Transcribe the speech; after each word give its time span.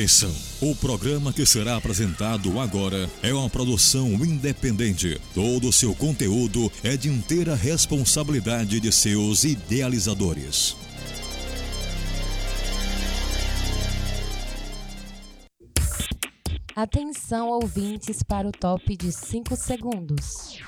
Atenção! 0.00 0.34
O 0.62 0.74
programa 0.74 1.30
que 1.30 1.44
será 1.44 1.76
apresentado 1.76 2.58
agora 2.58 3.06
é 3.22 3.34
uma 3.34 3.50
produção 3.50 4.08
independente. 4.24 5.20
Todo 5.34 5.68
o 5.68 5.72
seu 5.74 5.94
conteúdo 5.94 6.72
é 6.82 6.96
de 6.96 7.10
inteira 7.10 7.54
responsabilidade 7.54 8.80
de 8.80 8.90
seus 8.90 9.44
idealizadores. 9.44 10.74
Atenção, 16.74 17.48
ouvintes, 17.50 18.22
para 18.22 18.48
o 18.48 18.52
top 18.52 18.96
de 18.96 19.12
5 19.12 19.54
segundos. 19.54 20.58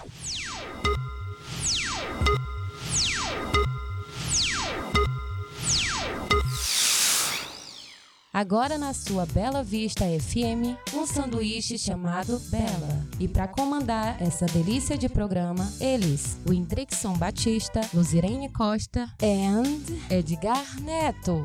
Agora 8.34 8.78
na 8.78 8.94
sua 8.94 9.26
Bela 9.26 9.62
Vista 9.62 10.06
FM, 10.06 10.74
um 10.94 11.06
sanduíche 11.06 11.76
chamado 11.76 12.40
Bela. 12.48 13.06
E 13.20 13.28
para 13.28 13.46
comandar 13.46 14.16
essa 14.22 14.46
delícia 14.46 14.96
de 14.96 15.06
programa, 15.06 15.70
eles, 15.78 16.38
o 16.48 16.52
Indrixon 16.54 17.12
Batista, 17.12 17.82
Luzirene 17.92 18.48
Costa 18.48 19.02
and 19.22 19.82
Edgar 20.10 20.80
Neto. 20.80 21.42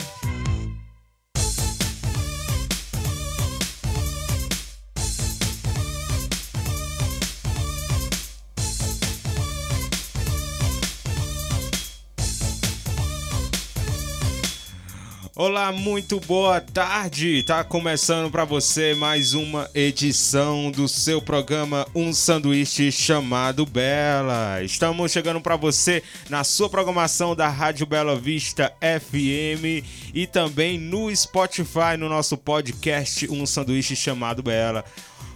Olá, 15.40 15.72
muito 15.72 16.20
boa 16.22 16.60
tarde. 16.60 17.44
Tá 17.44 17.64
começando 17.64 18.32
para 18.32 18.44
você 18.44 18.96
mais 18.96 19.36
uma 19.36 19.70
edição 19.76 20.72
do 20.72 20.88
seu 20.88 21.22
programa 21.22 21.86
Um 21.94 22.12
Sanduíche 22.12 22.92
chamado 22.92 23.64
Bela. 23.64 24.64
Estamos 24.64 25.12
chegando 25.12 25.40
para 25.40 25.56
você 25.56 26.02
na 26.28 26.44
sua 26.44 26.68
programação 26.68 27.36
da 27.36 27.48
Rádio 27.50 27.86
Bela 27.86 28.16
Vista 28.16 28.74
FM 28.82 29.86
e 30.12 30.26
também 30.26 30.80
no 30.80 31.16
Spotify 31.16 31.96
no 32.00 32.10
nosso 32.10 32.36
podcast 32.36 33.32
Um 33.32 33.46
Sanduíche 33.46 33.96
chamado 33.96 34.42
Bela. 34.42 34.84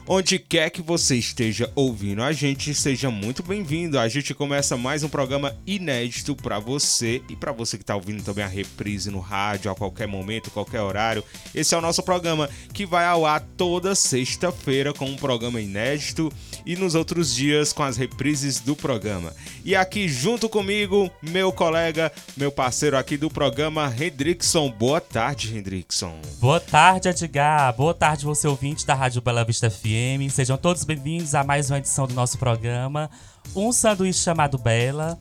Onde 0.07 0.39
quer 0.39 0.69
que 0.71 0.81
você 0.81 1.16
esteja 1.16 1.71
ouvindo 1.75 2.23
a 2.23 2.31
gente, 2.33 2.73
seja 2.73 3.11
muito 3.11 3.44
bem-vindo. 3.44 3.99
A 3.99 4.07
gente 4.09 4.33
começa 4.33 4.75
mais 4.75 5.03
um 5.03 5.09
programa 5.09 5.55
inédito 5.66 6.35
para 6.35 6.59
você 6.59 7.21
e 7.30 7.35
para 7.35 7.52
você 7.52 7.77
que 7.77 7.83
está 7.83 7.95
ouvindo 7.95 8.23
também 8.23 8.44
a 8.44 8.47
reprise 8.47 9.11
no 9.11 9.19
rádio 9.19 9.72
a 9.72 9.75
qualquer 9.75 10.07
momento, 10.07 10.49
qualquer 10.49 10.81
horário. 10.81 11.23
Esse 11.53 11.75
é 11.75 11.77
o 11.77 11.81
nosso 11.81 12.02
programa 12.02 12.49
que 12.73 12.85
vai 12.85 13.05
ao 13.05 13.25
ar 13.25 13.41
toda 13.55 13.94
sexta-feira 13.94 14.91
com 14.91 15.05
um 15.05 15.16
programa 15.16 15.61
inédito 15.61 16.31
e 16.66 16.75
nos 16.75 16.95
outros 16.95 17.33
dias 17.33 17.72
com 17.72 17.83
as 17.83 17.95
reprises 17.95 18.59
do 18.59 18.75
programa. 18.75 19.33
E 19.63 19.75
aqui 19.75 20.07
junto 20.09 20.49
comigo, 20.49 21.11
meu 21.22 21.52
colega, 21.52 22.11
meu 22.35 22.52
parceiro 22.52 22.97
aqui 22.97 23.17
do 23.17 23.29
programa, 23.29 23.94
Hendrickson. 23.97 24.69
Boa 24.72 24.99
tarde, 24.99 25.55
Hendrickson. 25.55 26.19
Boa 26.39 26.59
tarde, 26.59 27.07
Edgar. 27.07 27.73
Boa 27.75 27.94
tarde, 27.94 28.25
você 28.25 28.47
ouvinte 28.47 28.85
da 28.85 28.95
Rádio 28.95 29.22
Bela 29.22 29.45
Vista 29.45 29.69
FM. 29.92 30.30
Sejam 30.30 30.58
todos 30.58 30.86
bem-vindos 30.86 31.36
a 31.36 31.44
mais 31.44 31.70
uma 31.70 31.78
edição 31.78 32.08
do 32.08 32.14
nosso 32.14 32.38
programa, 32.38 33.09
Um 33.53 33.72
Sanduíche 33.73 34.20
Chamado 34.20 34.58
Bela. 34.58 35.20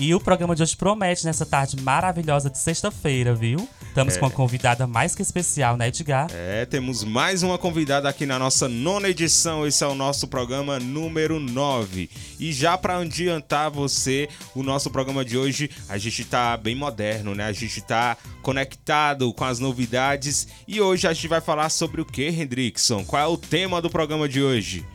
E 0.00 0.14
o 0.14 0.20
programa 0.20 0.54
de 0.54 0.62
hoje 0.62 0.76
promete 0.76 1.24
nessa 1.24 1.44
tarde 1.44 1.76
maravilhosa 1.82 2.48
de 2.48 2.56
sexta-feira, 2.56 3.34
viu? 3.34 3.68
Estamos 3.88 4.14
É. 4.14 4.18
com 4.20 4.26
uma 4.26 4.30
convidada 4.30 4.86
mais 4.86 5.12
que 5.12 5.22
especial, 5.22 5.76
né, 5.76 5.88
Edgar? 5.88 6.28
É, 6.32 6.64
temos 6.66 7.02
mais 7.02 7.42
uma 7.42 7.58
convidada 7.58 8.08
aqui 8.08 8.24
na 8.24 8.38
nossa 8.38 8.68
nona 8.68 9.08
edição. 9.08 9.66
Esse 9.66 9.82
é 9.82 9.86
o 9.88 9.96
nosso 9.96 10.28
programa 10.28 10.78
número 10.78 11.40
9. 11.40 12.08
E 12.38 12.52
já 12.52 12.78
para 12.78 12.98
adiantar 12.98 13.72
você, 13.72 14.28
o 14.54 14.62
nosso 14.62 14.88
programa 14.88 15.24
de 15.24 15.36
hoje, 15.36 15.68
a 15.88 15.98
gente 15.98 16.24
tá 16.24 16.56
bem 16.56 16.76
moderno, 16.76 17.34
né? 17.34 17.46
A 17.46 17.52
gente 17.52 17.80
tá 17.80 18.16
conectado 18.40 19.32
com 19.34 19.44
as 19.44 19.58
novidades. 19.58 20.46
E 20.68 20.80
hoje 20.80 21.08
a 21.08 21.12
gente 21.12 21.26
vai 21.26 21.40
falar 21.40 21.70
sobre 21.70 22.00
o 22.00 22.04
que, 22.04 22.28
Hendrickson? 22.28 23.04
Qual 23.04 23.20
é 23.20 23.26
o 23.26 23.36
tema 23.36 23.82
do 23.82 23.90
programa 23.90 24.28
de 24.28 24.40
hoje? 24.40 24.86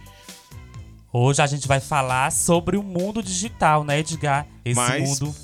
Hoje 1.16 1.44
a 1.44 1.46
gente 1.46 1.68
vai 1.68 1.79
falar 1.79 2.31
sobre 2.31 2.75
o 2.75 2.81
mundo 2.81 3.22
digital, 3.22 3.84
né, 3.84 4.00
Edgar? 4.00 4.47
Esse 4.66 4.75
Mas- 4.75 5.19
mundo. 5.19 5.35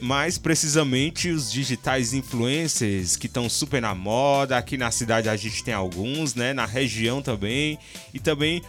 Mais 0.00 0.36
precisamente 0.36 1.30
os 1.30 1.50
digitais 1.50 2.12
influencers 2.12 3.14
que 3.16 3.26
estão 3.26 3.48
super 3.48 3.80
na 3.80 3.94
moda. 3.94 4.56
Aqui 4.56 4.76
na 4.76 4.90
cidade 4.90 5.28
a 5.28 5.36
gente 5.36 5.62
tem 5.62 5.74
alguns, 5.74 6.34
né? 6.34 6.52
Na 6.52 6.66
região 6.66 7.22
também. 7.22 7.78
E 8.12 8.18
também 8.18 8.62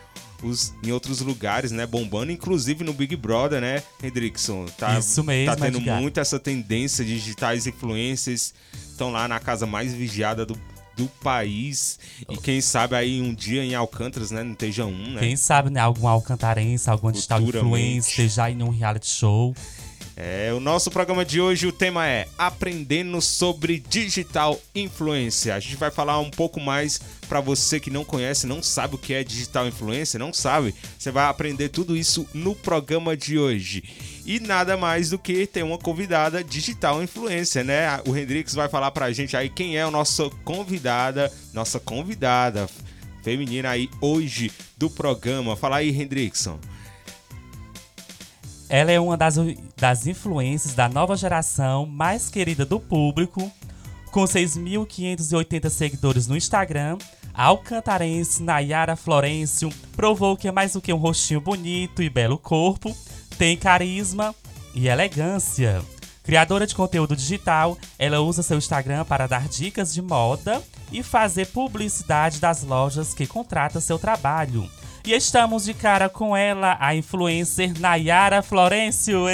os 0.44 0.74
em 0.84 0.92
outros 0.92 1.22
lugares, 1.22 1.72
né? 1.72 1.88
Bombando, 1.88 2.32
inclusive 2.32 2.84
no 2.84 2.94
Big 2.94 3.16
Brother, 3.16 3.60
né, 3.62 3.82
Hendrickson? 4.04 4.66
Tá, 4.78 5.00
Isso 5.00 5.24
mesmo, 5.24 5.56
Tá 5.56 5.66
tendo 5.66 5.82
muito 5.82 6.20
essa 6.20 6.40
tendência 6.40 7.04
de 7.04 7.16
digitais 7.16 7.66
influencers. 7.66 8.54
Estão 8.74 9.12
lá 9.12 9.28
na 9.28 9.40
casa 9.40 9.66
mais 9.66 9.94
vigiada 9.94 10.46
do, 10.46 10.60
do 10.98 11.08
país. 11.24 12.00
E 12.28 12.36
quem 12.36 12.60
sabe 12.60 12.96
aí 12.96 13.22
um 13.22 13.34
dia 13.34 13.64
em 13.64 13.76
Alcântaras, 13.76 14.32
né? 14.32 14.44
Não 14.44 14.54
esteja 14.54 14.86
um, 14.86 15.12
né? 15.12 15.20
Quem 15.20 15.36
sabe, 15.36 15.70
né, 15.70 15.80
algum 15.80 16.08
alcantarense, 16.08 16.90
algum 16.90 17.12
digital 17.12 17.40
influencer, 17.40 18.26
esteja 18.26 18.50
em 18.50 18.64
um 18.64 18.70
reality 18.70 19.08
show. 19.08 19.54
É, 20.20 20.52
o 20.52 20.60
nosso 20.60 20.90
programa 20.90 21.24
de 21.24 21.40
hoje, 21.40 21.68
o 21.68 21.72
tema 21.72 22.08
é 22.08 22.28
Aprendendo 22.40 23.22
sobre 23.22 23.80
Digital 23.88 24.60
Influência. 24.74 25.54
A 25.54 25.60
gente 25.60 25.76
vai 25.76 25.92
falar 25.92 26.20
um 26.20 26.32
pouco 26.32 26.60
mais 26.60 27.00
para 27.30 27.40
você 27.40 27.80
que 27.80 27.92
não 27.92 28.04
conhece, 28.04 28.48
não 28.48 28.64
sabe 28.64 28.96
o 28.96 28.98
que 28.98 29.14
é 29.14 29.24
Digital 29.24 29.68
Influência, 29.68 30.18
não 30.18 30.34
sabe. 30.34 30.74
Você 30.98 31.12
vai 31.12 31.26
aprender 31.26 31.70
tudo 31.70 31.96
isso 31.96 32.28
no 32.34 32.56
programa 32.56 33.16
de 33.16 33.38
hoje. 33.38 33.84
E 34.28 34.42
nada 34.42 34.76
mais 34.76 35.12
do 35.12 35.18
que 35.18 35.48
ter 35.48 35.64
uma 35.64 35.78
convidada 35.78 36.44
Digital 36.44 37.02
Influência, 37.02 37.64
né? 37.64 38.02
O 38.06 38.14
Hendrix 38.14 38.54
vai 38.54 38.68
falar 38.68 38.92
pra 38.92 39.10
gente 39.14 39.38
aí 39.38 39.50
quem 39.50 39.78
é 39.78 39.84
a 39.84 39.90
nossa 39.90 40.30
convidada, 40.44 41.32
nossa 41.54 41.80
convidada 41.80 42.68
feminina 43.24 43.70
aí 43.70 43.90
hoje 44.02 44.52
do 44.78 44.90
programa. 44.90 45.56
Fala 45.56 45.78
aí, 45.78 45.90
Hendrickson. 45.90 46.60
Ela 48.68 48.92
é 48.92 49.00
uma 49.00 49.16
das, 49.16 49.36
das 49.78 50.06
influências 50.08 50.74
da 50.74 50.90
nova 50.90 51.16
geração 51.16 51.86
mais 51.86 52.30
querida 52.30 52.66
do 52.66 52.82
público, 52.82 53.50
com 54.12 54.26
6.580 54.26 55.70
seguidores 55.70 56.28
no 56.28 56.36
Instagram. 56.36 56.98
A 57.34 57.46
alcantarense 57.46 58.44
Nayara 58.44 58.98
Florencio 58.98 59.70
provou 59.96 60.36
que 60.36 60.50
é 60.50 60.52
mais 60.52 60.74
do 60.74 60.82
que 60.82 60.92
um 60.92 60.98
rostinho 60.98 61.40
bonito 61.40 62.04
e 62.04 62.10
belo 62.10 62.38
corpo, 62.38 62.94
tem 63.38 63.56
carisma 63.56 64.34
e 64.74 64.88
elegância. 64.88 65.82
Criadora 66.24 66.66
de 66.66 66.76
conteúdo 66.76 67.16
digital, 67.16 67.78
ela 67.98 68.20
usa 68.20 68.44
seu 68.44 68.58
Instagram 68.58 69.06
para 69.06 69.28
dar 69.28 69.48
dicas 69.48 69.94
de 69.94 70.02
moda 70.02 70.62
e 70.92 71.04
fazer 71.04 71.48
publicidade 71.48 72.40
das 72.40 72.64
lojas 72.64 73.14
que 73.14 73.28
contratam 73.28 73.80
seu 73.80 74.00
trabalho. 74.00 74.70
E 75.06 75.14
estamos 75.14 75.64
de 75.64 75.74
cara 75.74 76.10
com 76.10 76.36
ela, 76.36 76.76
a 76.82 76.96
influencer 76.96 77.80
Nayara 77.80 78.42
Florencio. 78.42 79.26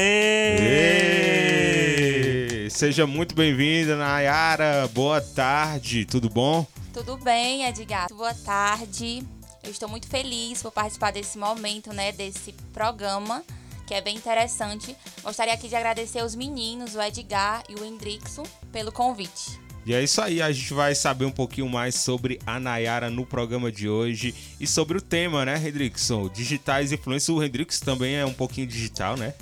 Seja 2.70 3.08
muito 3.08 3.34
bem-vinda, 3.34 3.96
Nayara. 3.96 4.88
Boa 4.94 5.22
tarde, 5.22 6.06
tudo 6.06 6.30
bom? 6.30 6.68
Tudo 6.94 7.18
bem, 7.18 7.66
Edgar? 7.66 8.08
Boa 8.10 8.34
tarde. 8.36 9.24
Eu 9.64 9.72
estou 9.72 9.88
muito 9.90 10.08
feliz 10.08 10.62
por 10.62 10.72
participar 10.72 11.12
desse 11.12 11.38
momento, 11.38 11.92
né, 11.94 12.12
desse 12.12 12.52
programa, 12.74 13.44
que 13.86 13.94
é 13.94 14.02
bem 14.02 14.16
interessante. 14.16 14.96
Gostaria 15.22 15.54
aqui 15.54 15.68
de 15.68 15.76
agradecer 15.76 16.24
os 16.24 16.36
meninos, 16.36 16.96
o 16.96 17.02
Edgar 17.02 17.64
e 17.70 17.76
o 17.76 17.86
Hendrickson, 17.86 18.44
pelo 18.72 18.92
convite. 18.92 19.62
E 19.86 19.94
é 19.94 20.02
isso 20.02 20.22
aí, 20.22 20.42
a 20.42 20.50
gente 20.50 20.74
vai 20.74 20.96
saber 20.96 21.26
um 21.26 21.32
pouquinho 21.32 21.68
mais 21.68 21.96
sobre 21.96 22.40
a 22.46 22.58
Nayara 22.58 23.10
no 23.10 23.26
programa 23.26 23.70
de 23.70 23.90
hoje 23.90 24.34
e 24.58 24.66
sobre 24.66 24.98
o 24.98 25.02
tema, 25.02 25.44
né, 25.44 25.58
Hendrickson? 25.58 26.30
Digitais 26.30 26.94
influências. 26.94 27.36
O 27.36 27.44
Hendrickson 27.44 27.84
também 27.84 28.16
é 28.16 28.26
um 28.26 28.34
pouquinho 28.34 28.66
digital, 28.66 29.18
né? 29.18 29.34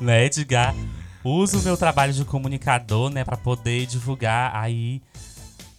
Né, 0.00 0.26
Edgar? 0.26 0.74
Uso 1.22 1.60
o 1.60 1.62
meu 1.62 1.76
trabalho 1.76 2.12
de 2.12 2.24
comunicador, 2.24 3.08
né, 3.08 3.24
para 3.24 3.36
poder 3.36 3.86
divulgar 3.86 4.54
aí 4.56 5.00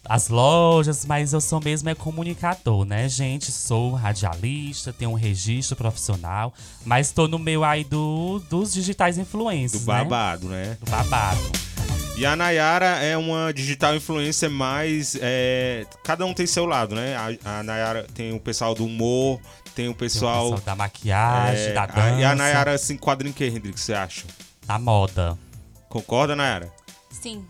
as 0.08 0.28
lojas, 0.28 1.04
mas 1.04 1.32
eu 1.32 1.40
sou 1.40 1.60
mesmo 1.62 1.88
é 1.88 1.94
comunicador, 1.94 2.84
né, 2.84 3.08
gente? 3.08 3.50
Sou 3.52 3.92
radialista, 3.94 4.92
tenho 4.92 5.10
um 5.10 5.14
registro 5.14 5.76
profissional, 5.76 6.52
mas 6.84 7.10
tô 7.12 7.26
no 7.28 7.38
meio 7.38 7.64
aí 7.64 7.84
do, 7.84 8.40
dos 8.50 8.72
digitais 8.72 9.16
Do 9.16 9.22
influencers, 9.22 9.84
né? 9.86 9.94
babado, 10.04 10.46
né? 10.48 10.76
Do 10.80 10.90
babado. 10.90 11.40
E 12.16 12.24
a 12.24 12.34
Nayara 12.34 12.86
é 13.04 13.14
uma 13.16 13.52
digital 13.52 13.94
influencer 13.94 14.50
mais. 14.50 15.18
é, 15.20 15.84
Cada 16.02 16.24
um 16.24 16.32
tem 16.32 16.46
seu 16.46 16.64
lado, 16.64 16.94
né? 16.94 17.14
A, 17.44 17.58
a 17.58 17.62
Nayara 17.62 18.06
tem 18.14 18.32
o 18.32 18.40
pessoal 18.40 18.74
do 18.74 18.86
humor, 18.86 19.38
tem 19.38 19.44
o 19.44 19.74
Tem 19.74 19.88
o 19.88 19.94
pessoal. 19.94 20.44
pessoal 20.44 20.60
da 20.64 20.74
maquiagem, 20.74 21.64
é, 21.66 21.72
da 21.74 21.82
a- 21.82 21.86
dança, 21.86 22.20
e 22.20 22.24
a 22.24 22.34
Nayara 22.34 22.78
se 22.78 22.94
enquadra 22.94 23.28
em 23.28 23.32
que, 23.32 23.44
Hendrick, 23.44 23.78
você 23.78 23.92
acha? 23.92 24.24
da 24.66 24.78
moda. 24.78 25.36
Concorda, 25.90 26.34
Nayara? 26.34 26.72
Sim, 27.10 27.44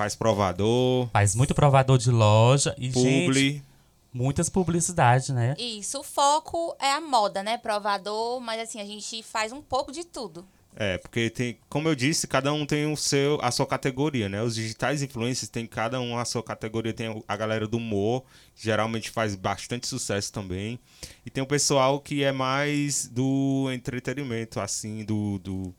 Faz 0.00 0.14
provador, 0.16 1.10
Faz 1.12 1.34
muito 1.34 1.54
provador 1.54 1.98
de 1.98 2.10
loja 2.10 2.74
e, 2.78 2.90
gente, 2.90 3.26
publi. 3.26 3.62
Muitas 4.10 4.48
publicidades, 4.48 5.28
né? 5.28 5.54
Isso, 5.58 6.00
o 6.00 6.02
foco 6.02 6.74
é 6.80 6.90
a 6.90 7.02
moda, 7.02 7.42
né? 7.42 7.58
Provador, 7.58 8.40
mas 8.40 8.62
assim, 8.62 8.80
a 8.80 8.84
gente 8.86 9.22
faz 9.22 9.52
um 9.52 9.60
pouco 9.60 9.92
de 9.92 10.02
tudo. 10.02 10.42
É, 10.74 10.96
porque 10.96 11.28
tem, 11.28 11.58
como 11.68 11.86
eu 11.86 11.94
disse, 11.94 12.26
cada 12.26 12.50
um 12.50 12.64
tem 12.64 12.90
o 12.90 12.96
seu, 12.96 13.38
a 13.42 13.50
sua 13.50 13.66
categoria, 13.66 14.26
né? 14.26 14.42
Os 14.42 14.54
digitais 14.54 15.02
influencers 15.02 15.50
tem 15.50 15.66
cada 15.66 16.00
um 16.00 16.16
a 16.16 16.24
sua 16.24 16.42
categoria. 16.42 16.94
Tem 16.94 17.22
a 17.28 17.36
galera 17.36 17.68
do 17.68 17.76
humor, 17.76 18.24
que 18.54 18.64
geralmente 18.64 19.10
faz 19.10 19.34
bastante 19.34 19.86
sucesso 19.86 20.32
também. 20.32 20.80
E 21.26 21.30
tem 21.30 21.44
o 21.44 21.46
pessoal 21.46 22.00
que 22.00 22.24
é 22.24 22.32
mais 22.32 23.06
do 23.06 23.68
entretenimento, 23.70 24.60
assim, 24.60 25.04
do, 25.04 25.38
do 25.40 25.74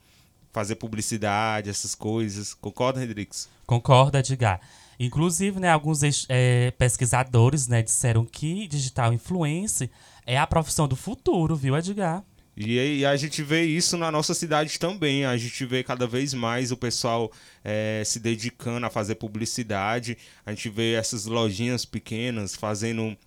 fazer 0.51 0.75
publicidade, 0.75 1.69
essas 1.69 1.95
coisas. 1.95 2.53
Concorda, 2.53 3.03
Hendrix? 3.03 3.50
Concorda, 3.65 4.19
Edgar. 4.19 4.59
Inclusive, 5.00 5.59
né, 5.59 5.69
alguns 5.69 6.01
é, 6.30 6.71
pesquisadores 6.71 7.68
né, 7.68 7.81
disseram 7.81 8.24
que 8.24 8.68
digital 8.68 9.12
influencer 9.12 9.89
é 10.25 10.38
a 10.38 10.45
profissão 10.45 10.88
do 10.88 10.95
futuro, 10.95 11.56
viu, 11.56 11.75
Edgar? 11.75 12.24
E, 12.56 13.00
e 13.00 13.06
a 13.06 13.15
gente 13.15 13.42
vê 13.42 13.63
isso 13.63 13.98
na 13.98 14.12
nossa 14.12 14.33
cidade 14.33 14.77
também. 14.77 15.25
A 15.25 15.36
gente 15.38 15.65
vê 15.65 15.83
cada 15.83 16.06
vez 16.06 16.33
mais 16.33 16.71
o 16.71 16.77
pessoal 16.77 17.31
é, 17.63 18.03
se 18.06 18.19
dedicando 18.19 18.86
a 18.86 18.89
fazer 18.89 19.15
publicidade. 19.15 20.18
A 20.45 20.51
gente 20.51 20.69
vê 20.69 20.94
essas 20.94 21.25
lojinhas 21.25 21.86
pequenas 21.86 22.56
fazendo, 22.56 23.18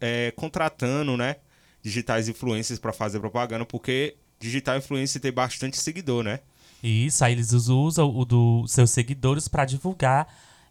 é, 0.00 0.32
contratando, 0.36 1.16
né? 1.16 1.36
Digitais 1.82 2.28
influencers 2.28 2.78
para 2.78 2.92
fazer 2.92 3.18
propaganda, 3.18 3.64
porque 3.64 4.16
digital 4.38 4.76
influencer 4.76 5.20
tem 5.20 5.32
bastante 5.32 5.78
seguidor, 5.78 6.22
né? 6.22 6.40
Isso, 6.88 7.24
aí 7.24 7.32
eles 7.32 7.52
usam 7.52 8.14
o 8.14 8.24
dos 8.24 8.70
seus 8.70 8.90
seguidores 8.90 9.48
para 9.48 9.64
divulgar 9.64 10.26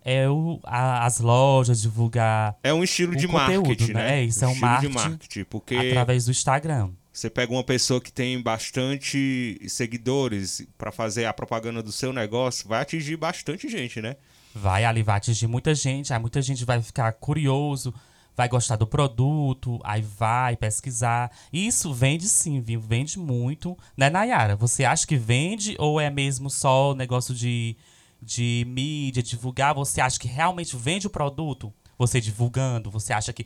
é 0.05 0.29
o, 0.29 0.59
a, 0.63 1.03
as 1.03 1.19
lojas, 1.19 1.81
divulgar. 1.81 2.55
É 2.61 2.71
um 2.71 2.83
estilo 2.83 3.15
de 3.15 3.27
conteúdo, 3.27 3.69
marketing, 3.69 3.93
né? 3.93 4.03
né? 4.03 4.19
É, 4.19 4.23
isso 4.23 4.45
um 4.45 4.49
é 4.49 4.51
um 4.51 4.55
marketing, 4.55 4.93
marketing 4.93 5.43
porque 5.45 5.75
através 5.75 6.25
do 6.25 6.31
Instagram. 6.31 6.91
Você 7.11 7.29
pega 7.29 7.51
uma 7.51 7.63
pessoa 7.63 7.99
que 7.99 8.11
tem 8.11 8.39
bastante 8.39 9.59
seguidores 9.67 10.67
para 10.77 10.91
fazer 10.91 11.25
a 11.25 11.33
propaganda 11.33 11.81
do 11.81 11.91
seu 11.91 12.13
negócio, 12.13 12.67
vai 12.67 12.81
atingir 12.81 13.17
bastante 13.17 13.67
gente, 13.67 13.99
né? 13.99 14.15
Vai 14.53 14.85
ali, 14.85 15.01
vai 15.01 15.17
atingir 15.17 15.47
muita 15.47 15.73
gente, 15.73 16.13
aí 16.13 16.19
muita 16.19 16.41
gente 16.41 16.63
vai 16.65 16.81
ficar 16.81 17.11
curioso, 17.13 17.93
vai 18.35 18.49
gostar 18.49 18.75
do 18.75 18.85
produto, 18.85 19.79
aí 19.83 20.01
vai 20.01 20.55
pesquisar. 20.57 21.31
Isso 21.51 21.93
vende 21.93 22.27
sim, 22.27 22.59
viu? 22.59 22.81
Vende 22.81 23.17
muito. 23.17 23.77
Né, 23.95 24.09
Nayara? 24.09 24.55
Você 24.55 24.83
acha 24.83 25.07
que 25.07 25.15
vende 25.15 25.75
ou 25.79 25.99
é 25.99 26.09
mesmo 26.09 26.49
só 26.49 26.93
negócio 26.93 27.33
de, 27.33 27.75
de 28.21 28.65
mídia, 28.67 29.23
divulgar? 29.23 29.73
Você 29.73 30.01
acha 30.01 30.19
que 30.19 30.27
realmente 30.27 30.75
vende 30.75 31.07
o 31.07 31.09
produto? 31.09 31.73
Você 31.97 32.19
divulgando? 32.19 32.91
Você 32.91 33.13
acha 33.13 33.31
que 33.31 33.45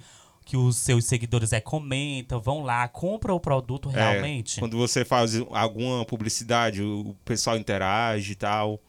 que 0.50 0.58
os 0.58 0.78
seus 0.78 1.06
seguidores 1.06 1.54
é 1.54 1.62
comentam, 1.62 2.40
vão 2.40 2.64
lá, 2.64 2.88
compram 2.88 3.36
o 3.36 3.40
produto 3.40 3.88
realmente? 3.88 4.58
É, 4.58 4.60
quando 4.60 4.76
você 4.76 5.06
faz 5.06 5.36
alguma 5.52 6.04
publicidade, 6.06 6.82
o 6.82 7.16
pessoal 7.24 7.56
interage 7.56 8.32
e 8.32 8.36
tal. 8.36 8.80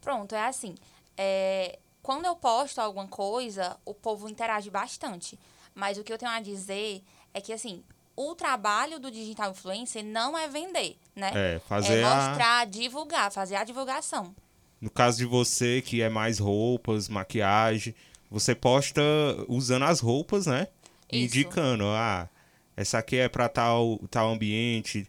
Pronto, 0.00 0.34
é 0.34 0.46
assim. 0.46 0.74
É, 1.14 1.78
quando 2.02 2.24
eu 2.24 2.34
posto 2.34 2.80
alguma 2.80 3.06
coisa, 3.06 3.76
o 3.84 3.94
povo 3.94 4.28
interage 4.28 4.68
bastante. 4.70 5.38
Mas 5.74 5.96
o 5.96 6.04
que 6.04 6.12
eu 6.12 6.18
tenho 6.18 6.32
a 6.32 6.40
dizer 6.40 7.02
é 7.32 7.40
que, 7.40 7.52
assim, 7.52 7.82
o 8.16 8.34
trabalho 8.34 8.98
do 8.98 9.10
digital 9.10 9.52
influencer 9.52 10.04
não 10.04 10.36
é 10.36 10.48
vender, 10.48 10.96
né? 11.14 11.30
É, 11.34 11.58
fazer 11.60 11.98
é 11.98 12.02
mostrar, 12.02 12.60
a... 12.60 12.64
divulgar, 12.64 13.30
fazer 13.30 13.56
a 13.56 13.64
divulgação. 13.64 14.34
No 14.80 14.90
caso 14.90 15.18
de 15.18 15.24
você, 15.24 15.80
que 15.80 16.02
é 16.02 16.08
mais 16.08 16.38
roupas, 16.38 17.08
maquiagem, 17.08 17.94
você 18.30 18.54
posta 18.54 19.00
usando 19.48 19.84
as 19.84 20.00
roupas, 20.00 20.46
né? 20.46 20.66
Isso. 21.10 21.38
indicando, 21.38 21.84
ah, 21.84 22.28
essa 22.76 22.98
aqui 22.98 23.16
é 23.16 23.28
para 23.28 23.48
tal, 23.48 23.98
tal 24.10 24.32
ambiente. 24.32 25.06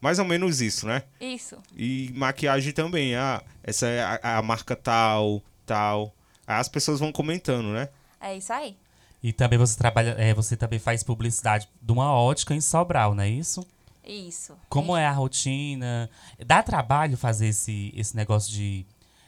Mais 0.00 0.18
ou 0.18 0.24
menos 0.24 0.60
isso, 0.60 0.86
né? 0.86 1.04
Isso. 1.20 1.56
E 1.76 2.12
maquiagem 2.14 2.72
também, 2.72 3.14
ah, 3.16 3.42
essa 3.62 3.86
é 3.86 4.02
a, 4.02 4.38
a 4.38 4.42
marca 4.42 4.76
tal, 4.76 5.42
tal. 5.64 6.14
Aí 6.48 6.58
as 6.58 6.68
pessoas 6.68 6.98
vão 6.98 7.12
comentando, 7.12 7.66
né? 7.68 7.90
É 8.18 8.34
isso 8.34 8.50
aí. 8.52 8.74
E 9.22 9.34
também 9.34 9.58
você 9.58 9.76
trabalha, 9.76 10.14
é, 10.18 10.32
você 10.32 10.56
também 10.56 10.78
faz 10.78 11.02
publicidade 11.04 11.68
de 11.82 11.92
uma 11.92 12.10
ótica 12.12 12.54
em 12.54 12.60
Sobral, 12.60 13.14
não 13.14 13.22
é 13.22 13.28
isso? 13.28 13.66
Isso. 14.02 14.56
Como 14.70 14.96
é 14.96 15.04
a 15.04 15.12
rotina? 15.12 16.08
Dá 16.46 16.62
trabalho 16.62 17.18
fazer 17.18 17.48
esse, 17.48 17.92
esse 17.94 18.16
negócio 18.16 18.50
de 18.50 18.86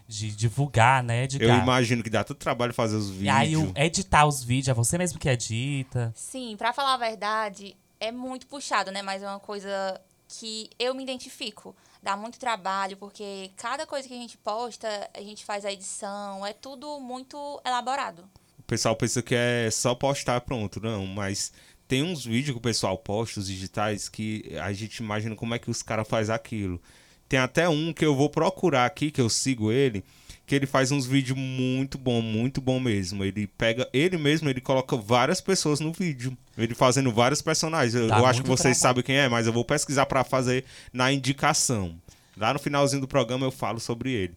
de 0.08 0.32
divulgar, 0.32 1.05
né? 1.05 1.28
Eu 1.38 1.55
imagino 1.55 2.02
que 2.02 2.11
dá 2.11 2.25
todo 2.25 2.37
trabalho 2.37 2.75
fazer 2.75 2.96
os 2.96 3.08
vídeos. 3.11 3.26
E 3.26 3.28
aí, 3.28 3.55
editar 3.76 4.26
os 4.26 4.43
vídeos, 4.43 4.67
é 4.67 4.75
você 4.75 4.99
mesmo 4.99 5.20
que 5.20 5.28
edita? 5.28 6.12
Sim, 6.17 6.56
para 6.58 6.72
falar 6.72 6.94
a 6.94 6.96
verdade, 6.96 7.76
é 8.00 8.11
muito 8.11 8.49
puxado, 8.49 8.90
né? 8.90 9.02
Mas 9.02 9.22
é 9.22 9.28
uma 9.28 9.38
coisa 9.38 10.00
que 10.26 10.69
eu 10.81 10.96
me 10.96 11.05
identifico. 11.05 11.76
Dá 12.02 12.17
muito 12.17 12.38
trabalho, 12.38 12.97
porque 12.97 13.50
cada 13.56 13.87
coisa 13.87 14.08
que 14.08 14.14
a 14.14 14.17
gente 14.17 14.38
posta, 14.38 15.11
a 15.12 15.20
gente 15.20 15.44
faz 15.44 15.64
a 15.64 15.73
edição, 15.73 16.47
é 16.47 16.52
tudo 16.52 16.99
muito 16.99 17.61
elaborado. 17.64 18.29
O 18.58 18.62
pessoal 18.62 18.97
pensa 18.97 19.20
que 19.23 19.35
é 19.35 19.70
só 19.70 19.94
postar 19.94 20.41
pronto, 20.41 20.81
não, 20.81 21.06
mas 21.06 21.52
tem 21.87 22.02
uns 22.02 22.25
vídeos 22.25 22.52
que 22.55 22.58
o 22.58 22.62
pessoal 22.62 22.97
posta, 22.97 23.41
os 23.41 23.49
digitais, 23.49 24.08
que 24.08 24.56
a 24.62 24.73
gente 24.73 24.99
imagina 24.99 25.35
como 25.35 25.55
é 25.55 25.58
que 25.58 25.70
os 25.70 25.82
caras 25.82 26.08
fazem 26.08 26.35
aquilo. 26.35 26.81
Tem 27.29 27.38
até 27.38 27.69
um 27.69 27.93
que 27.93 28.05
eu 28.05 28.14
vou 28.14 28.31
procurar 28.31 28.87
aqui, 28.87 29.11
que 29.11 29.20
eu 29.20 29.29
sigo 29.29 29.70
ele, 29.70 30.05
que 30.50 30.55
ele 30.56 30.67
faz 30.67 30.91
uns 30.91 31.06
vídeos 31.06 31.38
muito 31.38 31.97
bom, 31.97 32.20
muito 32.20 32.61
bom 32.61 32.81
mesmo. 32.81 33.25
Ele 33.25 33.47
pega 33.47 33.88
ele 33.93 34.17
mesmo, 34.17 34.50
ele 34.50 34.61
coloca 34.61 34.97
várias 34.97 35.41
pessoas 35.41 35.79
no 35.79 35.93
vídeo. 35.93 36.37
Ele 36.58 36.75
fazendo 36.75 37.12
vários 37.12 37.41
personagens. 37.41 37.94
Eu, 37.94 38.08
eu 38.08 38.26
acho 38.26 38.43
que 38.43 38.49
vocês 38.49 38.76
sabem 38.76 39.05
quem 39.05 39.14
é, 39.14 39.29
mas 39.29 39.47
eu 39.47 39.52
vou 39.52 39.64
pesquisar 39.64 40.06
para 40.06 40.25
fazer 40.25 40.64
na 40.93 41.12
indicação. 41.12 41.94
Lá 42.37 42.52
no 42.52 42.58
finalzinho 42.58 43.00
do 43.00 43.06
programa 43.06 43.47
eu 43.47 43.52
falo 43.52 43.79
sobre 43.79 44.11
ele. 44.11 44.35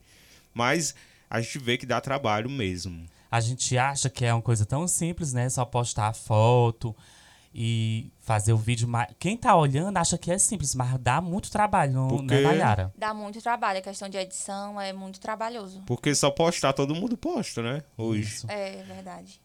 Mas 0.54 0.94
a 1.28 1.42
gente 1.42 1.58
vê 1.58 1.80
que 1.80 1.86
dá 1.88 2.00
trabalho 2.00 2.48
mesmo. 2.48 3.08
A 3.32 3.40
gente 3.40 3.76
acha 3.76 4.08
que 4.08 4.24
é 4.24 4.32
uma 4.32 4.40
coisa 4.40 4.68
tão 4.68 4.88
simples, 4.88 5.34
né? 5.34 5.50
Só 5.50 5.66
postar 5.66 6.10
a 6.10 6.14
foto 6.14 6.96
e 7.54 8.12
fazer 8.20 8.54
o 8.54 8.58
vídeo 8.58 8.88
mais. 8.88 9.14
Quem 9.20 9.38
tá 9.38 9.56
olhando 9.56 9.98
acha 9.98 10.18
que 10.18 10.32
é 10.32 10.38
simples, 10.38 10.74
mas 10.74 10.98
dá 11.00 11.22
muito 11.22 11.52
trabalho, 11.52 11.94
no, 11.94 12.08
Porque... 12.08 12.34
né, 12.34 12.42
Nayara? 12.42 12.94
Dá 12.98 13.14
muito 13.14 13.42
trabalho. 13.42 13.80
A 13.80 13.82
questão 13.82 14.10
de 14.10 14.18
edição 14.18 14.80
é 14.80 14.92
muito 14.92 15.20
trabalhoso. 15.20 15.84
Porque 15.86 16.16
só 16.16 16.32
postar, 16.32 16.74
todo 16.74 16.96
mundo 16.96 17.16
posta, 17.16 17.62
né? 17.62 17.84
Hoje. 17.98 18.22
Isso. 18.22 18.48
É, 18.50 18.80
é 18.80 18.84
verdade. 18.84 19.42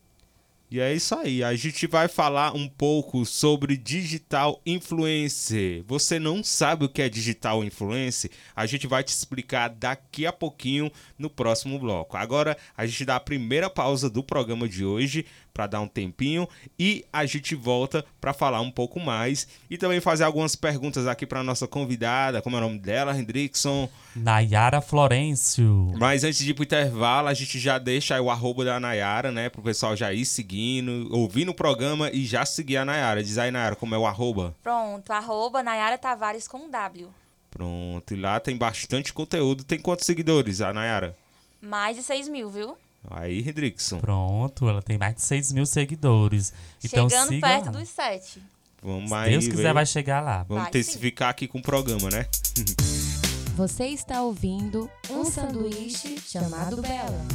E 0.71 0.80
é 0.80 0.92
isso 0.92 1.14
aí. 1.14 1.42
A 1.42 1.56
gente 1.56 1.87
vai 1.87 2.09
falar 2.09 2.54
um 2.54 2.68
pouco 2.68 3.25
sobre 3.25 3.75
digital 3.75 4.61
influencer. 4.66 5.83
Você 5.87 6.18
não 6.18 6.44
sabe 6.44 6.85
o 6.85 6.88
que 6.90 7.00
é 7.00 7.09
digital 7.09 7.64
influencer? 7.64 8.30
A 8.54 8.66
gente 8.66 8.87
vai 8.87 9.02
te 9.02 9.09
explicar 9.09 9.68
daqui 9.68 10.26
a 10.26 10.33
pouquinho 10.33 10.92
no 11.18 11.30
próximo 11.30 11.78
bloco. 11.78 12.18
Agora 12.18 12.54
a 12.76 12.85
gente 12.85 13.06
dá 13.06 13.16
a 13.16 13.21
primeira 13.21 13.71
pausa 13.71 14.11
do 14.11 14.23
programa 14.23 14.68
de 14.68 14.85
hoje 14.85 15.25
para 15.59 15.67
dar 15.67 15.81
um 15.81 15.88
tempinho 15.88 16.49
e 16.79 17.05
a 17.12 17.27
gente 17.27 17.57
volta 17.57 18.05
para 18.21 18.33
falar 18.33 18.61
um 18.61 18.71
pouco 18.71 19.00
mais 19.00 19.49
e 19.69 19.77
também 19.77 20.00
fazer 20.00 20.23
algumas 20.23 20.55
perguntas 20.55 21.05
aqui 21.09 21.27
para 21.27 21.43
nossa 21.43 21.67
convidada, 21.67 22.41
como 22.41 22.55
é 22.55 22.61
o 22.61 22.62
nome 22.62 22.79
dela, 22.79 23.19
Hendrickson? 23.19 23.88
Nayara 24.15 24.81
Florencio. 24.81 25.93
Mas 25.99 26.23
antes 26.23 26.38
de 26.38 26.53
ir 26.53 26.55
pro 26.55 26.62
intervalo, 26.62 27.27
a 27.27 27.35
gente 27.35 27.59
já 27.59 27.77
deixa 27.77 28.15
aí 28.15 28.21
o 28.21 28.31
arroba 28.31 28.65
da 28.65 28.79
Nayara, 28.79 29.33
né, 29.33 29.49
pro 29.49 29.61
pessoal 29.61 29.97
já 29.97 30.12
ir 30.12 30.25
seguindo, 30.27 31.09
ouvindo 31.11 31.50
o 31.50 31.55
programa 31.55 32.09
e 32.12 32.25
já 32.25 32.47
seguir 32.47 32.77
a 32.77 32.85
Nayara. 32.85 33.21
Diz 33.21 33.37
aí, 33.37 33.50
Nayara, 33.50 33.75
como 33.75 33.97
é 33.97 33.99
o 33.99 34.07
arroba? 34.07 34.55
Pronto, 34.62 35.11
arroba 35.12 35.61
Nayara 35.61 35.99
Tavares 35.99 36.47
com 36.47 36.71
W. 36.71 37.09
Pronto, 37.50 38.15
e 38.15 38.17
lá 38.17 38.38
tem 38.38 38.57
bastante 38.57 39.12
conteúdo. 39.12 39.65
Tem 39.65 39.81
quantos 39.81 40.07
seguidores, 40.07 40.61
a 40.61 40.73
Nayara? 40.73 41.17
Mais 41.61 41.97
de 41.97 42.05
6 42.05 42.29
mil, 42.29 42.49
viu? 42.49 42.77
Aí, 43.11 43.40
Hendrickson. 43.40 43.99
Pronto, 44.00 44.69
ela 44.69 44.83
tem 44.83 44.99
mais 44.99 45.14
de 45.14 45.23
6 45.23 45.52
mil 45.52 45.67
seguidores. 45.67 46.52
Então, 46.85 47.09
Chegando 47.09 47.28
siga 47.28 47.47
perto 47.47 47.67
lá. 47.67 47.71
dos 47.73 47.88
7. 47.88 48.43
Vamos 48.83 49.09
Se 49.09 49.14
aí, 49.14 49.31
Deus 49.31 49.49
quiser, 49.49 49.62
ver. 49.62 49.75
vai 49.75 49.87
chegar 49.87 50.21
lá. 50.21 50.43
Vamos 50.45 50.62
Vai, 50.62 50.69
intensificar 50.71 51.31
aqui 51.31 51.49
com 51.49 51.59
o 51.59 51.62
programa, 51.62 52.11
né? 52.11 52.26
Você 53.57 53.87
está 53.87 54.23
ouvindo 54.23 54.88
um 55.11 55.25
sanduíche 55.25 56.17
chamado 56.21 56.81
Bela. 56.81 57.26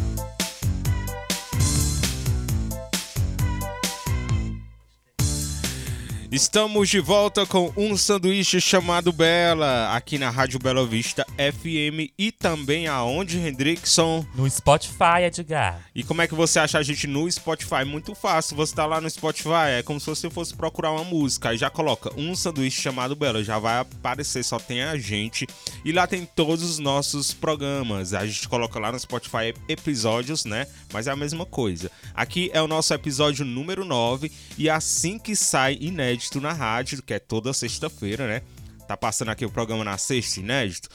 Estamos 6.33 6.89
de 6.89 6.99
volta 6.99 7.45
com 7.45 7.71
um 7.77 7.95
sanduíche 7.95 8.59
chamado 8.59 9.13
Bela, 9.13 9.95
aqui 9.95 10.17
na 10.17 10.31
Rádio 10.31 10.57
Bela 10.57 10.83
Vista 10.83 11.23
FM 11.37 12.09
e 12.17 12.31
também 12.31 12.87
aonde, 12.87 13.37
Hendrickson? 13.37 14.25
No 14.33 14.49
Spotify, 14.49 15.25
Edgar. 15.27 15.87
E 15.93 16.01
como 16.01 16.23
é 16.23 16.27
que 16.27 16.33
você 16.33 16.57
acha 16.57 16.79
a 16.79 16.81
gente 16.81 17.05
no 17.05 17.31
Spotify? 17.31 17.85
Muito 17.85 18.15
fácil, 18.15 18.55
você 18.55 18.73
tá 18.73 18.83
lá 18.83 18.99
no 18.99 19.07
Spotify, 19.07 19.77
é 19.77 19.83
como 19.83 19.99
se 19.99 20.07
você 20.07 20.27
fosse 20.27 20.55
procurar 20.55 20.91
uma 20.93 21.03
música, 21.03 21.49
aí 21.49 21.57
já 21.57 21.69
coloca 21.69 22.11
um 22.19 22.35
sanduíche 22.35 22.81
chamado 22.81 23.15
Bela, 23.15 23.43
já 23.43 23.59
vai 23.59 23.81
aparecer, 23.81 24.43
só 24.43 24.57
tem 24.57 24.81
a 24.81 24.97
gente. 24.97 25.45
E 25.85 25.91
lá 25.91 26.07
tem 26.07 26.25
todos 26.25 26.63
os 26.63 26.79
nossos 26.79 27.31
programas, 27.31 28.11
a 28.11 28.25
gente 28.25 28.49
coloca 28.49 28.79
lá 28.79 28.91
no 28.91 28.99
Spotify 28.99 29.53
episódios, 29.69 30.45
né? 30.45 30.65
Mas 30.91 31.05
é 31.05 31.11
a 31.11 31.15
mesma 31.15 31.45
coisa. 31.45 31.91
Aqui 32.15 32.49
é 32.55 32.61
o 32.61 32.67
nosso 32.67 32.91
episódio 32.91 33.45
número 33.45 33.85
9 33.85 34.31
e 34.57 34.67
assim 34.67 35.19
que 35.19 35.35
sai 35.35 35.77
inédito 35.79 36.22
inédito 36.23 36.41
na 36.41 36.53
rádio, 36.53 37.01
que 37.01 37.13
é 37.13 37.19
toda 37.19 37.53
sexta-feira, 37.53 38.27
né? 38.27 38.41
Tá 38.87 38.97
passando 38.97 39.29
aqui 39.29 39.45
o 39.45 39.49
programa 39.49 39.83
na 39.83 39.97
sexta, 39.97 40.39
inédito. 40.39 40.89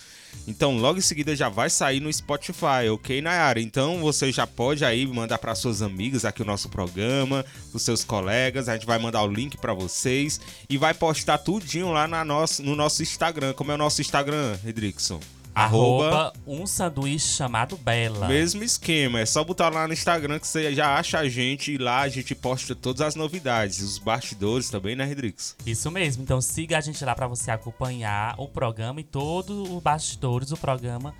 Então, 0.46 0.76
logo 0.76 0.98
em 0.98 1.02
seguida 1.02 1.34
já 1.34 1.48
vai 1.48 1.70
sair 1.70 2.00
no 2.00 2.12
Spotify, 2.12 2.88
ok, 2.92 3.20
Nayara? 3.22 3.60
Então, 3.60 4.00
você 4.00 4.30
já 4.30 4.46
pode 4.46 4.84
aí 4.84 5.06
mandar 5.06 5.38
para 5.38 5.54
suas 5.54 5.80
amigas 5.80 6.24
aqui 6.24 6.42
o 6.42 6.44
nosso 6.44 6.68
programa, 6.68 7.44
os 7.72 7.82
seus 7.82 8.04
colegas. 8.04 8.68
A 8.68 8.74
gente 8.74 8.86
vai 8.86 8.98
mandar 8.98 9.22
o 9.22 9.32
link 9.32 9.56
para 9.56 9.72
vocês 9.72 10.38
e 10.68 10.76
vai 10.76 10.92
postar 10.92 11.38
tudinho 11.38 11.90
lá 11.90 12.06
na 12.06 12.24
nosso, 12.24 12.62
no 12.62 12.76
nosso 12.76 13.02
Instagram. 13.02 13.54
Como 13.54 13.72
é 13.72 13.74
o 13.74 13.78
nosso 13.78 14.00
Instagram, 14.02 14.56
Redrickson? 14.62 15.20
Arroba 15.58 16.32
um 16.46 16.66
sanduíche 16.66 17.28
chamado 17.28 17.76
Bela. 17.76 18.28
Mesmo 18.28 18.62
esquema, 18.62 19.20
é 19.20 19.26
só 19.26 19.42
botar 19.42 19.68
lá 19.68 19.86
no 19.86 19.92
Instagram 19.92 20.38
que 20.38 20.46
você 20.46 20.72
já 20.72 20.96
acha 20.96 21.18
a 21.18 21.28
gente 21.28 21.72
e 21.72 21.78
lá 21.78 22.00
a 22.02 22.08
gente 22.08 22.34
posta 22.34 22.74
todas 22.74 23.00
as 23.00 23.14
novidades, 23.14 23.80
os 23.80 23.98
bastidores 23.98 24.70
também, 24.70 24.94
né, 24.94 25.04
Rodrigues? 25.04 25.56
Isso 25.66 25.90
mesmo, 25.90 26.22
então 26.22 26.40
siga 26.40 26.78
a 26.78 26.80
gente 26.80 27.04
lá 27.04 27.14
para 27.14 27.26
você 27.26 27.50
acompanhar 27.50 28.34
o 28.38 28.46
programa 28.46 29.00
e 29.00 29.04
todos 29.04 29.68
os 29.68 29.82
bastidores 29.82 30.50
do 30.50 30.56
programa 30.56 31.14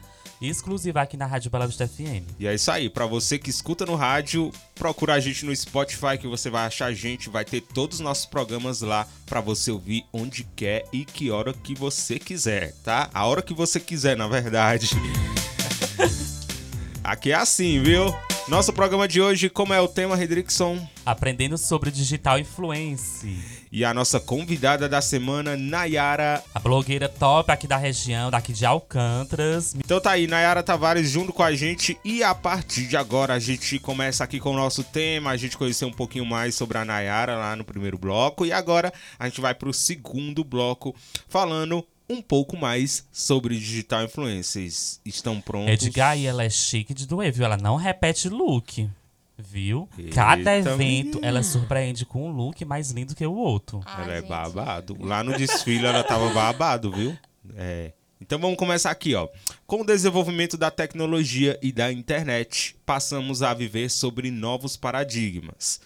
exclusiva 0.47 1.01
aqui 1.01 1.17
na 1.17 1.27
Rádio 1.27 1.51
Bela 1.51 1.67
Vista 1.67 1.89
FM. 1.89 2.23
E 2.39 2.47
é 2.47 2.55
isso 2.55 2.71
aí, 2.71 2.89
para 2.89 3.07
você 3.07 3.39
que 3.39 3.51
escuta 3.51 3.85
no 3.85 3.97
rádio, 3.97 4.53
procura 4.75 5.15
a 5.15 5.21
gente 5.21 5.45
no 5.45 5.55
Spotify 5.55 6.17
que 6.19 6.29
você 6.29 6.49
vai 6.49 6.67
achar 6.67 6.87
a 6.87 6.95
gente, 6.95 7.29
vai 7.29 7.45
ter 7.45 7.61
todos 7.61 7.99
os 7.99 8.05
nossos 8.05 8.27
programas 8.27 8.81
lá 8.81 9.07
para 9.27 9.41
você 9.41 9.71
ouvir 9.71 10.05
onde 10.13 10.45
quer 10.55 10.85
e 10.93 11.05
que 11.05 11.31
hora 11.31 11.53
que 11.53 11.75
você 11.75 12.19
quiser, 12.19 12.75
tá? 12.85 13.11
A 13.13 13.27
hora 13.27 13.43
que 13.43 13.55
você 13.55 13.81
quiser, 13.81 14.17
na 14.17 14.29
verdade. 14.29 14.91
aqui 17.03 17.33
é 17.33 17.35
assim, 17.35 17.83
viu? 17.83 18.15
Nosso 18.49 18.73
programa 18.73 19.07
de 19.07 19.21
hoje, 19.21 19.51
como 19.51 19.75
é 19.75 19.81
o 19.81 19.89
tema, 19.89 20.17
Redrickson? 20.17 20.89
Aprendendo 21.05 21.59
sobre 21.59 21.91
digital 21.91 22.39
influence. 22.39 23.58
E 23.71 23.85
a 23.85 23.93
nossa 23.93 24.19
convidada 24.19 24.89
da 24.89 25.01
semana, 25.01 25.57
Nayara. 25.57 26.43
A 26.55 26.59
blogueira 26.59 27.09
top 27.09 27.51
aqui 27.53 27.67
da 27.67 27.77
região, 27.77 28.31
daqui 28.31 28.53
de 28.53 28.65
Alcântaras. 28.65 29.75
Então 29.75 30.01
tá 30.01 30.13
aí, 30.13 30.27
Nayara 30.27 30.63
Tavares 30.63 31.11
junto 31.11 31.33
com 31.33 31.43
a 31.43 31.55
gente. 31.55 31.99
E 32.05 32.23
a 32.23 32.35
partir 32.35 32.87
de 32.87 32.97
agora 32.97 33.35
a 33.35 33.39
gente 33.39 33.79
começa 33.79 34.25
aqui 34.25 34.41
com 34.41 34.53
o 34.53 34.57
nosso 34.57 34.83
tema. 34.83 35.31
A 35.31 35.37
gente 35.37 35.57
conhecer 35.57 35.85
um 35.85 35.93
pouquinho 35.93 36.25
mais 36.25 36.55
sobre 36.55 36.79
a 36.79 36.85
Nayara 36.85 37.37
lá 37.37 37.55
no 37.55 37.65
primeiro 37.65 37.99
bloco. 37.99 38.47
E 38.47 38.53
agora 38.53 38.93
a 39.19 39.29
gente 39.29 39.41
vai 39.41 39.55
pro 39.55 39.73
segundo 39.73 40.43
bloco 40.43 40.95
falando 41.29 41.85
um 42.09 42.23
pouco 42.23 42.57
mais 42.57 43.07
sobre 43.13 43.59
digital 43.59 44.05
influencers. 44.05 45.01
Estão 45.05 45.41
prontos? 45.41 45.73
Edgar, 45.73 46.17
e 46.17 46.27
ela 46.27 46.43
é 46.43 46.51
chique 46.51 46.95
de 46.95 47.07
doer, 47.07 47.33
viu? 47.33 47.45
Ela 47.45 47.59
não 47.59 47.77
repete 47.77 48.29
look. 48.29 48.89
Viu? 49.39 49.89
Cada 50.13 50.57
Eita 50.57 50.71
evento 50.71 51.21
ela 51.23 51.45
surpreende 51.45 52.05
com 52.05 52.29
um 52.29 52.33
look 52.33 52.65
mais 52.65 52.91
lindo 52.91 53.15
que 53.15 53.25
o 53.25 53.35
outro. 53.35 53.81
Ai, 53.85 54.03
ela 54.03 54.13
é 54.15 54.21
gente. 54.21 54.29
babado. 54.29 54.97
Lá 55.01 55.23
no 55.23 55.37
desfile 55.39 55.87
ela 55.87 56.03
tava 56.03 56.29
babado, 56.31 56.91
viu? 56.91 57.17
É. 57.55 57.93
Então 58.21 58.37
vamos 58.37 58.59
começar 58.59 58.91
aqui, 58.91 59.15
ó. 59.15 59.29
Com 59.65 59.83
o 59.83 59.87
desenvolvimento 59.87 60.57
da 60.57 60.73
tecnologia 60.73 61.57
e 61.63 61.71
da 61.71 61.93
internet, 61.93 62.77
passamos 62.85 63.41
a 63.41 63.55
viver 63.55 63.89
sobre 63.89 64.29
novos 64.29 64.77
paradigmas. 64.77 65.81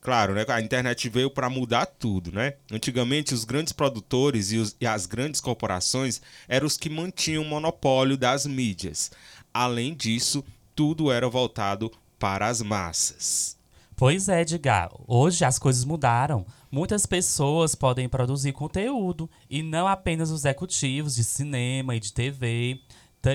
Claro, 0.00 0.34
né? 0.34 0.44
A 0.48 0.60
internet 0.60 1.08
veio 1.08 1.30
para 1.30 1.48
mudar 1.48 1.86
tudo, 1.86 2.32
né? 2.32 2.54
Antigamente, 2.70 3.34
os 3.34 3.44
grandes 3.44 3.72
produtores 3.72 4.50
e, 4.50 4.56
os, 4.56 4.76
e 4.80 4.86
as 4.86 5.06
grandes 5.06 5.40
corporações 5.40 6.20
eram 6.48 6.66
os 6.66 6.76
que 6.76 6.90
mantinham 6.90 7.44
o 7.44 7.46
monopólio 7.46 8.16
das 8.16 8.46
mídias. 8.46 9.12
Além 9.54 9.94
disso, 9.94 10.44
tudo 10.74 11.10
era 11.10 11.28
voltado 11.28 11.90
para 12.18 12.46
as 12.46 12.62
massas. 12.62 13.56
Pois 13.96 14.28
é, 14.28 14.42
Edgar. 14.42 14.90
Hoje 15.06 15.44
as 15.44 15.58
coisas 15.58 15.84
mudaram. 15.84 16.44
Muitas 16.70 17.06
pessoas 17.06 17.74
podem 17.74 18.08
produzir 18.08 18.52
conteúdo 18.52 19.30
e 19.48 19.62
não 19.62 19.88
apenas 19.88 20.30
os 20.30 20.40
executivos 20.44 21.14
de 21.14 21.24
cinema 21.24 21.96
e 21.96 22.00
de 22.00 22.12
TV 22.12 22.80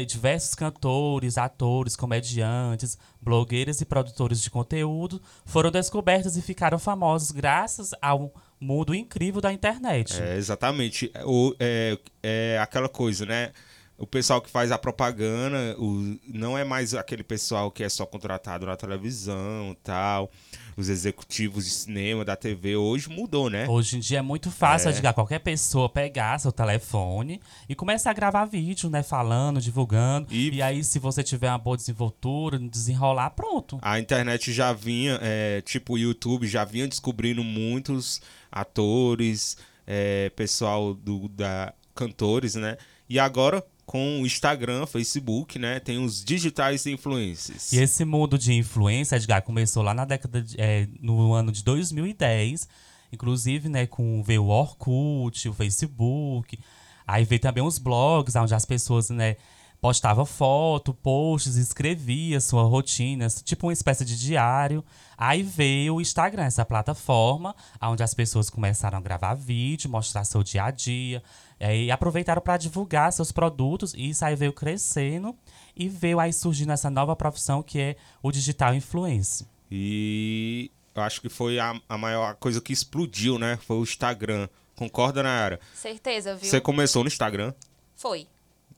diversos 0.06 0.56
cantores, 0.56 1.38
atores, 1.38 1.96
comediantes, 1.96 2.98
blogueiras 3.22 3.82
e 3.82 3.86
produtores 3.86 4.42
de 4.42 4.50
conteúdo 4.50 5.22
foram 5.46 5.70
descobertos 5.70 6.38
e 6.38 6.42
ficaram 6.42 6.80
famosos 6.80 7.32
graças 7.32 7.92
ao 8.02 8.34
mundo 8.60 8.96
incrível 8.96 9.42
da 9.42 9.52
internet. 9.52 10.22
É, 10.22 10.38
exatamente. 10.38 11.12
O, 11.26 11.54
é, 11.60 11.98
é 12.24 12.60
aquela 12.62 12.88
coisa, 12.88 13.26
né? 13.26 13.52
O 14.02 14.08
pessoal 14.08 14.42
que 14.42 14.50
faz 14.50 14.72
a 14.72 14.78
propaganda 14.78 15.76
o, 15.78 16.18
não 16.28 16.58
é 16.58 16.64
mais 16.64 16.94
aquele 16.94 17.24
pessoal 17.24 17.70
que 17.70 17.84
é 17.84 17.90
só 17.90 18.06
contratado 18.06 18.66
na 18.66 18.76
televisão 18.76 19.78
tal 19.84 20.32
os 20.76 20.90
executivos 20.90 21.66
de 21.66 21.72
cinema, 21.72 22.24
da 22.26 22.36
TV, 22.36 22.76
hoje 22.76 23.10
mudou, 23.10 23.50
né? 23.50 23.68
Hoje 23.68 23.98
em 23.98 24.00
dia 24.00 24.20
é 24.20 24.22
muito 24.22 24.50
fácil 24.50 24.90
é. 24.90 25.14
Qualquer 25.14 25.40
pessoa 25.40 25.90
pegar 25.90 26.40
seu 26.40 26.52
telefone 26.52 27.42
e 27.68 27.76
começar 27.76 28.12
a 28.12 28.14
gravar 28.14 28.46
vídeo, 28.46 28.90
né? 28.90 29.04
Falando, 29.04 29.62
divulgando. 29.62 30.28
E, 30.32 30.50
e 30.50 30.62
aí, 30.62 30.84
se 30.84 30.98
você 30.98 31.24
tiver 31.24 31.50
uma 31.50 31.58
boa 31.58 31.76
desenvoltura, 31.76 32.58
desenrolar, 32.58 33.32
pronto. 33.32 33.80
A 33.82 34.00
internet 34.00 34.52
já 34.54 34.74
vinha, 34.74 35.20
é, 35.22 35.62
tipo 35.62 35.94
o 35.94 35.98
YouTube, 35.98 36.48
já 36.48 36.64
vinha 36.64 36.88
descobrindo 36.88 37.44
muitos 37.44 38.22
atores, 38.52 39.58
é, 39.86 40.30
pessoal 40.32 40.94
do, 40.94 41.28
da 41.28 41.74
cantores, 41.94 42.56
né? 42.56 42.78
E 43.10 43.20
agora 43.20 43.64
com 43.86 44.22
o 44.22 44.26
Instagram, 44.26 44.86
Facebook, 44.86 45.60
né? 45.60 45.80
Tem 45.80 46.04
os 46.04 46.24
digitais 46.24 46.86
influencers. 46.86 47.74
E 47.74 47.78
esse 47.78 48.06
mundo 48.06 48.38
de 48.38 48.54
influência, 48.54 49.16
Edgar, 49.16 49.42
começou 49.42 49.84
lá 49.84 49.94
na 49.94 50.06
década 50.06 50.42
de, 50.42 50.56
é, 50.60 50.88
no 51.00 51.34
ano 51.34 51.52
de 51.52 51.64
2010, 51.64 52.68
inclusive, 53.12 53.68
né, 53.68 53.86
com 53.86 54.24
veio 54.24 54.46
o 54.46 54.48
Orkut, 54.48 55.50
o 55.50 55.54
Facebook. 55.54 56.58
Aí 57.06 57.26
veio 57.26 57.42
também 57.42 57.64
os 57.64 57.78
blogs, 57.78 58.36
onde 58.36 58.56
as 58.56 58.66
pessoas, 58.66 59.10
né, 59.10 59.36
postava 59.82 60.26
foto, 60.26 60.94
posts, 60.94 61.56
escrevia 61.56 62.40
sua 62.40 62.64
rotina, 62.64 63.28
tipo 63.44 63.66
uma 63.66 63.74
espécie 63.74 64.06
de 64.06 64.18
diário. 64.18 64.86
Aí 65.18 65.42
veio 65.42 65.96
o 65.96 66.02
Instagram, 66.02 66.44
essa 66.44 66.64
plataforma, 66.64 67.56
onde 67.82 68.04
as 68.04 68.14
pessoas 68.14 68.50
começaram 68.50 69.00
a 69.00 69.02
gravar 69.02 69.34
vídeo, 69.34 69.90
mostrar 69.90 70.24
seu 70.24 70.44
dia 70.44 70.66
a 70.66 70.72
dia, 70.72 71.24
e 71.62 71.92
aproveitaram 71.92 72.42
para 72.42 72.58
divulgar 72.58 73.14
seus 73.14 73.32
produtos, 73.32 73.94
e 73.94 74.10
isso 74.10 74.26
aí 74.26 74.36
veio 74.36 74.52
crescendo, 74.52 75.36
e 75.76 75.88
veio 75.88 76.20
aí 76.20 76.34
surgindo 76.34 76.72
essa 76.72 76.90
nova 76.90 77.16
profissão 77.16 77.62
que 77.62 77.80
é 77.80 77.96
o 78.24 78.32
digital 78.32 78.74
influencer. 78.74 79.46
E 79.70 80.72
eu 80.96 81.04
acho 81.04 81.22
que 81.22 81.30
foi 81.30 81.60
a, 81.60 81.80
a 81.88 81.98
maior 81.98 82.36
coisa 82.36 82.60
que 82.60 82.74
explodiu, 82.74 83.38
né? 83.38 83.58
Foi 83.58 83.78
o 83.78 83.84
Instagram. 83.84 84.50
Concorda, 84.76 85.22
Nayara? 85.22 85.60
Certeza, 85.74 86.36
viu? 86.36 86.50
Você 86.50 86.60
começou 86.60 87.04
no 87.04 87.08
Instagram? 87.08 87.54
Foi. 87.96 88.28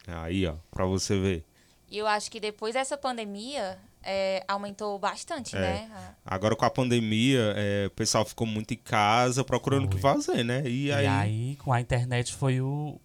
Aí, 0.06 0.46
ó, 0.46 0.56
pra 0.70 0.86
você 0.86 1.18
ver. 1.18 1.46
E 1.90 1.98
eu 1.98 2.08
acho 2.08 2.30
que 2.30 2.40
depois 2.40 2.74
dessa 2.74 2.98
pandemia, 2.98 3.80
é, 4.04 4.44
aumentou 4.48 4.98
bastante, 5.00 5.56
é. 5.56 5.60
né? 5.60 5.92
Agora 6.26 6.56
com 6.56 6.66
a 6.66 6.70
pandemia, 6.70 7.54
é, 7.56 7.88
o 7.88 7.92
pessoal 7.92 8.26
ficou 8.26 8.46
muito 8.46 8.74
em 8.74 8.78
casa 8.78 9.44
procurando 9.44 9.86
o 9.86 9.90
que 9.90 9.98
fazer, 9.98 10.44
né? 10.44 10.62
E 10.68 10.92
aí... 10.92 11.06
e 11.06 11.08
aí... 11.08 11.56
com 11.58 11.72
a 11.72 11.80
internet 11.80 12.34
foi 12.34 12.62
o, 12.62 13.00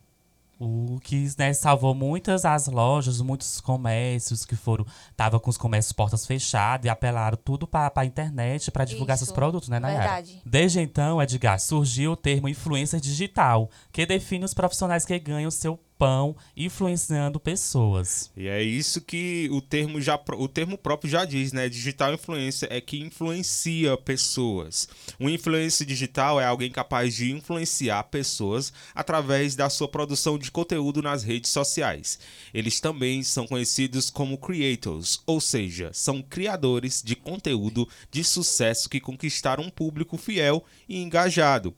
o 0.59 0.99
que 1.03 1.29
né, 1.39 1.53
salvou 1.53 1.95
muitas 1.95 2.45
as 2.45 2.67
lojas, 2.67 3.21
muitos 3.21 3.61
comércios 3.61 4.45
que 4.45 4.57
foram. 4.57 4.85
Tava 5.17 5.39
com 5.39 5.49
os 5.49 5.57
comércios 5.57 5.93
portas 5.93 6.27
fechadas 6.27 6.87
e 6.87 6.89
apelaram 6.89 7.39
tudo 7.43 7.67
para 7.67 7.93
a 7.95 8.05
internet 8.05 8.71
para 8.71 8.85
divulgar 8.85 9.17
Isso, 9.17 9.27
seus 9.27 9.35
produtos, 9.35 9.69
né, 9.69 9.79
Nayara? 9.79 10.03
Verdade. 10.03 10.43
Desde 10.45 10.81
então, 10.81 11.23
Edgar, 11.23 11.61
surgiu 11.61 12.13
o 12.13 12.17
termo 12.17 12.49
influência 12.49 13.01
digital, 13.01 13.71
que 13.93 14.05
define 14.05 14.45
os 14.45 14.55
profissionais 14.55 15.05
que 15.05 15.19
ganham 15.19 15.51
seu 15.51 15.79
pão 15.99 16.37
influenciando 16.57 17.41
pessoas. 17.41 18.31
E 18.37 18.47
é 18.47 18.63
isso 18.63 19.01
que 19.01 19.49
o 19.51 19.61
termo 19.61 20.01
já 20.01 20.19
o 20.39 20.49
termo 20.49 20.79
próprio 20.79 21.11
já 21.11 21.25
diz, 21.25 21.53
né? 21.53 21.69
Digital 21.69 22.15
influência 22.15 22.69
é 22.71 22.81
que 22.81 23.01
influencia 23.01 23.97
pessoas. 23.97 24.89
Um 25.19 25.29
influência 25.29 25.85
digital 25.85 26.41
é 26.41 26.47
alguém 26.47 26.71
capaz 26.71 27.15
de 27.15 27.33
influenciar 27.33 28.05
pessoas 28.05 28.73
através 28.95 29.57
da 29.57 29.69
sua 29.69 29.89
produção 29.89 30.39
de 30.39 30.51
conteúdo 30.51 31.03
nas 31.03 31.25
redes 31.25 31.51
sociais. 31.51 32.19
Eles 32.55 32.81
também 32.81 33.23
são 33.23 33.47
conhecidos 33.47 34.09
como 34.09 34.39
creators, 34.39 35.21
ou 35.27 35.41
seja, 35.41 35.91
são 35.93 36.23
criadores 36.23 37.03
de 37.05 37.17
conteúdo 37.17 37.89
de 38.11 38.23
sucesso 38.23 38.89
que 38.89 39.01
conquistaram 39.01 39.65
um 39.65 39.71
público 39.71 40.17
fiel 40.17 40.65
e 40.89 41.03
engajado. 41.03 41.75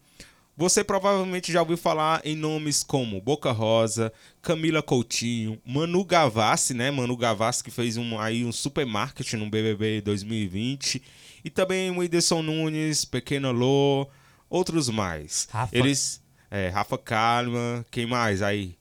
Você 0.61 0.85
provavelmente 0.85 1.51
já 1.51 1.61
ouviu 1.61 1.79
falar 1.79 2.21
em 2.23 2.37
nomes 2.37 2.83
como 2.83 3.19
Boca 3.19 3.51
Rosa, 3.51 4.13
Camila 4.43 4.83
Coutinho, 4.83 5.59
Manu 5.65 6.05
Gavassi, 6.05 6.75
né? 6.75 6.91
Manu 6.91 7.17
Gavassi 7.17 7.65
que 7.65 7.71
fez 7.71 7.97
um, 7.97 8.21
aí 8.21 8.45
um 8.45 8.53
supermarket 8.53 9.33
no 9.33 9.49
BBB 9.49 10.03
2020. 10.03 11.03
E 11.43 11.49
também 11.49 11.91
o 11.91 12.01
Whindersson 12.01 12.43
Nunes, 12.43 13.07
Pequena 13.07 13.51
Lô, 13.51 14.07
outros 14.51 14.91
mais. 14.91 15.49
Rafa. 15.51 15.75
Eles... 15.75 16.21
É, 16.51 16.69
Rafa 16.69 16.99
Kalimann, 16.99 17.83
quem 17.91 18.05
mais 18.05 18.43
aí? 18.43 18.77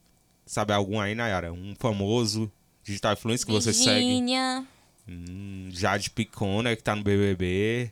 Sabe 0.45 0.73
algum 0.73 0.99
aí, 0.99 1.15
Nayara? 1.15 1.53
Um 1.53 1.73
famoso 1.79 2.51
digital 2.83 3.13
influencer 3.13 3.45
que 3.47 3.53
você 3.53 3.71
segue? 3.71 4.05
Virgínia. 4.05 4.65
Hum, 5.07 5.69
Jade 5.71 6.09
Picona, 6.09 6.75
que 6.75 6.83
tá 6.83 6.93
no 6.93 7.03
BBB. 7.03 7.89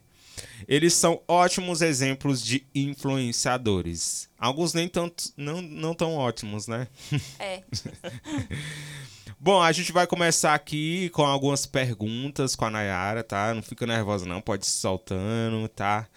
Eles 0.67 0.94
são 0.94 1.22
ótimos 1.27 1.82
exemplos 1.82 2.41
de 2.44 2.65
influenciadores. 2.74 4.29
Alguns 4.38 4.74
nem 4.74 4.88
tanto, 4.88 5.24
não, 5.36 5.62
não 5.62 5.94
tão 5.94 6.15
ótimos, 6.15 6.67
né? 6.67 6.88
É. 7.39 7.63
Bom, 9.39 9.62
a 9.62 9.72
gente 9.72 9.91
vai 9.91 10.08
começar 10.08 10.56
aqui 10.56 11.10
com 11.10 11.24
algumas 11.24 11.65
perguntas 11.65 12.56
com 12.56 12.65
a 12.65 12.72
Nayara, 12.72 13.24
tá? 13.24 13.53
Não 13.53 13.62
fica 13.62 13.86
nervosa 13.86 14.25
não, 14.25 14.41
pode 14.41 14.65
ir 14.65 14.67
se 14.67 14.79
soltando, 14.79 15.67
tá? 15.67 16.08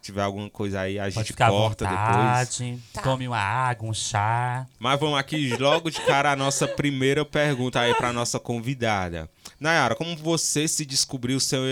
Se 0.00 0.06
tiver 0.06 0.22
alguma 0.22 0.50
coisa 0.50 0.80
aí, 0.80 0.98
a 0.98 1.04
Pode 1.04 1.14
gente 1.14 1.26
ficar 1.28 1.46
à 1.46 1.50
corta 1.50 1.84
depois. 1.86 2.06
vontade. 2.08 2.78
Tá. 2.92 3.02
Tome 3.02 3.28
uma 3.28 3.38
água, 3.38 3.88
um 3.88 3.94
chá. 3.94 4.66
Mas 4.78 5.00
vamos 5.00 5.18
aqui 5.18 5.56
logo 5.56 5.88
de 5.88 6.00
cara 6.02 6.32
a 6.32 6.36
nossa 6.36 6.66
primeira 6.68 7.24
pergunta 7.24 7.80
aí 7.80 7.94
para 7.94 8.12
nossa 8.12 8.38
convidada. 8.40 9.30
Nayara, 9.58 9.94
como 9.94 10.14
você 10.16 10.66
se 10.68 10.84
descobriu 10.84 11.38
seu 11.40 11.62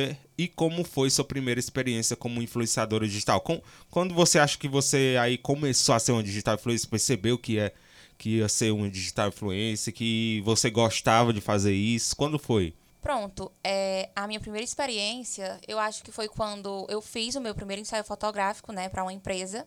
e 0.44 0.48
como 0.48 0.84
foi 0.84 1.10
sua 1.10 1.24
primeira 1.24 1.60
experiência 1.60 2.16
como 2.16 2.42
influenciadora 2.42 3.06
digital? 3.06 3.40
Com- 3.40 3.60
Quando 3.90 4.14
você 4.14 4.38
acha 4.38 4.58
que 4.58 4.68
você 4.68 5.16
aí 5.20 5.36
começou 5.38 5.94
a 5.94 5.98
ser 6.00 6.12
uma 6.12 6.22
digital 6.22 6.54
influencer, 6.54 6.88
percebeu 6.88 7.38
que 7.38 7.58
é 7.58 7.72
que 8.18 8.36
ia 8.38 8.48
ser 8.48 8.72
uma 8.72 8.88
digital 8.88 9.28
influencer, 9.28 9.92
que 9.92 10.40
você 10.44 10.70
gostava 10.70 11.32
de 11.32 11.40
fazer 11.40 11.74
isso? 11.74 12.14
Quando 12.14 12.38
foi? 12.38 12.72
Pronto, 13.00 13.50
é, 13.64 14.10
a 14.14 14.28
minha 14.28 14.38
primeira 14.38 14.64
experiência, 14.64 15.58
eu 15.66 15.76
acho 15.78 16.04
que 16.04 16.12
foi 16.12 16.28
quando 16.28 16.86
eu 16.88 17.02
fiz 17.02 17.34
o 17.34 17.40
meu 17.40 17.52
primeiro 17.52 17.82
ensaio 17.82 18.04
fotográfico, 18.04 18.72
né, 18.72 18.88
para 18.88 19.02
uma 19.02 19.12
empresa, 19.12 19.66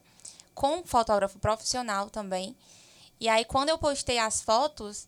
com 0.53 0.77
um 0.77 0.85
fotógrafo 0.85 1.37
profissional 1.39 2.09
também. 2.09 2.55
E 3.19 3.27
aí, 3.27 3.43
quando 3.43 3.69
eu 3.69 3.77
postei 3.77 4.17
as 4.19 4.41
fotos, 4.41 5.05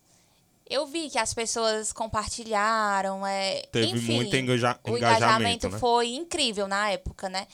eu 0.68 0.86
vi 0.86 1.08
que 1.10 1.18
as 1.18 1.32
pessoas 1.32 1.92
compartilharam, 1.92 3.26
é, 3.26 3.62
Teve 3.72 3.98
enfim, 3.98 4.16
muito 4.16 4.36
engaja- 4.36 4.78
o 4.84 4.96
engajamento, 4.96 5.24
engajamento 5.24 5.68
né? 5.70 5.78
foi 5.78 6.08
incrível 6.14 6.68
na 6.68 6.90
época, 6.90 7.28
né? 7.28 7.46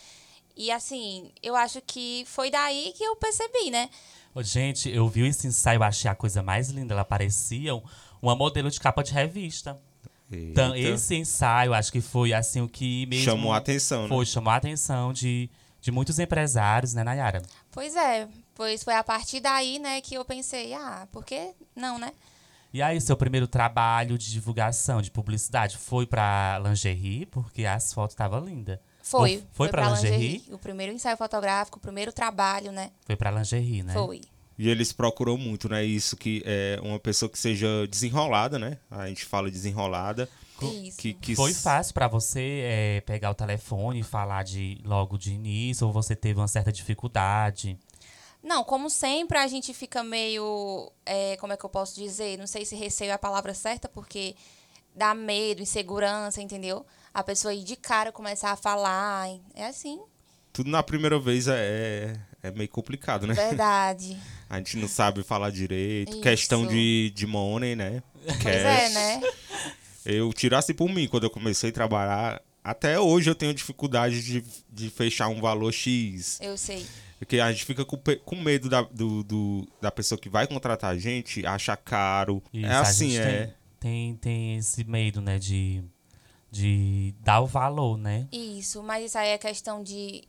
E 0.57 0.71
assim, 0.71 1.31
eu 1.43 1.57
acho 1.57 1.81
que 1.81 2.25
foi 2.27 2.51
daí 2.51 2.93
que 2.97 3.03
eu 3.05 3.17
percebi, 3.17 3.71
né? 3.71 3.89
Ô, 4.35 4.43
Gente, 4.43 4.89
eu 4.89 5.09
vi 5.09 5.27
esse 5.27 5.47
ensaio, 5.47 5.79
eu 5.79 5.83
achei 5.83 6.11
a 6.11 6.15
coisa 6.15 6.43
mais 6.43 6.69
linda. 6.71 6.95
Ela 6.95 7.05
parecia 7.05 7.71
uma 8.21 8.35
modelo 8.37 8.71
de 8.71 8.79
capa 8.81 9.03
de 9.03 9.13
revista. 9.13 9.81
Então, 10.31 10.75
Eita. 10.75 10.91
esse 10.91 11.15
ensaio, 11.15 11.75
acho 11.75 11.93
que 11.93 12.01
foi 12.01 12.33
assim 12.33 12.61
o 12.61 12.69
que 12.69 13.07
mesmo. 13.07 13.25
Chamou 13.25 13.53
a 13.53 13.59
atenção, 13.59 14.03
né? 14.03 14.09
Foi, 14.09 14.27
chamou 14.27 14.53
a 14.53 14.57
atenção 14.57 15.13
de, 15.13 15.51
de 15.81 15.91
muitos 15.93 16.19
empresários, 16.19 16.95
né, 16.95 17.05
Nayara? 17.05 17.43
Pois 17.71 17.95
é, 17.95 18.29
pois 18.55 18.83
foi 18.83 18.95
a 18.95 19.05
partir 19.05 19.41
daí, 19.41 19.79
né, 19.79 20.01
que 20.01 20.15
eu 20.15 20.25
pensei, 20.25 20.73
ah, 20.75 21.07
por 21.13 21.25
que 21.25 21.53
não, 21.77 21.99
né? 21.99 22.13
E 22.75 22.83
aí, 22.83 23.01
seu 23.01 23.17
primeiro 23.17 23.47
trabalho 23.47 24.19
de 24.19 24.33
divulgação, 24.33 25.01
de 25.01 25.09
publicidade, 25.09 25.79
foi 25.79 26.05
pra 26.07 26.61
lingerie, 26.61 27.25
porque 27.25 27.65
as 27.65 27.93
fotos 27.93 28.15
estavam 28.15 28.41
lindas. 28.41 28.81
Foi. 29.01 29.37
Ou 29.37 29.43
foi 29.53 29.69
pra 29.69 29.91
lingerie? 29.91 30.43
O 30.51 30.59
primeiro 30.59 30.93
ensaio 30.93 31.17
fotográfico, 31.17 31.79
o 31.79 31.81
primeiro 31.81 32.13
trabalho, 32.13 32.73
né? 32.73 32.91
Foi 33.07 33.15
pra 33.15 33.31
lingerie, 33.31 33.85
né? 33.85 33.93
Foi. 33.93 34.23
E 34.59 34.69
eles 34.69 34.93
procuram 34.93 35.39
muito, 35.39 35.69
né? 35.69 35.85
Isso 35.85 36.17
que 36.17 36.43
é 36.45 36.81
uma 36.83 36.99
pessoa 36.99 37.29
que 37.29 37.39
seja 37.39 37.87
desenrolada, 37.89 38.59
né? 38.59 38.77
A 38.91 39.07
gente 39.07 39.25
fala 39.25 39.49
desenrolada. 39.49 40.29
Isso. 40.61 40.99
Que, 40.99 41.15
que 41.15 41.37
Foi 41.37 41.55
fácil 41.55 41.95
pra 41.95 42.09
você 42.09 42.63
é, 42.65 43.01
pegar 43.03 43.31
o 43.31 43.35
telefone 43.35 44.01
e 44.01 44.03
falar 44.03 44.43
de 44.43 44.81
logo 44.85 45.17
de 45.17 45.33
início, 45.33 45.87
ou 45.87 45.93
você 45.93 46.17
teve 46.17 46.41
uma 46.41 46.49
certa 46.49 46.73
dificuldade? 46.73 47.79
Não, 48.45 48.63
como 48.63 48.91
sempre, 48.91 49.39
a 49.39 49.47
gente 49.47 49.73
fica 49.73 50.05
meio. 50.05 50.93
é, 51.07 51.35
como 51.39 51.55
é 51.55 51.57
que 51.57 51.65
eu 51.65 51.71
posso 51.71 51.95
dizer? 51.99 52.39
Não 52.39 52.47
sei 52.47 52.67
se 52.67 52.77
receio 52.77 53.11
é 53.11 53.15
a 53.15 53.19
palavra 53.19 53.55
certa, 53.55 53.89
porque 53.89 54.37
dá 54.95 55.15
medo, 55.15 55.63
insegurança, 55.63 56.43
entendeu? 56.43 56.85
A 57.13 57.23
pessoa 57.23 57.55
ir 57.55 57.65
de 57.65 57.75
cara 57.75 58.13
começar 58.13 58.53
a 58.53 58.57
falar. 58.57 59.29
É 59.55 59.67
assim, 59.67 59.99
Tudo 60.53 60.69
na 60.69 60.83
primeira 60.83 61.19
vez 61.19 61.49
é, 61.49 62.21
é 62.43 62.51
meio 62.51 62.69
complicado, 62.69 63.27
né? 63.27 63.33
verdade. 63.33 64.17
A 64.51 64.59
gente 64.59 64.77
não 64.77 64.87
sabe 64.87 65.23
falar 65.25 65.51
direito. 65.51 66.13
Isso. 66.13 66.21
Questão 66.21 66.67
de, 66.67 67.11
de 67.15 67.27
money, 67.27 67.75
né? 67.75 68.03
pois 68.25 68.55
é, 68.55 68.89
né? 68.91 69.21
Eu 70.05 70.33
tirasse 70.33 70.75
por 70.75 70.89
mim 70.89 71.09
quando 71.09 71.25
eu 71.25 71.31
comecei 71.31 71.71
a 71.71 71.73
trabalhar. 71.73 72.43
Até 72.63 73.01
hoje 73.01 73.29
eu 73.29 73.35
tenho 73.35 73.55
dificuldade 73.55 74.23
de, 74.23 74.45
de 74.71 74.91
fechar 74.91 75.29
um 75.29 75.41
valor 75.41 75.73
X. 75.73 76.39
Eu 76.41 76.57
sei. 76.57 76.87
Porque 77.19 77.41
a 77.41 77.51
gente 77.51 77.65
fica 77.65 77.85
com, 77.85 77.97
com 78.25 78.37
medo 78.37 78.69
da, 78.69 78.83
do, 78.83 79.23
do- 79.23 79.69
da 79.81 79.91
pessoa 79.91 80.19
que 80.19 80.29
vai 80.29 80.47
contratar 80.47 80.91
a 80.91 80.99
gente 80.99 81.45
achar 81.47 81.77
caro. 81.77 82.43
Isso, 82.53 82.67
é 82.67 82.71
a 82.75 82.81
assim, 82.81 83.11
gente 83.11 83.21
é. 83.21 83.47
Tem, 83.47 83.55
tem, 83.81 84.17
tem 84.17 84.57
esse 84.57 84.85
medo, 84.85 85.21
né, 85.21 85.39
de, 85.39 85.83
de 86.51 87.15
dar 87.21 87.41
o 87.41 87.47
valor, 87.47 87.97
né? 87.99 88.27
Isso, 88.33 88.83
mas 88.83 89.07
isso 89.07 89.19
aí 89.19 89.31
é 89.31 89.39
questão 89.39 89.83
de. 89.83 90.25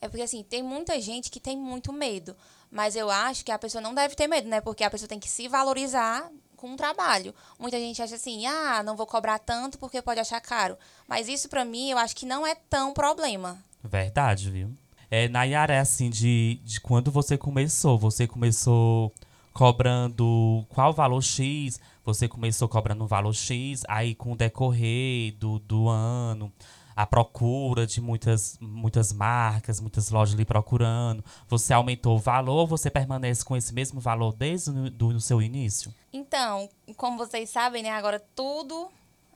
É 0.00 0.08
porque 0.08 0.22
assim, 0.22 0.42
tem 0.42 0.62
muita 0.62 1.00
gente 1.00 1.30
que 1.30 1.40
tem 1.40 1.56
muito 1.56 1.92
medo. 1.92 2.36
Mas 2.70 2.96
eu 2.96 3.08
acho 3.10 3.44
que 3.44 3.50
a 3.52 3.58
pessoa 3.58 3.80
não 3.80 3.94
deve 3.94 4.14
ter 4.14 4.26
medo, 4.26 4.48
né? 4.48 4.60
Porque 4.60 4.84
a 4.84 4.90
pessoa 4.90 5.08
tem 5.08 5.20
que 5.20 5.28
se 5.28 5.48
valorizar 5.48 6.30
com 6.56 6.72
o 6.72 6.76
trabalho. 6.76 7.34
Muita 7.58 7.78
gente 7.78 8.02
acha 8.02 8.16
assim, 8.16 8.44
ah, 8.46 8.82
não 8.82 8.96
vou 8.96 9.06
cobrar 9.06 9.38
tanto 9.38 9.78
porque 9.78 10.02
pode 10.02 10.20
achar 10.20 10.40
caro. 10.40 10.76
Mas 11.08 11.28
isso 11.28 11.48
pra 11.48 11.64
mim 11.64 11.90
eu 11.90 11.98
acho 11.98 12.14
que 12.16 12.26
não 12.26 12.46
é 12.46 12.54
tão 12.54 12.92
problema. 12.92 13.62
Verdade, 13.82 14.50
viu? 14.50 14.76
É, 15.10 15.28
Nayara, 15.28 15.74
é 15.74 15.78
assim, 15.78 16.10
de, 16.10 16.60
de 16.64 16.80
quando 16.80 17.10
você 17.10 17.38
começou, 17.38 17.98
você 17.98 18.26
começou 18.26 19.12
cobrando 19.52 20.66
qual 20.68 20.92
valor 20.92 21.22
X, 21.22 21.80
você 22.04 22.28
começou 22.28 22.68
cobrando 22.68 23.04
um 23.04 23.06
valor 23.06 23.34
X, 23.34 23.82
aí 23.88 24.14
com 24.14 24.32
o 24.32 24.36
decorrer 24.36 25.32
do, 25.38 25.58
do 25.60 25.88
ano, 25.88 26.52
a 26.94 27.06
procura 27.06 27.86
de 27.86 28.00
muitas, 28.00 28.58
muitas 28.60 29.12
marcas, 29.12 29.80
muitas 29.80 30.10
lojas 30.10 30.34
lhe 30.34 30.44
procurando, 30.44 31.24
você 31.48 31.72
aumentou 31.72 32.16
o 32.16 32.18
valor 32.18 32.66
você 32.66 32.90
permanece 32.90 33.44
com 33.44 33.56
esse 33.56 33.72
mesmo 33.72 34.00
valor 34.00 34.34
desde 34.34 34.70
o 34.70 34.90
do, 34.90 35.12
do 35.12 35.20
seu 35.20 35.40
início? 35.40 35.92
Então, 36.12 36.68
como 36.96 37.16
vocês 37.18 37.50
sabem, 37.50 37.82
né, 37.82 37.90
agora 37.90 38.18
tudo 38.34 38.88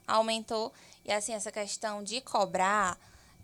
aumentou. 0.07 0.73
E 1.05 1.11
assim, 1.11 1.33
essa 1.33 1.51
questão 1.51 2.03
de 2.03 2.21
cobrar. 2.21 2.97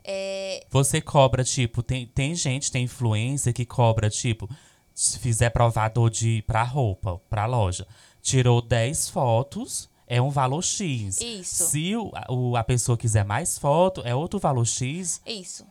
É, 0.07 0.65
Você 0.69 1.01
cobra, 1.01 1.43
tipo, 1.43 1.83
tem, 1.83 2.05
tem 2.07 2.33
gente, 2.33 2.71
tem 2.71 2.85
influencer 2.85 3.53
que 3.53 3.65
cobra, 3.65 4.09
tipo, 4.09 4.49
se 4.95 5.19
fizer 5.19 5.49
provador 5.49 6.09
de 6.09 6.41
pra 6.47 6.63
roupa, 6.63 7.19
pra 7.29 7.45
loja, 7.45 7.85
tirou 8.21 8.61
10 8.61 9.09
fotos, 9.09 9.89
é 10.07 10.21
um 10.21 10.29
valor 10.29 10.63
X. 10.63 11.19
Isso. 11.19 11.65
Se 11.67 11.95
o, 11.95 12.11
o- 12.29 12.55
a 12.55 12.63
pessoa 12.63 12.97
quiser 12.97 13.25
mais 13.25 13.57
foto, 13.59 14.01
é 14.05 14.15
outro 14.15 14.39
valor 14.39 14.65
X. 14.65 15.21
Isso. 15.25 15.65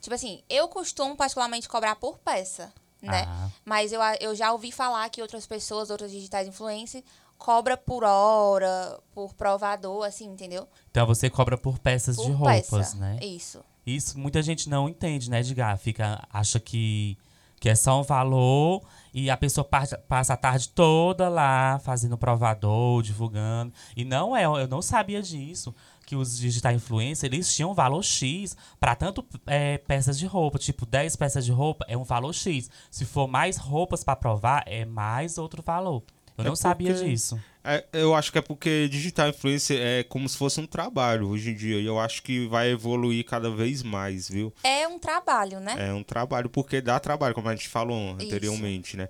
Tipo 0.00 0.14
assim, 0.14 0.42
eu 0.48 0.66
costumo 0.68 1.14
particularmente 1.14 1.68
cobrar 1.68 1.94
por 1.96 2.18
peça, 2.18 2.72
né? 3.00 3.24
Ah. 3.28 3.48
Mas 3.64 3.92
eu, 3.92 4.00
eu 4.20 4.34
já 4.34 4.50
ouvi 4.52 4.72
falar 4.72 5.08
que 5.10 5.20
outras 5.22 5.46
pessoas, 5.46 5.90
outras 5.90 6.10
digitais 6.10 6.48
influencers, 6.48 7.04
cobra 7.38 7.76
por 7.76 8.02
hora, 8.04 8.98
por 9.14 9.34
provador, 9.34 10.04
assim, 10.04 10.26
entendeu? 10.26 10.66
Então 10.90 11.06
você 11.06 11.28
cobra 11.28 11.58
por 11.58 11.78
peças 11.78 12.16
Por 12.16 12.24
de 12.26 12.32
roupas, 12.32 12.68
peça. 12.70 12.96
né? 12.96 13.18
Isso. 13.20 13.62
Isso 13.86 14.18
muita 14.18 14.42
gente 14.42 14.68
não 14.68 14.88
entende, 14.88 15.30
né, 15.30 15.40
Edgar? 15.40 15.76
Fica, 15.76 16.22
acha 16.32 16.60
que, 16.60 17.18
que 17.58 17.68
é 17.68 17.74
só 17.74 18.00
um 18.00 18.02
valor 18.02 18.82
e 19.12 19.28
a 19.28 19.36
pessoa 19.36 19.64
passa, 19.64 19.98
passa 19.98 20.34
a 20.34 20.36
tarde 20.36 20.68
toda 20.68 21.28
lá 21.28 21.80
fazendo 21.80 22.16
provador, 22.16 23.02
divulgando. 23.02 23.72
E 23.96 24.04
não 24.04 24.36
é, 24.36 24.44
eu 24.44 24.68
não 24.68 24.80
sabia 24.80 25.20
disso. 25.20 25.74
Que 26.06 26.16
os 26.16 26.36
digital 26.38 26.72
influencers, 26.72 27.32
eles 27.32 27.54
tinham 27.54 27.70
um 27.70 27.74
valor 27.74 28.02
X 28.02 28.56
para 28.78 28.94
tanto 28.94 29.24
é, 29.46 29.78
peças 29.78 30.18
de 30.18 30.26
roupa. 30.26 30.58
Tipo, 30.58 30.84
10 30.84 31.16
peças 31.16 31.44
de 31.44 31.52
roupa 31.52 31.84
é 31.88 31.96
um 31.96 32.04
valor 32.04 32.32
X. 32.32 32.68
Se 32.90 33.04
for 33.04 33.26
mais 33.28 33.56
roupas 33.56 34.02
para 34.04 34.16
provar, 34.16 34.62
é 34.66 34.84
mais 34.84 35.38
outro 35.38 35.62
valor. 35.62 36.02
Eu 36.36 36.44
É 36.44 36.48
não 36.48 36.56
sabia 36.56 36.94
disso. 36.94 37.38
É, 37.64 37.84
eu 37.92 38.14
acho 38.14 38.32
que 38.32 38.38
é 38.38 38.42
porque 38.42 38.88
digital 38.88 39.28
influencer 39.28 39.78
é 39.80 40.02
como 40.02 40.28
se 40.28 40.36
fosse 40.36 40.60
um 40.60 40.66
trabalho 40.66 41.28
hoje 41.28 41.50
em 41.50 41.54
dia. 41.54 41.78
E 41.78 41.86
eu 41.86 41.98
acho 42.00 42.22
que 42.22 42.46
vai 42.48 42.70
evoluir 42.70 43.24
cada 43.24 43.50
vez 43.50 43.82
mais, 43.82 44.28
viu? 44.28 44.52
É 44.64 44.86
um 44.88 44.98
trabalho, 44.98 45.60
né? 45.60 45.76
É 45.78 45.92
um 45.92 46.02
trabalho, 46.02 46.50
porque 46.50 46.80
dá 46.80 46.98
trabalho, 46.98 47.34
como 47.34 47.48
a 47.48 47.54
gente 47.54 47.68
falou 47.68 48.14
anteriormente, 48.14 48.96
né? 48.96 49.08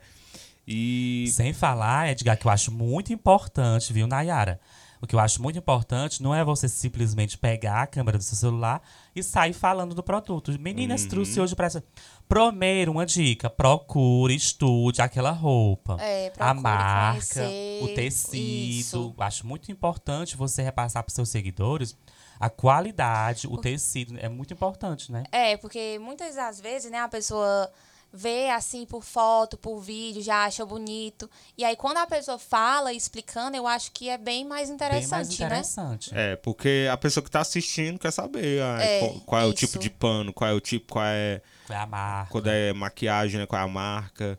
E 0.66 1.26
Sem 1.32 1.52
falar, 1.52 2.10
Edgar, 2.10 2.38
que 2.38 2.46
eu 2.46 2.50
acho 2.50 2.70
muito 2.70 3.12
importante, 3.12 3.92
viu, 3.92 4.06
Nayara? 4.06 4.60
O 5.02 5.06
que 5.06 5.16
eu 5.16 5.18
acho 5.18 5.42
muito 5.42 5.58
importante 5.58 6.22
não 6.22 6.32
é 6.32 6.44
você 6.44 6.68
simplesmente 6.68 7.36
pegar 7.36 7.82
a 7.82 7.86
câmera 7.88 8.16
do 8.16 8.22
seu 8.22 8.36
celular 8.36 8.80
e 9.16 9.20
sair 9.22 9.52
falando 9.52 9.96
do 9.96 10.02
produto. 10.02 10.56
Meninas, 10.60 11.02
Uhum. 11.02 11.08
trouxe 11.08 11.40
hoje 11.40 11.56
para 11.56 11.66
essa. 11.66 11.82
Primeiro, 12.28 12.92
uma 12.92 13.04
dica: 13.04 13.50
procure, 13.50 14.34
estude 14.36 15.02
aquela 15.02 15.32
roupa. 15.32 15.96
É, 16.00 16.28
a 16.28 16.30
procure 16.30 16.60
marca, 16.60 17.18
conhecer. 17.34 17.82
o 17.82 17.88
tecido. 17.94 18.36
Isso. 18.36 19.14
Acho 19.18 19.44
muito 19.46 19.72
importante 19.72 20.36
você 20.36 20.62
repassar 20.62 21.02
para 21.02 21.12
seus 21.12 21.28
seguidores 21.28 21.96
a 22.38 22.48
qualidade, 22.48 23.48
o 23.48 23.56
tecido. 23.56 24.16
É 24.18 24.28
muito 24.28 24.54
importante, 24.54 25.10
né? 25.10 25.24
É, 25.32 25.56
porque 25.56 25.98
muitas 26.00 26.36
das 26.36 26.60
vezes, 26.60 26.90
né, 26.92 26.98
a 27.00 27.08
pessoa 27.08 27.68
vê 28.12 28.50
assim 28.50 28.84
por 28.84 29.02
foto, 29.02 29.56
por 29.56 29.80
vídeo, 29.80 30.20
já 30.22 30.44
acha 30.44 30.66
bonito. 30.66 31.30
E 31.56 31.64
aí, 31.64 31.74
quando 31.74 31.96
a 31.96 32.06
pessoa 32.06 32.38
fala 32.38 32.92
explicando, 32.92 33.56
eu 33.56 33.66
acho 33.66 33.90
que 33.92 34.08
é 34.08 34.18
bem 34.18 34.44
mais 34.44 34.68
Bem 34.68 34.74
interessante, 34.74 35.10
mais 35.10 35.28
né? 35.28 35.34
interessante. 35.46 36.10
É, 36.14 36.36
porque 36.36 36.88
a 36.92 36.96
pessoa 36.96 37.24
que 37.24 37.30
tá 37.30 37.40
assistindo 37.40 37.98
quer 37.98 38.10
saber 38.10 38.60
ah, 38.62 38.82
É, 38.82 38.98
qual, 39.00 39.20
qual 39.20 39.40
é 39.40 39.44
o 39.46 39.52
tipo 39.52 39.78
de 39.78 39.88
pano, 39.88 40.32
qual 40.32 40.50
é 40.50 40.52
o 40.52 40.60
tipo, 40.60 40.92
qual 40.92 41.04
é, 41.06 41.40
Foi 41.66 41.76
a 41.76 41.86
marca. 41.86 42.30
quando 42.30 42.48
é 42.48 42.72
maquiagem, 42.72 43.40
né, 43.40 43.46
qual 43.46 43.60
é 43.62 43.64
a 43.64 43.68
marca, 43.68 44.38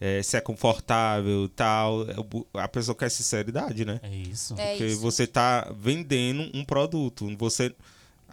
é, 0.00 0.22
se 0.22 0.36
é 0.36 0.40
confortável 0.40 1.44
e 1.44 1.48
tal. 1.48 2.02
É 2.10 2.60
A 2.60 2.68
pessoa 2.68 2.94
quer 2.94 3.10
sinceridade, 3.10 3.84
né? 3.86 4.00
É 4.02 4.10
isso. 4.14 4.54
É 4.58 4.72
Porque 4.72 4.84
isso. 4.86 5.00
você 5.00 5.26
tá 5.26 5.72
vendendo 5.74 6.50
um 6.54 6.62
produto. 6.64 7.26
Você. 7.38 7.74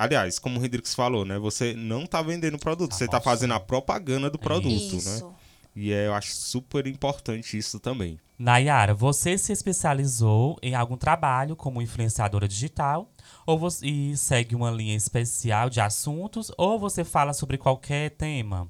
Aliás, 0.01 0.39
como 0.39 0.57
o 0.57 0.61
Rodrigues 0.61 0.95
falou, 0.95 1.23
né? 1.25 1.37
Você 1.37 1.73
não 1.75 2.07
tá 2.07 2.21
vendendo 2.23 2.55
o 2.55 2.59
produto, 2.59 2.89
Tá 2.89 2.97
você 2.97 3.05
tá 3.07 3.17
mostrando. 3.17 3.23
fazendo 3.35 3.53
a 3.53 3.59
propaganda 3.59 4.29
do 4.31 4.39
produto, 4.39 4.93
né? 4.93 4.97
Isso. 4.97 5.31
E 5.75 5.93
é, 5.93 6.07
eu 6.07 6.13
acho 6.15 6.33
super 6.33 6.87
importante 6.87 7.55
isso 7.57 7.79
também. 7.79 8.19
Nayara, 8.37 8.95
você 8.95 9.37
se 9.37 9.53
especializou 9.53 10.57
em 10.63 10.73
algum 10.73 10.97
trabalho 10.97 11.55
como 11.55 11.81
influenciadora 11.83 12.47
digital 12.47 13.11
ou 13.45 13.59
você 13.59 13.85
e 13.85 14.17
segue 14.17 14.55
uma 14.55 14.71
linha 14.71 14.95
especial 14.95 15.69
de 15.69 15.79
assuntos 15.79 16.51
ou 16.57 16.79
você 16.79 17.03
fala 17.03 17.31
sobre 17.31 17.57
qualquer 17.59 18.09
tema? 18.09 18.67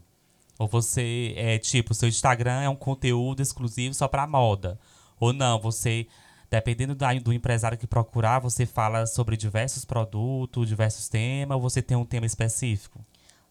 Ou 0.59 0.67
você 0.67 1.33
é 1.37 1.57
tipo, 1.57 1.93
seu 1.93 2.09
Instagram 2.09 2.61
é 2.61 2.69
um 2.69 2.75
conteúdo 2.75 3.41
exclusivo 3.41 3.93
só 3.95 4.07
para 4.07 4.27
moda? 4.27 4.77
Ou 5.19 5.31
não, 5.31 5.59
você 5.61 6.05
dependendo 6.51 6.93
da- 6.93 7.13
do 7.13 7.31
empresário 7.31 7.77
que 7.77 7.87
procurar, 7.87 8.39
você 8.39 8.65
fala 8.65 9.07
sobre 9.07 9.37
diversos 9.37 9.85
produtos, 9.85 10.67
diversos 10.67 11.07
temas, 11.07 11.55
ou 11.55 11.61
você 11.61 11.81
tem 11.81 11.95
um 11.97 12.05
tema 12.05 12.25
específico? 12.25 12.99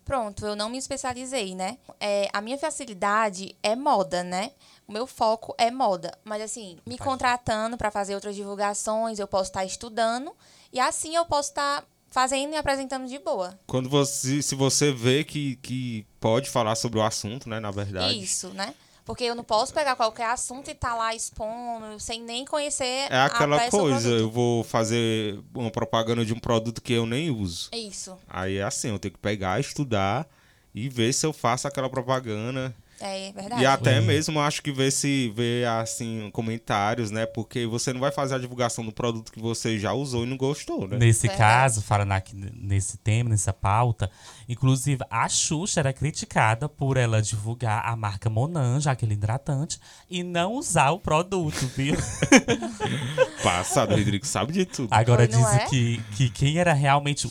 Pronto, 0.04 0.44
eu 0.44 0.54
não 0.56 0.68
me 0.68 0.76
especializei, 0.76 1.54
né? 1.54 1.78
É, 1.98 2.28
a 2.32 2.40
minha 2.40 2.58
facilidade 2.58 3.54
é 3.62 3.74
moda, 3.76 4.22
né? 4.22 4.50
O 4.86 4.92
meu 4.92 5.06
foco 5.06 5.54
é 5.56 5.70
moda. 5.70 6.12
Mas 6.24 6.42
assim, 6.42 6.78
me 6.86 6.96
Tá. 6.96 7.04
contratando 7.04 7.76
para 7.78 7.90
fazer 7.90 8.14
outras 8.14 8.34
divulgações, 8.36 9.18
eu 9.18 9.26
posso 9.28 9.50
estar 9.50 9.64
estudando. 9.64 10.32
E 10.72 10.80
assim 10.80 11.14
eu 11.14 11.24
posso 11.26 11.50
estar 11.50 11.84
fazendo 12.10 12.52
e 12.52 12.56
apresentando 12.56 13.06
de 13.06 13.18
boa. 13.20 13.56
Quando 13.68 13.88
você. 13.88 14.42
Se 14.42 14.54
você 14.56 14.90
vê 14.92 15.22
que, 15.22 15.56
que 15.56 16.04
pode 16.18 16.50
falar 16.50 16.74
sobre 16.74 16.98
o 16.98 17.02
assunto, 17.02 17.48
né? 17.48 17.60
Na 17.60 17.70
verdade. 17.70 18.18
Isso, 18.20 18.48
né? 18.48 18.74
Porque 19.04 19.24
eu 19.24 19.34
não 19.34 19.44
posso 19.44 19.72
pegar 19.72 19.96
qualquer 19.96 20.26
assunto 20.26 20.68
e 20.68 20.72
estar 20.72 20.94
lá 20.94 21.14
expondo 21.14 21.98
sem 21.98 22.22
nem 22.22 22.44
conhecer 22.44 23.10
É 23.10 23.20
aquela 23.20 23.68
coisa, 23.70 24.08
eu 24.08 24.30
vou 24.30 24.62
fazer 24.62 25.38
uma 25.54 25.70
propaganda 25.70 26.24
de 26.24 26.32
um 26.32 26.38
produto 26.38 26.80
que 26.80 26.92
eu 26.92 27.06
nem 27.06 27.30
uso. 27.30 27.70
Isso. 27.72 28.16
Aí 28.28 28.56
é 28.58 28.62
assim, 28.62 28.88
eu 28.88 28.98
tenho 28.98 29.12
que 29.12 29.20
pegar, 29.20 29.58
estudar 29.58 30.26
e 30.74 30.88
ver 30.88 31.12
se 31.12 31.26
eu 31.26 31.32
faço 31.32 31.66
aquela 31.66 31.88
propaganda. 31.90 32.74
É 33.00 33.32
verdade. 33.32 33.62
E 33.62 33.66
até 33.66 33.98
Uhum. 33.98 34.06
mesmo 34.06 34.40
acho 34.40 34.62
que 34.62 34.70
ver 34.70 34.90
se 34.90 35.32
ver 35.34 35.66
assim 35.66 36.30
comentários, 36.32 37.10
né? 37.10 37.24
Porque 37.24 37.66
você 37.66 37.92
não 37.92 38.00
vai 38.00 38.12
fazer 38.12 38.34
a 38.34 38.38
divulgação 38.38 38.84
do 38.84 38.92
produto 38.92 39.32
que 39.32 39.40
você 39.40 39.78
já 39.78 39.92
usou 39.92 40.24
e 40.24 40.26
não 40.26 40.36
gostou, 40.36 40.86
né? 40.86 40.98
Nesse 40.98 41.26
Verdade. 41.26 41.38
caso, 41.38 41.82
falando 41.82 42.12
aqui 42.12 42.34
nesse 42.36 42.98
tema, 42.98 43.30
nessa 43.30 43.52
pauta, 43.52 44.10
inclusive 44.48 45.02
a 45.10 45.28
Xuxa 45.28 45.80
era 45.80 45.92
criticada 45.92 46.68
por 46.68 46.96
ela 46.96 47.22
divulgar 47.22 47.82
a 47.86 47.96
marca 47.96 48.28
Monange, 48.28 48.88
aquele 48.88 49.14
hidratante, 49.14 49.80
e 50.10 50.22
não 50.22 50.52
usar 50.54 50.90
o 50.90 50.98
produto, 50.98 51.66
viu? 51.74 51.96
Passado, 53.42 53.94
o 53.94 53.96
Rodrigo 53.96 54.26
sabe 54.26 54.52
de 54.52 54.64
tudo. 54.66 54.88
Agora 54.92 55.26
dizem 55.26 55.56
é? 55.56 55.66
que, 55.66 56.02
que 56.16 56.30
quem 56.30 56.58
era 56.58 56.72
realmente 56.72 57.28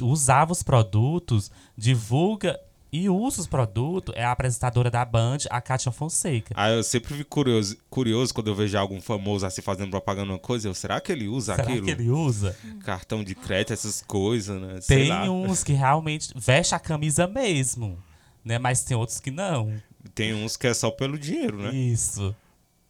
usava 0.00 0.52
os 0.52 0.62
produtos, 0.62 1.50
divulga 1.76 2.58
e 2.92 3.08
usa 3.08 3.40
os 3.40 3.46
produtos 3.46 4.14
é 4.16 4.24
a 4.24 4.32
apresentadora 4.32 4.90
da 4.90 5.04
Band, 5.04 5.38
a 5.48 5.60
Kátia 5.60 5.92
Fonseca. 5.92 6.54
Aí 6.56 6.74
eu 6.74 6.82
sempre 6.82 7.14
fico 7.14 7.30
curioso, 7.30 7.76
curioso 7.88 8.34
quando 8.34 8.48
eu 8.48 8.54
vejo 8.54 8.76
algum 8.76 9.00
famoso 9.00 9.46
assim 9.46 9.62
fazendo 9.62 9.90
propaganda 9.90 10.26
de 10.26 10.32
uma 10.32 10.38
coisa. 10.38 10.68
Eu, 10.68 10.74
será 10.74 11.00
que 11.00 11.12
ele 11.12 11.28
usa 11.28 11.54
Será 11.54 11.68
aquilo? 11.68 11.84
que 11.84 11.90
ele 11.92 12.10
usa? 12.10 12.56
Cartão 12.84 13.22
de 13.22 13.34
crédito, 13.34 13.72
essas 13.72 14.02
coisas, 14.02 14.60
né? 14.60 14.80
Sei 14.80 14.98
Tem 14.98 15.08
lá. 15.08 15.30
uns 15.30 15.62
que 15.62 15.72
realmente 15.72 16.32
veste 16.34 16.74
a 16.74 16.78
camisa 16.78 17.26
mesmo, 17.26 17.96
né? 18.44 18.58
Mas 18.58 18.82
tem 18.82 18.96
outros 18.96 19.20
que 19.20 19.30
não. 19.30 19.72
Tem 20.14 20.34
uns 20.34 20.56
que 20.56 20.66
é 20.66 20.74
só 20.74 20.90
pelo 20.90 21.18
dinheiro, 21.18 21.58
né? 21.58 21.72
Isso. 21.74 22.34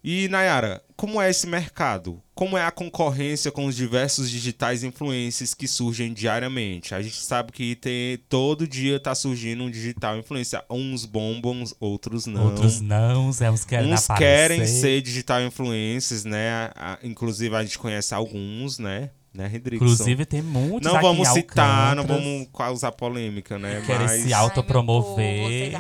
E 0.03 0.29
Nayara, 0.29 0.83
como 0.97 1.21
é 1.21 1.29
esse 1.29 1.47
mercado? 1.47 2.23
Como 2.41 2.57
é 2.57 2.65
a 2.65 2.71
concorrência 2.71 3.53
com 3.53 3.67
os 3.67 3.77
diversos 3.77 4.31
digitais 4.31 4.83
influencers 4.83 5.53
que 5.53 5.69
surgem 5.69 6.11
diariamente? 6.11 6.95
A 6.95 7.03
gente 7.03 7.17
sabe 7.23 7.53
que 7.53 7.77
tem, 7.77 8.17
todo 8.31 8.67
dia 8.67 8.99
tá 8.99 9.15
surgindo 9.15 9.63
um 9.63 9.71
digital 9.71 10.17
influencer. 10.17 10.65
Uns 10.71 11.05
bombam, 11.05 11.63
outros 11.79 12.25
não. 12.25 12.47
Outros 12.47 12.81
não, 12.81 13.31
é, 13.43 13.51
uns 13.51 13.67
querem 13.67 13.93
Uns 13.93 14.09
aparecer. 14.09 14.17
querem 14.17 14.67
ser 14.67 15.03
digital 15.03 15.43
influencers, 15.43 16.25
né? 16.25 16.51
A- 16.51 16.73
a- 16.95 16.99
inclusive 17.07 17.55
a 17.55 17.63
gente 17.63 17.79
conhece 17.79 18.15
alguns, 18.15 18.79
né? 18.79 19.11
Né, 19.35 19.47
Rodrigo? 19.47 19.85
Inclusive, 19.85 20.25
tem 20.25 20.41
muitos 20.41 20.91
não 20.91 20.97
aqui 20.97 21.07
vamos 21.07 21.29
citar, 21.29 21.95
não 21.95 22.07
vamos 22.07 22.49
causar 22.57 22.91
polêmica, 22.91 23.59
né? 23.59 23.83
Querem 23.85 24.07
Mas... 24.07 24.23
se 24.23 24.33
autopromover. 24.33 25.73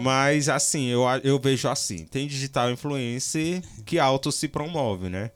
Mas 0.00 0.48
assim, 0.48 0.86
eu, 0.86 1.02
eu 1.24 1.38
vejo 1.40 1.68
assim, 1.68 2.06
tem 2.06 2.28
digital 2.28 2.70
influencer 2.70 3.60
que 3.84 3.98
auto 3.98 4.30
se 4.30 4.46
promove, 4.46 5.08
né? 5.08 5.32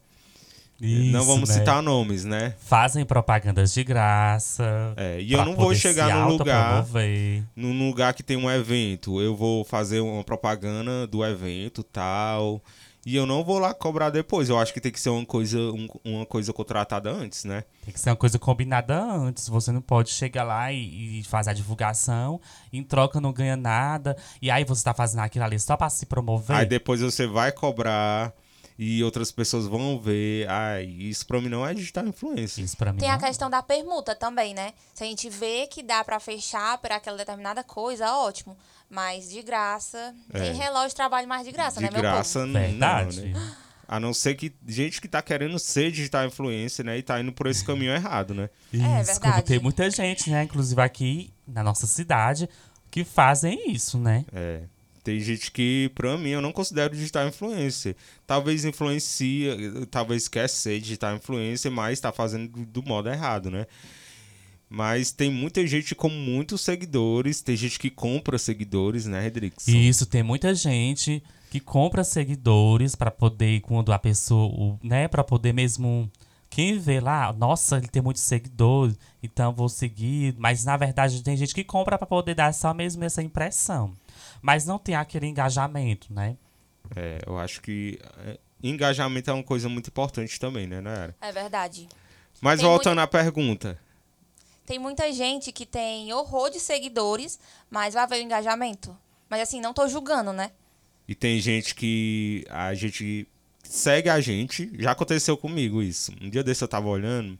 Isso, 0.85 1.13
não 1.13 1.25
vamos 1.25 1.49
né? 1.49 1.55
citar 1.57 1.83
nomes, 1.83 2.25
né? 2.25 2.55
Fazem 2.59 3.05
propagandas 3.05 3.73
de 3.73 3.83
graça. 3.85 4.93
É, 4.97 5.21
e 5.21 5.33
eu 5.33 5.45
não 5.45 5.55
vou 5.57 5.75
chegar 5.75 6.09
num 6.29 6.37
lugar, 6.37 6.85
num 7.57 7.87
lugar 7.89 8.15
que 8.15 8.23
tem 8.23 8.37
um 8.37 8.51
evento, 8.51 9.21
eu 9.21 9.35
vou 9.37 9.65
fazer 9.65 10.01
uma 10.01 10.23
propaganda 10.23 11.07
do 11.07 11.25
evento 11.25 11.83
tal, 11.83 12.63
e 13.07 13.15
eu 13.17 13.27
não 13.27 13.45
vou 13.45 13.59
lá 13.59 13.75
cobrar 13.75 14.09
depois. 14.09 14.49
Eu 14.49 14.59
acho 14.59 14.73
que 14.73 14.81
tem 14.81 14.91
que 14.91 14.99
ser 14.99 15.11
uma 15.11 15.27
coisa, 15.27 15.59
um- 15.59 15.89
uma 16.05 16.25
coisa 16.25 16.53
contratada 16.55 17.11
antes, 17.11 17.45
né? 17.45 17.65
Tem 17.85 17.93
que 17.93 18.01
ser 18.01 18.09
uma 18.11 18.17
coisa 18.17 18.39
combinada 18.39 18.99
antes. 18.99 19.47
Você 19.49 19.71
não 19.71 19.83
pode 19.83 20.09
chegar 20.09 20.43
lá 20.43 20.73
e, 20.73 21.21
e 21.21 21.25
fazer 21.25 21.51
a 21.51 21.53
divulgação, 21.53 22.41
em 22.73 22.83
troca 22.83 23.21
não 23.21 23.31
ganha 23.31 23.57
nada. 23.59 24.17
E 24.41 24.51
aí 24.51 24.65
você 24.65 24.83
tá 24.83 24.95
fazendo 24.95 25.21
aquilo 25.21 25.45
ali 25.45 25.59
só 25.61 25.77
pra 25.77 25.91
se 25.91 26.07
promover. 26.07 26.57
Aí 26.57 26.65
depois 26.65 27.03
você 27.03 27.27
vai 27.27 27.53
cobrar 27.53 28.33
e 28.79 29.03
outras 29.05 29.31
pessoas 29.31 29.67
vão 29.67 29.99
ver. 30.01 30.49
Ai, 30.49 30.85
isso 30.85 31.27
pra 31.27 31.41
mim 31.41 31.49
não 31.49 31.67
é 31.67 31.73
digital 31.75 32.07
influencer. 32.07 32.65
Isso 32.65 32.77
pra 32.77 32.93
mim 32.93 32.99
Tem 32.99 33.09
a 33.11 33.13
não. 33.13 33.21
questão 33.21 33.49
da 33.51 33.63
permuta 33.63 34.15
também, 34.15 34.53
né? 34.55 34.73
Se 34.93 35.05
a 35.05 35.07
gente 35.07 35.29
vê 35.31 35.67
que 35.67 35.83
dá 35.83 36.03
pra 36.05 36.19
fechar 36.21 36.79
por 36.79 36.91
aquela 36.93 37.17
determinada 37.17 37.63
coisa, 37.63 38.13
ótimo. 38.13 38.57
Mas 38.91 39.31
de 39.31 39.43
graça, 39.43 40.15
É. 40.33 40.41
tem 40.41 40.55
relógio 40.55 40.91
de 40.91 40.95
trabalho 40.97 41.27
mais 41.29 41.45
de 41.47 41.53
graça, 41.53 41.77
De 41.81 41.85
né, 41.85 41.91
meu 41.93 42.01
graça, 42.03 42.41
povo? 42.41 42.53
não, 42.53 42.61
Verdade. 42.61 43.21
né? 43.23 43.55
A 43.87 44.01
não 44.01 44.15
ser 44.15 44.35
que 44.35 44.53
gente 44.67 45.01
que 45.01 45.07
tá 45.09 45.21
querendo 45.21 45.59
ser 45.59 45.91
digital 45.91 46.25
influencer, 46.27 46.85
né? 46.85 46.97
E 46.99 47.03
tá 47.03 47.21
indo 47.21 47.33
por 47.33 47.47
esse 47.47 47.65
caminho 47.65 47.93
errado, 47.95 48.33
né? 48.35 48.49
Isso, 48.73 48.83
É 48.83 49.05
como 49.05 49.21
verdade. 49.21 49.43
tem 49.45 49.59
muita 49.61 49.91
gente, 49.91 50.31
né? 50.31 50.43
Inclusive 50.45 50.81
aqui 50.81 51.33
na 51.47 51.63
nossa 51.63 51.87
cidade, 51.87 52.49
que 52.91 53.05
fazem 53.05 53.71
isso, 53.73 53.99
né? 53.99 54.25
É. 54.33 54.63
Tem 55.05 55.21
gente 55.21 55.53
que, 55.53 55.91
pra 55.95 56.17
mim, 56.17 56.31
eu 56.31 56.41
não 56.41 56.51
considero 56.51 56.95
digital 56.95 57.29
influencer. 57.29 57.95
Talvez 58.27 58.65
influencia, 58.65 59.55
talvez 59.91 60.29
quer 60.29 60.49
ser 60.49 60.81
digital 60.81 61.15
influencer, 61.15 61.71
mas 61.71 62.01
tá 62.01 62.11
fazendo 62.11 62.49
do, 62.49 62.65
do 62.65 62.83
modo 62.83 63.11
errado, 63.11 63.51
né? 63.51 63.67
Mas 64.67 65.13
tem 65.13 65.31
muita 65.31 65.65
gente 65.67 65.95
com 65.95 66.09
muitos 66.09 66.63
seguidores, 66.63 67.43
tem 67.43 67.55
gente 67.55 67.79
que 67.79 67.91
compra 67.91 68.39
seguidores, 68.39 69.05
né? 69.05 69.31
E 69.69 69.89
isso 69.89 70.07
tem 70.07 70.23
muita 70.23 70.55
gente 70.55 71.23
que 71.51 71.61
compra 71.61 72.03
seguidores 72.03 72.97
pra 72.97 73.11
poder, 73.11 73.61
quando 73.61 73.93
a 73.93 73.99
pessoa, 73.99 74.79
né, 74.83 75.07
Pra 75.07 75.23
poder 75.23 75.53
mesmo. 75.53 76.11
Quem 76.49 76.79
vê 76.79 76.99
lá, 76.99 77.33
nossa, 77.33 77.77
ele 77.77 77.89
tem 77.89 78.01
muitos 78.01 78.23
seguidores, 78.23 78.97
então 79.23 79.53
vou 79.53 79.69
seguir. 79.69 80.35
Mas 80.39 80.65
na 80.65 80.77
verdade 80.79 81.23
tem 81.23 81.37
gente 81.37 81.55
que 81.55 81.63
compra 81.63 81.99
pra 81.99 82.07
poder 82.07 82.35
dar 82.35 82.55
só 82.55 82.73
mesmo 82.73 83.05
essa 83.05 83.23
impressão. 83.23 83.93
Mas 84.45 84.67
não 84.67 84.79
tem 84.79 84.95
aquele 84.95 85.27
engajamento, 85.27 86.13
né? 86.13 86.37
É, 86.95 87.19
eu 87.27 87.39
acho 87.39 87.63
que 87.63 87.99
é, 88.27 88.39
engajamento 88.63 89.31
é 89.31 89.33
uma 89.33 89.43
coisa 89.43 89.71
muito 89.71 89.89
importante 89.89 90.39
também, 90.39 90.67
né, 90.67 90.83
Nayara? 90.83 91.17
É 91.19 91.33
verdade. 91.33 91.89
Mas 92.43 92.61
Tem 92.61 92.69
voltando 92.69 93.01
à 93.01 93.07
pergunta. 93.07 93.81
Tem 94.67 94.79
muita 94.79 95.11
gente 95.15 95.51
que 95.51 95.65
tem 95.65 96.13
horror 96.13 96.51
de 96.51 96.61
seguidores, 96.61 97.41
mas 97.71 97.95
vai 97.95 98.07
ver 98.07 98.17
o 98.17 98.23
engajamento. 98.23 98.95
Mas 99.31 99.41
assim, 99.41 99.63
não 99.63 99.73
tô 99.73 99.89
julgando, 99.89 100.31
né? 100.31 100.51
E 101.09 101.15
tem 101.15 101.41
gente 101.41 101.75
que 101.75 102.45
a 102.51 102.75
gente 102.75 103.27
segue 103.63 104.11
a 104.11 104.21
gente. 104.21 104.71
Já 104.79 104.91
aconteceu 104.91 105.39
comigo 105.39 105.83
isso. 105.83 106.13
Um 106.21 106.29
dia 106.29 106.45
desse 106.45 106.63
eu 106.63 106.69
tava 106.69 106.89
olhando. 106.89 107.39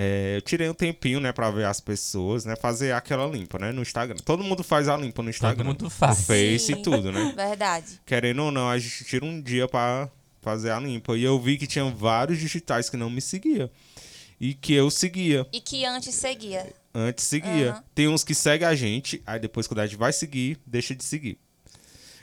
É, 0.00 0.36
eu 0.36 0.42
tirei 0.42 0.68
um 0.68 0.74
tempinho, 0.74 1.18
né, 1.18 1.32
pra 1.32 1.50
ver 1.50 1.64
as 1.64 1.80
pessoas, 1.80 2.44
né? 2.44 2.54
Fazer 2.54 2.92
aquela 2.92 3.26
limpa, 3.26 3.58
né? 3.58 3.72
No 3.72 3.82
Instagram. 3.82 4.14
Todo 4.24 4.44
mundo 4.44 4.62
faz 4.62 4.88
a 4.88 4.96
limpa 4.96 5.24
no 5.24 5.28
Instagram. 5.28 5.64
mundo 5.64 5.90
faz. 5.90 6.18
No 6.18 6.24
Face 6.24 6.54
e 6.54 6.76
Sim. 6.76 6.82
tudo, 6.82 7.10
né? 7.10 7.32
Verdade. 7.36 8.00
Querendo 8.06 8.44
ou 8.44 8.52
não, 8.52 8.68
a 8.68 8.78
gente 8.78 9.04
tira 9.04 9.24
um 9.24 9.42
dia 9.42 9.66
pra 9.66 10.08
fazer 10.40 10.70
a 10.70 10.78
limpa. 10.78 11.18
E 11.18 11.24
eu 11.24 11.36
vi 11.40 11.58
que 11.58 11.66
tinha 11.66 11.84
vários 11.90 12.38
digitais 12.38 12.88
que 12.88 12.96
não 12.96 13.10
me 13.10 13.20
seguia. 13.20 13.68
E 14.40 14.54
que 14.54 14.72
eu 14.72 14.88
seguia. 14.88 15.44
E 15.52 15.60
que 15.60 15.84
antes 15.84 16.14
seguia. 16.14 16.72
Antes 16.94 17.24
seguia. 17.24 17.72
Aham. 17.72 17.84
Tem 17.92 18.06
uns 18.06 18.22
que 18.22 18.36
seguem 18.36 18.68
a 18.68 18.76
gente, 18.76 19.20
aí 19.26 19.40
depois 19.40 19.66
quando 19.66 19.80
a 19.80 19.86
gente 19.86 19.98
vai 19.98 20.12
seguir, 20.12 20.60
deixa 20.64 20.94
de 20.94 21.02
seguir. 21.02 21.40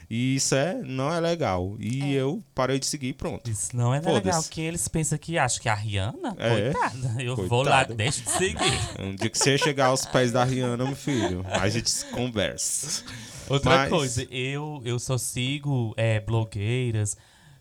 E 0.09 0.35
isso 0.35 0.55
é, 0.55 0.75
não 0.75 1.11
é 1.11 1.19
legal. 1.19 1.75
E 1.79 2.13
eu 2.13 2.43
parei 2.53 2.79
de 2.79 2.85
seguir 2.85 3.07
e 3.07 3.13
pronto. 3.13 3.49
Isso 3.49 3.75
não 3.75 3.93
é 3.93 3.99
legal. 3.99 4.43
Que 4.43 4.61
eles 4.61 4.87
pensam 4.87 5.17
que 5.17 5.37
acha 5.37 5.59
que 5.59 5.67
a 5.67 5.73
Rihanna? 5.73 6.35
É. 6.37 6.71
Coitada. 6.71 7.21
Eu 7.21 7.35
vou 7.47 7.63
lá, 7.63 7.83
deixa 7.83 8.21
de 8.21 8.29
seguir. 8.31 8.55
Um 8.99 9.15
dia 9.15 9.29
que 9.29 9.37
você 9.37 9.57
chegar 9.57 9.87
aos 9.87 10.05
pés 10.05 10.31
da 10.31 10.43
Rihanna, 10.43 10.85
meu 10.85 10.95
filho, 10.95 11.45
a 11.49 11.67
gente 11.69 12.05
conversa. 12.05 13.03
Outra 13.49 13.77
Mas- 13.77 13.89
coisa, 13.89 14.27
eu, 14.31 14.81
eu 14.83 14.97
só 14.99 15.17
sigo 15.17 15.93
é, 15.97 16.19
blogueiras 16.19 17.17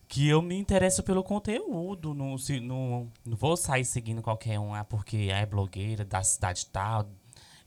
que 0.08 0.28
eu 0.28 0.40
me 0.40 0.56
interesso 0.56 1.02
pelo 1.02 1.22
conteúdo. 1.22 2.14
Não, 2.14 2.38
se, 2.38 2.60
não, 2.60 3.10
não 3.24 3.36
vou 3.36 3.56
sair 3.56 3.84
seguindo 3.84 4.22
qualquer 4.22 4.58
um 4.58 4.74
ah, 4.74 4.84
porque 4.84 5.28
é 5.30 5.44
blogueira 5.44 6.04
da 6.04 6.22
cidade 6.22 6.66
tal. 6.66 7.08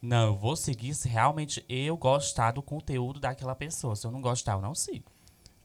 Não, 0.02 0.28
eu 0.28 0.36
vou 0.36 0.56
seguir 0.56 0.94
se 0.94 1.08
realmente 1.08 1.66
eu 1.68 1.98
gostar 1.98 2.52
do 2.52 2.62
conteúdo 2.62 3.20
daquela 3.20 3.56
pessoa. 3.56 3.96
Se 3.96 4.06
eu 4.06 4.12
não 4.12 4.22
gostar, 4.22 4.54
eu 4.54 4.62
não 4.62 4.76
sigo. 4.76 5.12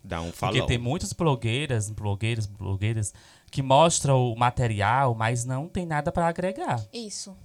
Dá 0.03 0.21
um 0.21 0.31
Porque 0.31 0.38
falão. 0.38 0.66
tem 0.66 0.79
muitas 0.79 1.12
blogueiras, 1.12 1.88
blogueiros, 1.90 2.47
blogueiras 2.47 3.14
que 3.51 3.62
mostram 3.62 4.33
o 4.33 4.37
material, 4.37 5.14
mas 5.14 5.45
não 5.45 5.68
tem 5.68 5.87
nada 5.87 6.11
para 6.11 6.27
agregar. 6.27 6.85
Isso. 6.92 7.37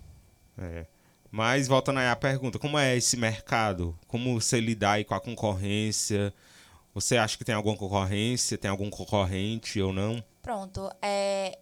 É. 0.58 0.88
Mas 1.30 1.68
voltando 1.68 2.00
aí 2.00 2.08
à 2.08 2.16
pergunta, 2.16 2.58
como 2.58 2.80
é 2.80 2.96
esse 2.96 3.18
mercado? 3.18 3.98
Como 4.08 4.40
você 4.40 4.60
lidar 4.60 4.94
aí 4.94 5.04
com 5.04 5.14
a 5.14 5.20
concorrência? 5.20 6.34
Você 6.94 7.18
acha 7.18 7.38
que 7.38 7.46
tem 7.46 7.54
alguma 7.54 7.78
concorrência? 7.78 8.58
Tem 8.58 8.72
algum 8.72 8.90
concorrente 8.90 9.80
ou 9.80 9.94
não? 9.94 10.24
Pronto. 10.42 10.90
É, 11.00 11.60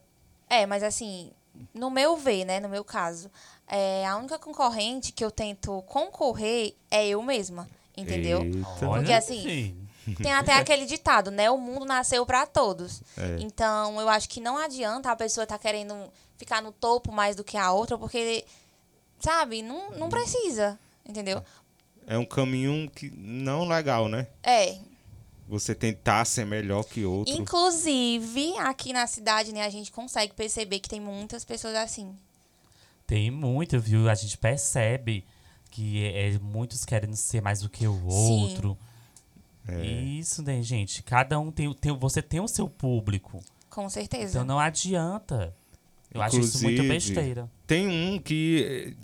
é, 0.50 0.66
mas 0.66 0.82
assim, 0.82 1.32
no 1.74 1.90
meu 1.90 2.16
ver, 2.16 2.46
né? 2.46 2.60
No 2.60 2.70
meu 2.70 2.86
caso, 2.86 3.30
é, 3.67 4.06
a 4.06 4.15
única 4.17 4.38
concorrente 4.38 5.12
que 5.12 5.23
eu 5.23 5.32
tento 5.32 5.82
concorrer 5.84 6.75
é 6.89 7.08
eu 7.08 7.21
mesma. 7.21 7.67
Entendeu? 7.97 8.43
Eita. 8.43 8.88
Porque 8.88 9.13
assim, 9.13 9.75
filho, 10.04 10.17
Tem 10.17 10.34
até 10.34 10.54
aquele 10.60 10.86
ditado, 10.86 11.32
né? 11.32 11.49
O 11.49 11.58
mundo 11.58 11.86
nasceu 11.86 12.25
pra 12.25 12.45
todos. 12.45 13.01
É. 13.17 13.38
Então, 13.39 13.99
eu 13.99 14.10
acho 14.10 14.28
que 14.30 14.41
não 14.41 14.58
adianta 14.58 15.10
a 15.12 15.15
pessoa 15.15 15.43
estar 15.43 15.58
querendo 15.58 15.95
ficar 16.38 16.62
no 16.62 16.71
topo 16.71 17.12
mais 17.12 17.36
do 17.36 17.43
que 17.43 17.58
a 17.58 17.71
outra, 17.71 17.97
porque, 17.97 18.45
sabe, 19.19 19.62
não, 19.62 19.91
não 19.91 20.10
precisa. 20.10 20.78
Entendeu? 21.08 21.41
É 22.06 22.17
um 22.17 22.25
caminho 22.25 22.89
que 22.89 23.10
não 23.15 23.67
legal, 23.67 24.08
né? 24.08 24.28
É. 24.43 24.78
Você 25.47 25.73
tentar 25.73 26.25
ser 26.25 26.45
melhor 26.45 26.84
que 26.84 27.06
outro. 27.06 27.34
Inclusive, 27.34 28.58
aqui 28.58 28.91
na 28.91 29.08
cidade, 29.08 29.54
né, 29.54 29.63
a 29.63 29.69
gente 29.69 29.91
consegue 29.91 30.34
perceber 30.34 30.80
que 30.80 30.89
tem 30.89 30.99
muitas 30.99 31.45
pessoas 31.45 31.75
assim. 31.75 32.15
Tem 33.08 33.30
muito, 33.30 33.80
viu? 33.80 34.10
A 34.10 34.15
gente 34.15 34.38
percebe 34.38 35.24
que 35.72 36.04
é, 36.06 36.30
é 36.34 36.39
muitos 36.39 36.86
querendo 36.86 37.15
ser 37.15 37.41
mais 37.41 37.62
do 37.62 37.70
que 37.70 37.86
o 37.88 38.06
outro. 38.08 38.78
É. 39.68 39.86
Isso, 39.86 40.41
né, 40.44 40.62
gente? 40.62 41.02
Cada 41.04 41.39
um 41.39 41.52
tem, 41.52 41.68
o- 41.68 41.74
tem. 41.74 41.96
Você 41.98 42.22
tem 42.22 42.39
o 42.39 42.48
seu 42.48 42.68
público. 42.70 43.44
Com 43.70 43.89
certeza. 43.89 44.39
Então 44.39 44.46
não 44.46 44.60
adianta. 44.60 45.54
Eu 46.13 46.22
acho 46.22 46.39
isso 46.39 46.62
muito 46.63 46.82
Inclusive, 46.82 47.13
besteira. 47.13 47.50
Tem 47.68 47.88
um 47.88 48.18
que, 48.20 48.96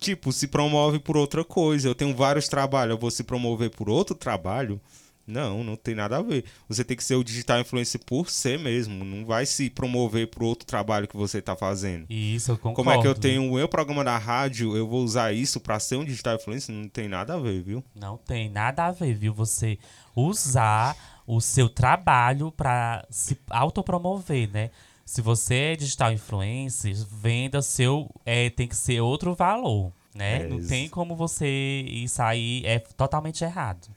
tipo, 0.00 0.32
se 0.32 0.48
promove 0.48 0.98
por 0.98 1.16
outra 1.16 1.44
coisa. 1.44 1.86
Eu 1.88 1.94
tenho 1.94 2.14
vários 2.14 2.48
trabalhos, 2.48 2.94
eu 2.94 2.98
vou 2.98 3.10
se 3.10 3.22
promover 3.22 3.70
por 3.70 3.88
outro 3.88 4.16
trabalho? 4.16 4.80
Não, 5.26 5.64
não 5.64 5.74
tem 5.76 5.94
nada 5.94 6.18
a 6.18 6.22
ver. 6.22 6.44
Você 6.68 6.84
tem 6.84 6.96
que 6.96 7.02
ser 7.02 7.16
o 7.16 7.24
digital 7.24 7.58
influencer 7.58 8.00
por 8.04 8.30
si 8.30 8.56
mesmo. 8.56 9.04
Não 9.04 9.26
vai 9.26 9.44
se 9.44 9.68
promover 9.68 10.28
por 10.28 10.44
outro 10.44 10.66
trabalho 10.66 11.08
que 11.08 11.16
você 11.16 11.42
tá 11.42 11.56
fazendo. 11.56 12.06
Isso 12.08 12.52
eu 12.52 12.56
concordo. 12.56 12.76
Como 12.76 12.90
é 12.90 13.00
que 13.00 13.08
eu 13.08 13.14
tenho 13.14 13.42
o 13.50 13.54
meu 13.54 13.68
programa 13.68 14.04
da 14.04 14.16
rádio, 14.16 14.76
eu 14.76 14.86
vou 14.86 15.02
usar 15.02 15.32
isso 15.32 15.58
pra 15.58 15.80
ser 15.80 15.96
um 15.96 16.04
digital 16.04 16.36
influencer? 16.36 16.74
Não 16.74 16.88
tem 16.88 17.08
nada 17.08 17.34
a 17.34 17.38
ver, 17.38 17.62
viu? 17.62 17.82
Não 17.94 18.16
tem 18.16 18.48
nada 18.48 18.86
a 18.86 18.92
ver, 18.92 19.14
viu? 19.14 19.34
Você 19.34 19.78
usar 20.14 20.96
o 21.26 21.40
seu 21.40 21.68
trabalho 21.68 22.52
pra 22.52 23.04
se 23.10 23.36
autopromover, 23.50 24.48
né? 24.50 24.70
Se 25.04 25.20
você 25.20 25.54
é 25.54 25.76
digital 25.76 26.12
influencer, 26.12 26.94
venda 27.10 27.62
seu. 27.62 28.08
É, 28.24 28.50
tem 28.50 28.66
que 28.66 28.76
ser 28.76 29.00
outro 29.00 29.34
valor, 29.34 29.92
né? 30.14 30.42
É, 30.42 30.48
Não 30.48 30.64
tem 30.64 30.88
como 30.88 31.14
você 31.14 31.46
isso 31.88 32.20
aí 32.22 32.62
é 32.64 32.78
totalmente 32.78 33.44
errado. 33.44 33.88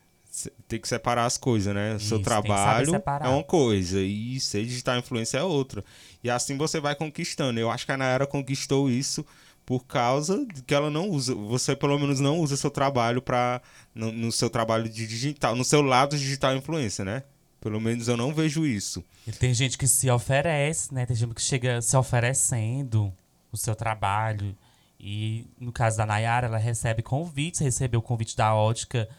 Tem 0.68 0.80
que 0.80 0.88
separar 0.88 1.26
as 1.26 1.38
coisas, 1.38 1.74
né? 1.74 1.96
O 1.96 2.00
seu 2.00 2.20
Isso, 2.20 2.30
saber 2.30 2.48
trabalho 2.48 3.04
é 3.22 3.28
uma 3.28 3.44
coisa 3.44 4.00
e 4.00 4.40
ser 4.40 4.64
digital 4.64 4.98
influencer 4.98 5.40
é 5.40 5.44
outra. 5.44 5.84
E 6.24 6.30
assim 6.30 6.56
você 6.56 6.80
vai 6.80 6.96
conquistando. 6.96 7.60
Eu 7.60 7.72
acho 7.72 7.86
que 7.86 7.92
a 7.92 7.98
Nayara 7.98 8.28
conquistou 8.28 8.90
isso 8.90 9.26
por 9.66 9.86
causa 9.86 10.46
de 10.46 10.62
que 10.62 10.74
ela 10.74 10.90
não 10.90 11.10
usa. 11.10 11.34
Você 11.34 11.76
pelo 11.76 11.98
menos 11.98 12.20
não 12.20 12.40
usa 12.40 12.56
seu 12.56 12.70
trabalho 12.70 13.22
para 13.22 13.62
no, 13.94 14.12
no 14.12 14.32
seu 14.32 14.50
trabalho 14.50 14.88
de 14.88 15.08
digital, 15.08 15.56
no 15.56 15.64
seu 15.64 15.82
lado 15.82 16.16
de 16.16 16.24
digital 16.24 16.56
influencer, 16.56 17.06
né? 17.06 17.24
Pelo 17.60 17.82
menos 17.82 18.08
eu 18.08 18.16
não 18.16 18.34
vejo 18.34 18.66
isso. 18.66 19.04
E 19.28 19.32
tem 19.32 19.54
gente 19.54 19.78
que 19.78 19.88
se 19.88 20.10
oferece, 20.10 20.94
né? 20.94 21.06
Tem 21.06 21.16
gente 21.16 21.34
que 21.34 21.42
chega 21.42 21.82
se 21.82 21.98
oferecendo 21.98 23.12
o 23.52 23.58
seu 23.58 23.76
trabalho. 23.76 24.56
E 25.00 25.48
no 25.60 25.72
caso 25.72 25.98
da 25.98 26.06
Nayara, 26.06 26.48
ela 26.48 26.58
recebe 26.58 27.02
convites, 27.02 27.60
recebeu 27.60 28.00
o 28.00 28.04
convite 28.04 28.38
da 28.38 28.54
ótica 28.54 29.10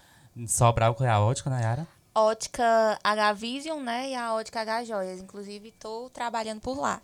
Sobral, 0.47 0.95
qual 0.95 1.09
é 1.09 1.13
a 1.13 1.21
ótica, 1.21 1.51
Nayara? 1.51 1.87
Ótica 2.15 2.99
H-Vision, 3.05 3.81
né? 3.83 4.11
E 4.11 4.15
a 4.15 4.35
Ótica 4.35 4.61
H-Joias. 4.63 5.21
Inclusive, 5.21 5.73
tô 5.79 6.11
trabalhando 6.11 6.61
por 6.61 6.79
lá. 6.79 7.01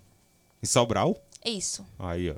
Em 0.62 0.66
Sobral? 0.66 1.16
Isso. 1.44 1.86
Aí, 1.98 2.30
ó. 2.30 2.34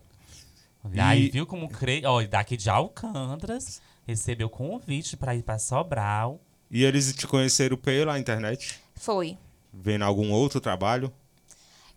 E 0.93 1.01
aí 1.01 1.27
E- 1.27 1.31
viu 1.31 1.47
como 1.47 1.69
cre... 1.69 2.05
Ó, 2.05 2.23
daqui 2.25 2.57
de 2.57 2.69
Alcântara, 2.71 3.59
recebeu 4.07 4.49
convite 4.51 5.17
pra 5.17 5.35
ir 5.35 5.43
pra 5.43 5.59
Sobral. 5.59 6.41
E 6.71 6.85
eles 6.85 7.13
te 7.15 7.27
conheceram 7.27 7.77
pela 7.77 8.19
internet? 8.19 8.79
Foi. 8.95 9.37
Vendo 9.73 10.05
algum 10.05 10.31
outro 10.33 10.61
trabalho? 10.61 11.13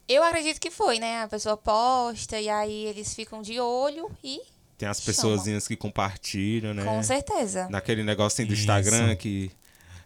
Eu 0.07 0.23
acredito 0.23 0.59
que 0.59 0.71
foi, 0.71 0.99
né? 0.99 1.23
A 1.23 1.27
pessoa 1.27 1.55
posta 1.57 2.39
e 2.39 2.49
aí 2.49 2.85
eles 2.85 3.13
ficam 3.13 3.41
de 3.41 3.59
olho 3.59 4.09
e. 4.23 4.41
Tem 4.81 4.89
as 4.89 4.99
pessoazinhas 4.99 5.67
que 5.67 5.75
compartilham, 5.75 6.73
né? 6.73 6.83
Com 6.83 7.03
certeza. 7.03 7.67
Naquele 7.69 8.01
negocinho 8.01 8.47
do 8.47 8.55
Isso. 8.55 8.63
Instagram 8.63 9.15
que 9.15 9.51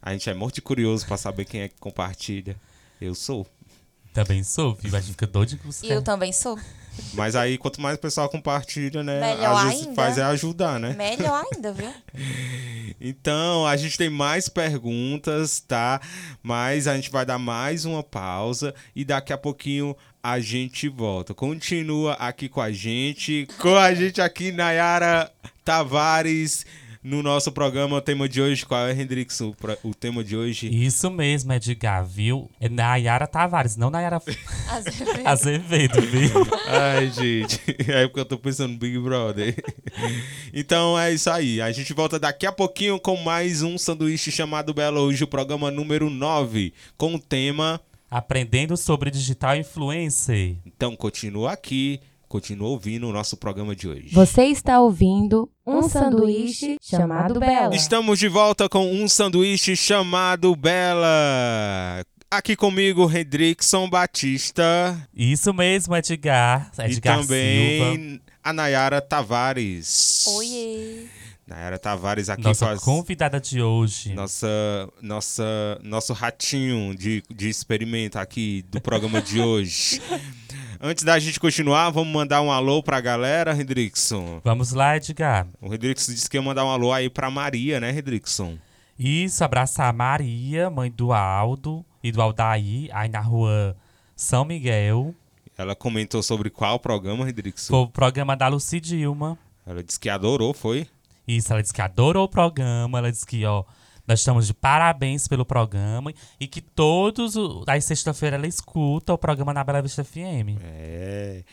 a 0.02 0.12
gente 0.12 0.30
é 0.30 0.34
muito 0.34 0.62
curioso 0.62 1.08
pra 1.08 1.16
saber 1.16 1.46
quem 1.46 1.62
é 1.62 1.70
que 1.70 1.80
compartilha. 1.80 2.58
Eu 3.00 3.16
sou. 3.16 3.48
Também 4.14 4.44
sou, 4.44 4.76
viu? 4.76 4.94
A 4.94 5.00
gente 5.00 5.12
fica 5.12 5.28
doido 5.28 5.58
com 5.60 5.70
E 5.82 5.90
eu 5.90 6.02
também 6.02 6.34
sou. 6.34 6.60
Mas 7.14 7.36
aí, 7.36 7.58
quanto 7.58 7.82
mais 7.82 7.96
o 7.96 8.00
pessoal 8.00 8.30
compartilha, 8.30 9.04
né? 9.04 9.36
Melhor 9.36 9.56
às 9.56 9.64
vezes 9.64 9.82
ainda. 9.88 9.96
faz 9.96 10.18
é 10.18 10.24
ajudar, 10.24 10.80
né? 10.80 10.94
Melhor 10.94 11.46
ainda, 11.52 11.72
viu? 11.72 11.92
Então, 13.00 13.68
a 13.68 13.76
gente 13.76 13.98
tem 13.98 14.10
mais 14.10 14.48
perguntas, 14.48 15.60
tá? 15.60 16.00
Mas 16.42 16.88
a 16.88 16.96
gente 16.96 17.12
vai 17.12 17.26
dar 17.26 17.38
mais 17.38 17.84
uma 17.84 18.02
pausa 18.02 18.74
e 18.96 19.04
daqui 19.04 19.34
a 19.34 19.38
pouquinho 19.38 19.96
a 20.24 20.40
gente 20.40 20.88
volta. 20.88 21.34
Continua 21.34 22.14
aqui 22.14 22.48
com 22.50 22.62
a 22.62 22.72
gente, 22.72 23.48
com 23.60 23.76
a 23.76 23.94
gente 23.94 24.22
aqui, 24.22 24.52
Nayara 24.52 25.30
Tavares, 25.64 26.66
no 27.06 27.22
nosso 27.22 27.52
programa. 27.52 27.98
O 27.98 28.02
tema 28.02 28.28
de 28.28 28.42
hoje, 28.42 28.66
qual 28.66 28.88
é, 28.88 28.92
Hendrix? 28.92 29.40
O, 29.40 29.56
o 29.84 29.94
tema 29.94 30.24
de 30.24 30.36
hoje? 30.36 30.68
Isso 30.68 31.10
mesmo, 31.12 31.54
Edgar, 31.54 32.04
viu? 32.04 32.50
É 32.60 32.68
Nayara 32.68 33.28
Tavares, 33.28 33.78
não 33.78 33.92
Nayara 33.92 34.20
Azevedo. 34.68 35.22
Azevedo, 35.24 36.02
viu? 36.02 36.32
Ai, 36.68 37.12
gente, 37.12 37.62
é 37.88 38.08
porque 38.08 38.22
eu 38.22 38.26
tô 38.26 38.40
pensando 38.40 38.72
no 38.72 38.80
Big 38.80 38.98
Brother. 38.98 39.56
Então 40.52 41.00
é 41.00 41.14
isso 41.14 41.30
aí. 41.30 41.62
A 41.62 41.72
gente 41.72 41.94
volta 41.94 42.18
daqui 42.18 42.48
a 42.48 42.52
pouquinho 42.52 43.00
com 43.00 43.16
mais 43.18 43.62
um 43.62 43.78
sanduíche 43.78 44.32
chamado 44.32 44.74
Belo 44.74 45.02
hoje, 45.02 45.24
o 45.24 45.28
programa 45.28 45.70
número 45.70 46.10
9, 46.10 46.74
com 46.98 47.14
o 47.14 47.20
tema. 47.20 47.80
Aprendendo 48.10 48.76
sobre 48.76 49.12
digital 49.12 49.56
influencer. 49.56 50.56
Então 50.66 50.96
continua 50.96 51.52
aqui, 51.52 52.00
continua 52.36 52.68
ouvindo 52.68 53.08
o 53.08 53.14
nosso 53.14 53.38
programa 53.38 53.74
de 53.74 53.88
hoje. 53.88 54.10
Você 54.12 54.44
está 54.48 54.78
ouvindo 54.82 55.50
um 55.66 55.88
sanduíche 55.88 56.76
chamado 56.82 57.40
Bela. 57.40 57.74
Estamos 57.74 58.20
de 58.20 58.28
volta 58.28 58.68
com 58.68 58.92
um 58.92 59.08
sanduíche 59.08 59.74
chamado 59.74 60.54
Bela. 60.54 62.04
Aqui 62.30 62.58
comigo, 62.58 63.06
Redrickson 63.06 63.90
Batista 63.90 64.98
Isso 65.16 65.54
mesmo, 65.54 65.96
Edgar. 65.96 66.70
e 66.78 66.82
Edgar 66.92 67.20
Silva. 67.20 67.28
também 67.28 68.22
a 68.44 68.52
Nayara 68.52 69.00
Tavares. 69.00 70.26
Oiê. 70.28 71.06
Nayara 71.48 71.80
Tavares 71.80 72.28
aqui 72.28 72.44
Nossa 72.44 72.66
faz 72.66 72.82
convidada 72.82 73.40
de 73.40 73.62
hoje. 73.62 74.14
nossa, 74.14 74.90
nossa, 75.02 75.80
nosso 75.84 76.12
ratinho 76.12 76.94
de, 76.98 77.24
de 77.34 77.48
experimento 77.48 78.20
aqui 78.20 78.66
do 78.70 78.82
programa 78.82 79.22
de 79.22 79.40
hoje. 79.40 80.02
Antes 80.88 81.04
da 81.04 81.18
gente 81.18 81.40
continuar, 81.40 81.90
vamos 81.90 82.14
mandar 82.14 82.44
um 82.44 82.52
alô 82.52 82.84
pra 82.84 83.02
galera, 83.02 83.52
Redrickson. 83.54 84.40
Vamos 84.44 84.72
lá, 84.72 84.96
Edgar. 84.96 85.48
O 85.60 85.68
Redrickson 85.68 86.14
disse 86.14 86.30
que 86.30 86.38
ia 86.38 86.44
mandar 86.44 86.64
um 86.64 86.70
alô 86.70 86.94
aí 86.94 87.10
pra 87.10 87.32
Maria, 87.32 87.80
né, 87.80 87.90
Redrickson? 87.90 88.56
Isso, 88.98 89.44
abraçar 89.44 89.90
a 89.90 89.92
Maria, 89.92 90.70
mãe 90.70 90.92
do 90.92 91.12
Aldo 91.12 91.84
e 92.04 92.12
do 92.12 92.22
Aldair, 92.22 92.92
aí 92.94 93.10
na 93.10 93.20
rua 93.20 93.76
São 94.16 94.46
Miguel. 94.46 95.16
Ela 95.58 95.76
comentou 95.76 96.22
sobre 96.22 96.52
qual 96.52 96.78
programa, 96.78 97.26
Redrickson? 97.26 97.74
Foi 97.74 97.80
o 97.80 97.88
programa 97.88 98.36
da 98.38 98.48
Luci 98.48 98.80
Dilma. 98.80 99.40
Ela 99.66 99.84
disse 99.84 100.00
que 100.00 100.08
adorou, 100.08 100.54
foi? 100.54 100.88
Isso, 101.28 101.52
ela 101.52 101.64
disse 101.64 101.74
que 101.74 101.82
adorou 101.82 102.26
o 102.26 102.30
programa. 102.30 103.00
Ela 103.00 103.12
disse 103.12 103.26
que, 103.26 103.44
ó, 103.44 103.64
nós 104.08 104.20
estamos 104.20 104.48
de 104.48 104.54
parabéns 104.54 105.28
pelo 105.28 105.46
programa 105.46 106.14
e 106.40 106.48
que 106.48 106.62
todos 106.62 107.36
os. 107.36 107.64
Aí, 107.68 107.82
sexta-feira, 107.82 108.36
ela 108.36 108.48
escuta 108.48 109.14
o 109.14 109.18
programa 109.18 109.54
na 109.54 109.64
Bela 109.64 109.82
Vista 109.82 110.04
FM. 110.04 110.60
É. 110.62 111.44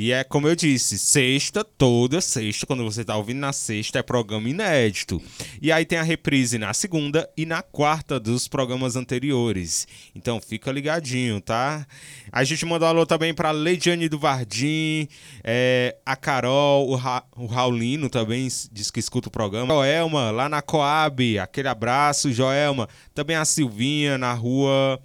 E 0.00 0.12
é 0.12 0.22
como 0.22 0.46
eu 0.46 0.54
disse, 0.54 0.96
sexta, 0.96 1.64
toda 1.64 2.20
sexta, 2.20 2.64
quando 2.64 2.84
você 2.84 3.04
tá 3.04 3.16
ouvindo 3.16 3.40
na 3.40 3.52
sexta, 3.52 3.98
é 3.98 4.02
programa 4.02 4.48
inédito. 4.48 5.20
E 5.60 5.72
aí 5.72 5.84
tem 5.84 5.98
a 5.98 6.04
reprise 6.04 6.56
na 6.56 6.72
segunda 6.72 7.28
e 7.36 7.44
na 7.44 7.62
quarta 7.62 8.20
dos 8.20 8.46
programas 8.46 8.94
anteriores. 8.94 9.88
Então 10.14 10.40
fica 10.40 10.70
ligadinho, 10.70 11.40
tá? 11.40 11.84
A 12.30 12.44
gente 12.44 12.64
mandou 12.64 12.86
um 12.86 12.90
alô 12.92 13.06
também 13.06 13.34
pra 13.34 13.50
Leidiane 13.50 14.08
do 14.08 14.20
Vardim, 14.20 15.08
é, 15.42 15.96
a 16.06 16.14
Carol, 16.14 16.88
o, 16.88 16.94
Ra 16.94 17.24
o 17.36 17.46
Raulino 17.46 18.08
também 18.08 18.46
diz 18.70 18.92
que 18.92 19.00
escuta 19.00 19.26
o 19.26 19.32
programa. 19.32 19.74
Joelma, 19.74 20.30
lá 20.30 20.48
na 20.48 20.62
Coab, 20.62 21.40
aquele 21.40 21.66
abraço, 21.66 22.30
Joelma. 22.30 22.88
Também 23.12 23.34
a 23.34 23.44
Silvinha, 23.44 24.16
na 24.16 24.32
rua 24.32 25.00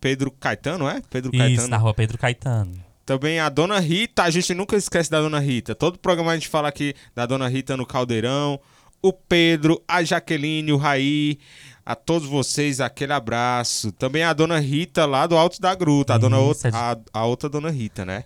Pedro 0.00 0.32
Caetano, 0.32 0.88
é? 0.88 1.00
Pedro 1.08 1.30
Isso, 1.32 1.38
Caetano. 1.38 1.68
na 1.68 1.76
rua 1.76 1.94
Pedro 1.94 2.18
Caetano. 2.18 2.83
Também 3.04 3.38
a 3.38 3.48
Dona 3.48 3.78
Rita, 3.78 4.22
a 4.22 4.30
gente 4.30 4.54
nunca 4.54 4.76
esquece 4.76 5.10
da 5.10 5.20
Dona 5.20 5.38
Rita. 5.38 5.74
Todo 5.74 5.98
programa 5.98 6.32
a 6.32 6.34
gente 6.34 6.48
fala 6.48 6.68
aqui 6.68 6.94
da 7.14 7.26
Dona 7.26 7.48
Rita 7.48 7.76
no 7.76 7.84
Caldeirão. 7.84 8.58
O 9.02 9.12
Pedro, 9.12 9.82
a 9.86 10.02
Jaqueline, 10.02 10.72
o 10.72 10.78
Raí. 10.78 11.38
A 11.84 11.94
todos 11.94 12.26
vocês, 12.26 12.80
aquele 12.80 13.12
abraço. 13.12 13.92
Também 13.92 14.22
a 14.22 14.32
Dona 14.32 14.58
Rita 14.58 15.04
lá 15.04 15.26
do 15.26 15.36
Alto 15.36 15.60
da 15.60 15.74
Gruta. 15.74 16.14
A, 16.14 16.18
dona 16.18 16.38
outra, 16.38 16.70
a, 16.72 16.96
a 17.12 17.26
outra 17.26 17.46
Dona 17.46 17.70
Rita, 17.70 18.06
né? 18.06 18.24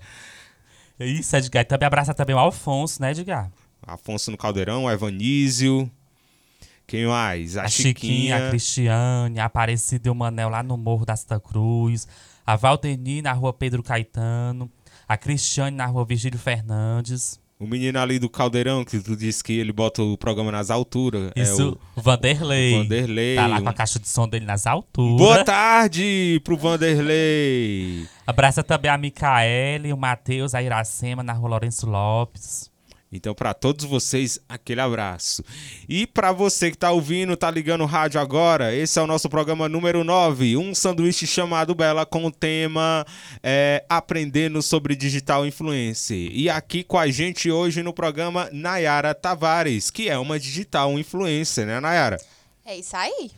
Isso, 1.01 1.35
Edgar. 1.35 1.63
E 1.63 1.65
também 1.65 1.87
abraça 1.87 2.15
também 2.15 2.37
o 2.37 2.39
Alfonso, 2.39 3.03
né, 3.03 3.11
Edgar? 3.11 3.51
Afonso 3.85 4.31
no 4.31 4.37
Caldeirão, 4.37 4.85
o 4.85 4.91
Evanísio. 4.91 5.91
Quem 6.87 7.07
mais? 7.07 7.57
A, 7.57 7.65
A 7.65 7.69
Chiquinha, 7.69 8.47
a 8.47 8.49
Cristiane, 8.51 9.41
a 9.41 9.45
Aparecida 9.45 10.09
e 10.09 10.11
o 10.11 10.15
Manel 10.15 10.49
lá 10.49 10.63
no 10.63 10.77
Morro 10.77 11.05
da 11.05 11.17
Santa 11.17 11.39
Cruz, 11.39 12.09
a 12.49 12.57
Valdeni 12.57 13.21
na 13.21 13.35
rua 13.35 13.53
Pedro 13.53 13.83
Caetano, 13.83 14.71
a 15.07 15.19
Cristiane 15.19 15.77
na 15.77 15.85
rua 15.85 16.03
Virgílio 16.07 16.39
Fernandes. 16.39 17.39
O 17.61 17.67
menino 17.67 17.99
ali 17.99 18.19
do 18.19 18.31
Caldeirão, 18.31 18.87
que 18.87 18.99
tu 19.01 19.15
disse 19.15 19.45
que 19.45 19.53
ele 19.53 19.71
bota 19.71 20.03
o 20.03 20.17
programa 20.17 20.51
nas 20.51 20.71
alturas. 20.71 21.31
Isso, 21.37 21.79
É 21.97 22.01
o 22.01 22.03
Vanderlei. 22.03 22.75
o 22.75 22.79
Vanderlei. 22.79 23.37
Tá 23.37 23.47
lá 23.49 23.61
com 23.61 23.69
a 23.69 23.75
caixa 23.75 23.99
de 23.99 24.09
som 24.09 24.27
dele 24.27 24.47
nas 24.47 24.67
alturas. 24.67 25.19
Boa 25.19 25.45
tarde 25.45 26.41
pro 26.43 26.57
Vanderlei. 26.57 28.07
Abraça 28.27 28.63
também 28.65 28.91
a 28.91 28.97
Micaele, 28.97 29.93
o 29.93 29.97
Matheus, 29.99 30.55
a 30.55 30.63
Iracema 30.63 31.23
na 31.23 31.35
rua 31.35 31.51
Lourenço 31.51 31.87
Lopes. 31.87 32.71
Então, 33.11 33.35
para 33.35 33.55
todos 33.55 33.87
vocês, 33.87 34.39
aquele 34.47 34.83
abraço. 34.83 35.43
E 35.89 36.07
para 36.07 36.31
você 36.31 36.71
que 36.71 36.77
tá 36.77 36.91
ouvindo, 36.91 37.37
tá 37.37 37.51
ligando 37.51 37.81
o 37.83 37.87
rádio 37.87 38.21
agora, 38.21 38.75
esse 38.75 38.99
é 38.99 39.03
o 39.03 39.07
nosso 39.07 39.31
programa 39.31 39.67
número 39.69 40.05
9, 40.05 40.59
um 40.59 40.75
sanduíche 40.75 41.27
chamado 41.27 41.75
Bela 41.75 42.05
com 42.05 42.27
o 42.27 42.31
tema 42.31 43.07
é, 43.43 43.83
Aprendendo 43.89 44.61
sobre 44.61 44.95
Digital 44.95 45.47
Influencer. 45.47 46.31
E 46.33 46.51
aqui 46.51 46.85
com 46.85 46.99
a 46.99 47.09
gente 47.09 47.51
hoje 47.51 47.83
no 47.83 47.95
programa 47.95 48.51
Nayara 48.53 49.15
Tavares, 49.15 49.91
que 49.91 50.11
é 50.11 50.19
uma 50.19 50.39
digital 50.39 50.99
influencer, 50.99 51.67
né, 51.67 51.81
Nayara? 51.81 52.19
É 52.65 52.77
isso 52.77 52.95
aí. 52.95 53.31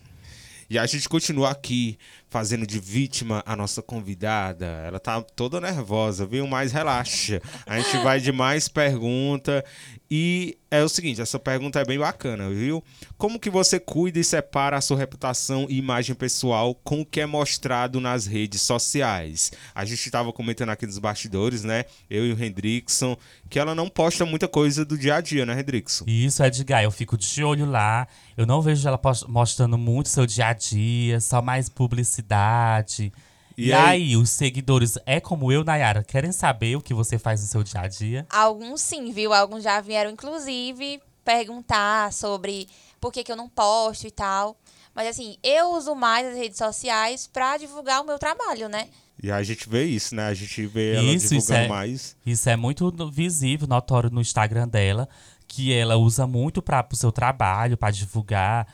E 0.68 0.78
a 0.78 0.87
gente 0.87 1.09
continua 1.09 1.50
aqui 1.50 1.96
fazendo 2.30 2.66
de 2.66 2.78
vítima 2.78 3.42
a 3.44 3.56
nossa 3.56 3.82
convidada. 3.82 4.66
Ela 4.86 5.00
tá 5.00 5.20
toda 5.20 5.60
nervosa, 5.60 6.24
viu? 6.24 6.46
Mas 6.46 6.72
relaxa. 6.72 7.42
A 7.66 7.78
gente 7.78 7.98
vai 7.98 8.20
de 8.20 8.30
mais 8.30 8.68
pergunta. 8.68 9.64
E 10.12 10.59
é 10.68 10.83
o 10.83 10.88
seguinte, 10.88 11.20
essa 11.20 11.38
pergunta 11.38 11.79
é 11.79 11.85
bem 11.85 11.96
bacana, 11.96 12.51
viu? 12.51 12.83
Como 13.16 13.38
que 13.38 13.49
você 13.49 13.79
cuida 13.79 14.18
e 14.18 14.25
separa 14.25 14.77
a 14.77 14.81
sua 14.81 14.99
reputação 14.99 15.66
e 15.68 15.79
imagem 15.79 16.16
pessoal 16.16 16.75
com 16.75 17.03
o 17.03 17.07
que 17.07 17.20
é 17.20 17.27
mostrado 17.27 18.01
nas 18.01 18.27
redes 18.27 18.61
sociais? 18.61 19.53
A 19.73 19.85
gente 19.85 20.05
estava 20.05 20.33
comentando 20.33 20.70
aqui 20.70 20.85
dos 20.85 20.99
bastidores, 20.99 21.62
né? 21.62 21.85
Eu 22.11 22.27
e 22.27 22.33
o 22.33 22.44
Hendrickson, 22.44 23.16
que 23.49 23.57
ela 23.57 23.73
não 23.73 23.88
posta 23.88 24.27
muita 24.27 24.49
coisa 24.49 24.85
do 24.85 24.99
dia 24.99 25.14
a 25.14 25.20
dia, 25.20 25.46
né, 25.46 25.61
Hendrickson? 25.61 26.05
Isso, 26.09 26.42
Edgar, 26.42 26.83
eu 26.83 26.90
fico 26.90 27.16
de 27.16 27.44
olho 27.44 27.66
lá. 27.66 28.09
Eu 28.37 28.46
não 28.46 28.61
vejo 28.61 28.88
ela 28.88 28.99
post- 28.99 29.31
mostrando 29.31 29.79
muito 29.79 30.09
seu 30.09 30.27
dia 30.27 30.49
a 30.49 30.53
dia, 30.53 31.20
só 31.20 31.40
mais 31.40 31.68
publicidade. 31.68 33.12
E 33.56 33.68
E, 33.68 33.72
aí? 33.72 34.02
aí? 34.02 34.16
os 34.16 34.30
seguidores, 34.30 34.96
é 35.04 35.20
como 35.20 35.50
eu, 35.52 35.62
Nayara, 35.64 36.02
querem 36.04 36.32
saber 36.32 36.76
o 36.76 36.80
que 36.80 36.94
você 36.94 37.18
faz 37.18 37.40
no 37.42 37.46
seu 37.46 37.62
dia 37.62 37.80
a 37.80 37.88
dia? 37.88 38.26
Alguns 38.30 38.80
sim, 38.80 39.12
viu? 39.12 39.32
Alguns 39.32 39.62
já 39.64 39.80
vieram, 39.80 40.10
inclusive, 40.10 41.00
perguntar 41.24 42.12
sobre 42.12 42.68
por 43.00 43.12
que, 43.12 43.24
que 43.24 43.30
eu 43.32 43.36
não 43.36 43.48
posto 43.48 44.06
e 44.06 44.10
tal. 44.10 44.56
Mas 44.94 45.08
assim, 45.08 45.36
eu 45.42 45.70
uso 45.72 45.94
mais 45.94 46.26
as 46.26 46.36
redes 46.36 46.58
sociais 46.58 47.26
pra 47.26 47.56
divulgar 47.56 48.02
o 48.02 48.06
meu 48.06 48.18
trabalho, 48.18 48.68
né? 48.68 48.88
E 49.22 49.30
a 49.30 49.42
gente 49.42 49.68
vê 49.68 49.84
isso, 49.84 50.14
né? 50.14 50.24
A 50.28 50.34
gente 50.34 50.66
vê 50.66 50.94
ela 50.94 51.02
Isso, 51.04 51.26
isso 51.26 51.34
divulgando 51.34 51.64
é- 51.64 51.68
mais. 51.68 52.16
Isso 52.24 52.48
é 52.48 52.56
muito 52.56 52.90
visível, 53.10 53.68
notório 53.68 54.10
no 54.10 54.20
Instagram 54.20 54.66
dela, 54.66 55.08
que 55.46 55.72
ela 55.74 55.96
usa 55.96 56.26
muito 56.26 56.62
para 56.62 56.86
o 56.90 56.96
seu 56.96 57.12
trabalho, 57.12 57.76
para 57.76 57.90
divulgar. 57.90 58.66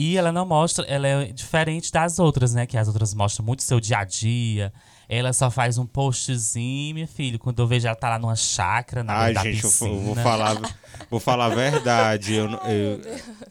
E 0.00 0.16
ela 0.16 0.30
não 0.30 0.46
mostra, 0.46 0.84
ela 0.86 1.08
é 1.08 1.24
diferente 1.32 1.90
das 1.90 2.20
outras, 2.20 2.54
né? 2.54 2.66
Que 2.66 2.76
as 2.78 2.86
outras 2.86 3.12
mostram 3.14 3.44
muito 3.44 3.64
seu 3.64 3.80
dia 3.80 3.98
a 3.98 4.04
dia. 4.04 4.72
Ela 5.08 5.32
só 5.32 5.50
faz 5.50 5.76
um 5.76 5.86
postzinho, 5.86 6.94
meu 6.94 7.08
filho. 7.08 7.36
Quando 7.38 7.58
eu 7.60 7.66
vejo 7.66 7.86
ela 7.86 7.96
tá 7.96 8.10
lá 8.10 8.18
numa 8.18 8.36
chácara, 8.36 9.02
na 9.02 9.14
Ai, 9.16 9.34
gente, 9.34 9.64
eu, 9.64 9.70
piscina. 9.70 9.90
vou- 9.90 10.02
vou 10.14 10.14
falar, 10.22 10.76
vou 11.10 11.18
falar 11.20 11.46
a 11.46 11.48
verdade. 11.54 12.34
Eu, 12.34 12.48
eu, 12.50 13.00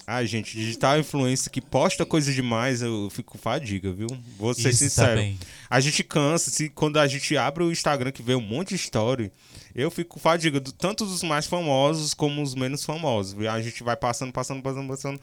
ai, 0.05 0.25
gente, 0.25 0.55
digital 0.55 0.97
influencer 0.99 1.51
que 1.51 1.59
posta 1.59 2.05
coisa 2.05 2.31
demais, 2.31 2.81
eu 2.81 3.09
fico 3.11 3.33
com 3.33 3.37
fadiga, 3.37 3.91
viu? 3.91 4.07
Vou 4.37 4.53
ser 4.53 4.69
Isso 4.69 4.85
sincero. 4.85 5.09
também. 5.15 5.37
A 5.69 5.79
gente 5.81 6.01
cansa, 6.03 6.49
se, 6.49 6.69
quando 6.69 6.97
a 6.97 7.07
gente 7.07 7.35
abre 7.35 7.61
o 7.63 7.71
Instagram 7.73 8.11
que 8.11 8.23
vê 8.23 8.35
um 8.35 8.41
monte 8.41 8.69
de 8.69 8.75
story, 8.75 9.31
eu 9.75 9.91
fico 9.91 10.13
com 10.13 10.19
fadiga, 10.21 10.61
tanto 10.77 11.05
dos 11.05 11.23
mais 11.23 11.45
famosos 11.45 12.13
como 12.13 12.41
os 12.41 12.55
menos 12.55 12.85
famosos. 12.85 13.35
A 13.47 13.59
gente 13.61 13.83
vai 13.83 13.97
passando, 13.97 14.31
passando, 14.31 14.61
passando, 14.61 14.87
passando 14.87 15.19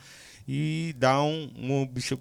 e 0.46 0.94
dá 0.98 1.22
um, 1.22 1.50
um 1.57 1.87
bicho, 1.87 2.18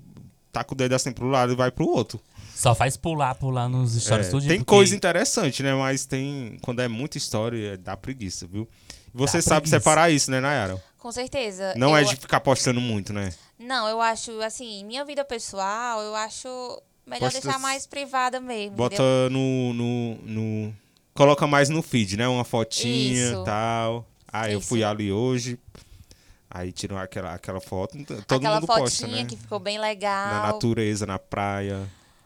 taca 0.52 0.74
o 0.74 0.78
dedo 0.78 0.94
assim 0.94 1.12
pro 1.12 1.28
lado 1.28 1.54
e 1.54 1.56
vai 1.56 1.72
pro 1.72 1.88
outro. 1.88 2.20
Só 2.56 2.74
faz 2.76 2.96
pular, 2.96 3.36
pular 3.36 3.68
nos 3.68 3.94
stories 4.02 4.28
É, 4.28 4.32
tudinho, 4.32 4.50
tem 4.50 4.60
porque 4.60 4.70
coisa 4.70 4.96
interessante, 4.96 5.62
né? 5.64 5.74
Mas 5.74 6.06
tem. 6.06 6.58
Quando 6.62 6.82
é 6.82 6.88
muita 6.88 7.18
história, 7.18 7.78
dá 7.78 7.98
preguiça, 7.98 8.48
viu? 8.48 8.68
E 9.14 9.18
você 9.18 9.38
Dá 9.38 9.42
sabe 9.42 9.62
preguiça. 9.62 9.80
separar 9.80 10.10
isso, 10.12 10.30
né, 10.32 10.40
Nayara? 10.40 10.82
Com 11.00 11.12
certeza. 11.12 11.74
Não 11.76 11.90
eu, 11.90 11.98
é 11.98 12.04
de 12.04 12.16
ficar 12.16 12.40
postando 12.40 12.80
muito, 12.80 13.12
né? 13.12 13.34
Não, 13.60 13.88
eu 13.90 14.00
acho, 14.00 14.40
assim, 14.42 14.86
minha 14.86 15.04
vida 15.04 15.26
pessoal, 15.26 16.02
eu 16.02 16.16
acho 16.16 16.48
melhor 17.06 17.30
Posta- 17.32 17.42
deixar 17.42 17.60
mais 17.60 17.86
privada 17.86 18.40
mesmo. 18.40 18.78
Bota 18.78 18.96
entendeu? 18.96 19.30
no, 19.32 19.74
no, 19.74 20.16
no. 20.24 20.74
Coloca 21.14 21.46
mais 21.46 21.70
no 21.70 21.82
feed, 21.82 22.16
né? 22.18 22.28
Uma 22.28 22.44
fotinha 22.46 23.34
e 23.34 23.44
tal. 23.46 24.08
Ah, 24.32 24.50
eu 24.50 24.60
Isso. 24.60 24.68
fui 24.70 24.84
ali 24.84 25.12
hoje. 25.12 25.60
Aí 26.54 26.72
tiram 26.72 26.98
aquela, 27.00 27.34
aquela 27.34 27.60
foto. 27.60 27.98
Todo 28.06 28.20
Aquela 28.38 28.56
mundo 28.56 28.68
fotinha 28.68 28.84
posta, 28.86 29.08
né? 29.08 29.26
que 29.26 29.36
ficou 29.36 29.60
bem 29.60 29.80
legal. 29.80 30.28
Na 30.28 30.48
natureza, 30.54 31.06
na 31.08 31.18
praia. 31.18 31.82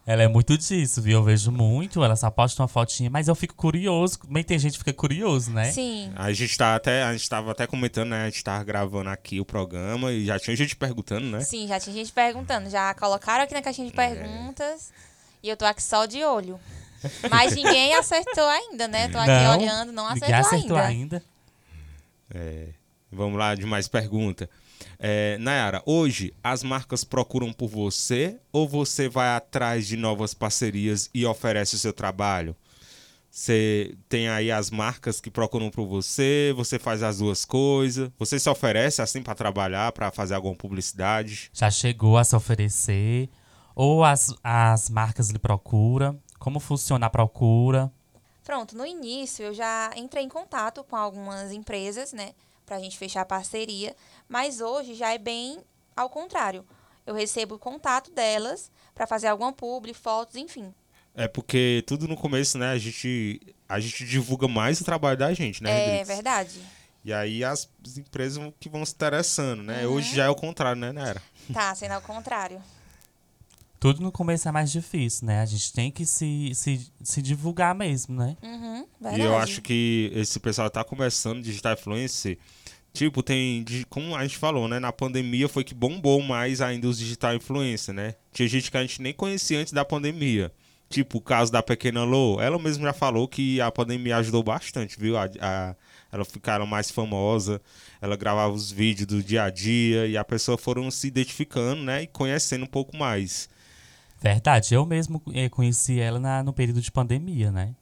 Ela 0.06 0.24
é 0.24 0.28
muito 0.28 0.58
disso, 0.58 1.02
viu? 1.02 1.20
Eu 1.20 1.24
vejo 1.24 1.52
muito, 1.52 2.04
ela 2.04 2.16
só 2.16 2.30
posta 2.30 2.62
uma 2.62 2.68
fotinha, 2.68 3.10
mas 3.10 3.28
eu 3.28 3.36
fico 3.36 3.56
curioso. 3.56 4.20
Também 4.20 4.44
tem 4.44 4.58
gente 4.60 4.74
que 4.74 4.80
fica 4.80 4.94
curioso, 4.94 5.52
né? 5.52 5.72
Sim. 5.72 6.12
A 6.16 6.32
gente 6.34 6.58
tá 6.58 6.76
até. 6.76 7.04
A 7.04 7.12
gente 7.14 7.28
tava 7.30 7.52
até 7.52 7.66
comentando, 7.68 8.10
né? 8.10 8.24
A 8.24 8.30
gente 8.30 8.44
tava 8.44 8.64
gravando 8.64 9.10
aqui 9.10 9.40
o 9.40 9.46
programa 9.46 10.12
e 10.12 10.26
já 10.26 10.38
tinha 10.40 10.56
gente 10.56 10.76
perguntando, 10.76 11.26
né? 11.28 11.42
Sim, 11.42 11.68
já 11.68 11.80
tinha 11.80 11.94
gente 11.96 12.12
perguntando. 12.12 12.70
Já 12.70 12.94
colocaram 12.94 13.44
aqui 13.44 13.54
na 13.54 13.62
caixinha 13.62 13.90
de 13.90 13.94
É. 13.94 13.96
perguntas. 13.96 14.92
E 15.44 15.48
eu 15.50 15.56
tô 15.58 15.66
aqui 15.66 15.84
só 15.84 16.06
de 16.06 16.24
olho. 16.24 16.60
Mas 17.30 17.54
ninguém 17.56 17.94
acertou 17.96 18.46
ainda, 18.48 18.88
né? 18.88 19.08
Tô 19.10 19.18
aqui 19.18 19.28
Não, 19.30 19.58
olhando, 19.58 19.92
não 19.92 20.14
Ninguém 20.14 20.34
acertou, 20.34 20.58
acertou 20.58 20.78
ainda. 20.78 21.18
ainda. 21.18 21.24
É, 22.34 22.68
vamos 23.12 23.38
lá 23.38 23.56
de 23.56 23.66
mais 23.66 23.88
pergunta. 23.88 24.50
É, 25.00 25.38
Nayara, 25.40 25.82
hoje 25.86 26.34
as 26.44 26.64
marcas 26.64 27.04
procuram 27.04 27.52
por 27.52 27.68
você 27.68 28.40
ou 28.52 28.68
você 28.68 29.10
vai 29.10 29.30
atrás 29.30 29.88
de 29.88 29.98
novas 29.98 30.34
parcerias 30.34 31.10
e 31.14 31.26
oferece 31.26 31.76
o 31.76 31.80
seu 31.80 31.94
trabalho? 31.94 32.56
Você 33.30 33.96
tem 34.10 34.30
aí 34.30 34.52
as 34.52 34.72
marcas 34.72 35.22
que 35.22 35.30
procuram 35.30 35.70
por 35.70 35.86
você, 35.86 36.54
você 36.56 36.80
faz 36.80 37.04
as 37.04 37.20
duas 37.20 37.46
coisas. 37.46 38.10
Você 38.18 38.40
se 38.40 38.50
oferece 38.50 39.02
assim 39.02 39.22
para 39.22 39.36
trabalhar, 39.36 39.92
para 39.92 40.10
fazer 40.12 40.34
alguma 40.34 40.56
publicidade? 40.56 41.52
Já 41.54 41.70
chegou 41.70 42.18
a 42.18 42.24
se 42.24 42.36
oferecer? 42.36 43.30
Ou 43.76 44.04
as, 44.04 44.34
as 44.44 44.90
marcas 44.90 45.30
lhe 45.30 45.38
procuram? 45.38 46.20
Como 46.40 46.60
funciona 46.60 47.06
a 47.06 47.10
procura? 47.12 47.92
Pronto, 48.44 48.76
no 48.76 48.86
início 48.86 49.46
eu 49.46 49.54
já 49.54 49.92
entrei 49.96 50.24
em 50.24 50.30
contato 50.30 50.84
com 50.84 50.96
algumas 50.96 51.52
empresas, 51.52 52.14
né, 52.14 52.32
pra 52.68 52.80
gente 52.80 52.98
fechar 52.98 53.22
a 53.22 53.26
parceria, 53.26 53.96
mas 54.28 54.60
hoje 54.60 54.94
já 54.94 55.12
é 55.14 55.18
bem 55.18 55.60
ao 55.96 56.10
contrário. 56.10 56.64
Eu 57.06 57.16
recebo 57.16 57.56
o 57.56 57.60
contato 57.60 58.12
delas 58.12 58.70
para 58.94 59.08
fazer 59.08 59.28
alguma 59.28 59.54
publi, 59.54 59.94
fotos, 59.94 60.36
enfim. 60.36 60.72
É 61.16 61.28
porque 61.28 61.82
tudo 61.88 62.08
no 62.08 62.18
começo, 62.18 62.58
né, 62.58 62.72
a 62.72 62.78
gente, 62.78 63.42
a 63.68 63.80
gente 63.80 64.06
divulga 64.06 64.48
mais 64.48 64.80
o 64.82 64.84
trabalho 64.84 65.18
da 65.18 65.34
gente, 65.34 65.64
né, 65.64 66.02
é 66.02 66.04
verdade. 66.04 66.60
E 67.06 67.14
aí 67.14 67.42
as 67.42 67.70
empresas 67.98 68.52
que 68.60 68.68
vão 68.68 68.86
se 68.86 68.94
interessando, 68.94 69.64
né? 69.64 69.88
Uhum. 69.88 69.94
Hoje 69.94 70.14
já 70.14 70.26
é 70.26 70.30
o 70.30 70.36
contrário, 70.36 70.80
né, 70.80 70.92
Nera? 70.92 71.22
Tá, 71.54 71.74
sendo 71.74 71.94
ao 71.94 72.02
contrário. 72.02 72.62
Tudo 73.80 74.02
no 74.02 74.12
começo 74.12 74.50
é 74.50 74.52
mais 74.52 74.72
difícil, 74.72 75.26
né? 75.28 75.40
A 75.40 75.46
gente 75.46 75.72
tem 75.72 75.90
que 75.90 76.06
se, 76.06 76.52
se, 76.54 76.92
se 77.02 77.22
divulgar 77.22 77.74
mesmo, 77.76 78.16
né? 78.16 78.36
Uhum, 78.42 78.80
E 79.00 79.04
verdade. 79.04 79.22
eu 79.22 79.38
acho 79.38 79.62
que 79.62 80.12
esse 80.16 80.40
pessoal 80.40 80.70
tá 80.70 80.84
começando 80.84 81.42
digital 81.42 81.74
influencer. 81.74 82.38
Tipo, 82.98 83.22
tem. 83.22 83.64
Como 83.90 84.16
a 84.16 84.24
gente 84.24 84.38
falou, 84.40 84.68
né? 84.68 84.80
Na 84.80 84.92
pandemia 84.92 85.48
foi 85.48 85.64
que 85.64 85.76
bombou 85.76 86.20
mais 86.20 86.62
ainda 86.62 86.88
os 86.88 86.98
digital 86.98 87.36
influencer, 87.36 87.94
né? 87.94 88.16
Tinha 88.34 88.48
gente 88.48 88.72
que 88.72 88.78
a 88.78 88.82
gente 88.82 89.00
nem 89.04 89.14
conhecia 89.14 89.60
antes 89.60 89.72
da 89.72 89.86
pandemia. 89.86 90.52
Tipo, 90.90 91.20
o 91.20 91.22
caso 91.22 91.52
da 91.52 91.62
pequena 91.62 92.04
Lô. 92.04 92.42
Ela 92.42 92.58
mesma 92.58 92.86
já 92.86 92.94
falou 92.94 93.28
que 93.28 93.62
a 93.62 93.70
pandemia 93.72 94.18
ajudou 94.18 94.42
bastante, 94.42 95.00
viu? 95.00 95.16
A, 95.16 95.30
a- 95.40 95.76
ela 96.12 96.26
ficaram 96.26 96.66
mais 96.66 96.90
famosa. 96.90 97.62
Ela 98.02 98.16
gravava 98.16 98.52
os 98.52 98.72
vídeos 98.72 99.06
do 99.06 99.22
dia 99.22 99.44
a 99.44 99.52
dia. 99.52 100.08
E 100.08 100.18
a 100.18 100.24
pessoa 100.26 100.58
foram 100.58 100.90
se 100.90 101.06
identificando, 101.06 101.84
né? 101.84 102.02
E 102.02 102.08
conhecendo 102.08 102.64
um 102.64 102.68
pouco 102.68 102.98
mais. 102.98 103.48
Verdade, 104.20 104.74
eu 104.74 104.88
mesmo 104.88 105.22
eh, 105.36 105.50
conheci 105.50 106.00
ela 106.00 106.20
na, 106.20 106.42
no 106.42 106.52
período 106.52 106.82
de 106.82 106.92
pandemia, 106.92 107.52
né? 107.52 107.76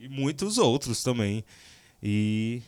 E 0.00 0.08
muitos 0.08 0.56
outros 0.56 1.02
também. 1.02 1.44
E 2.02 2.62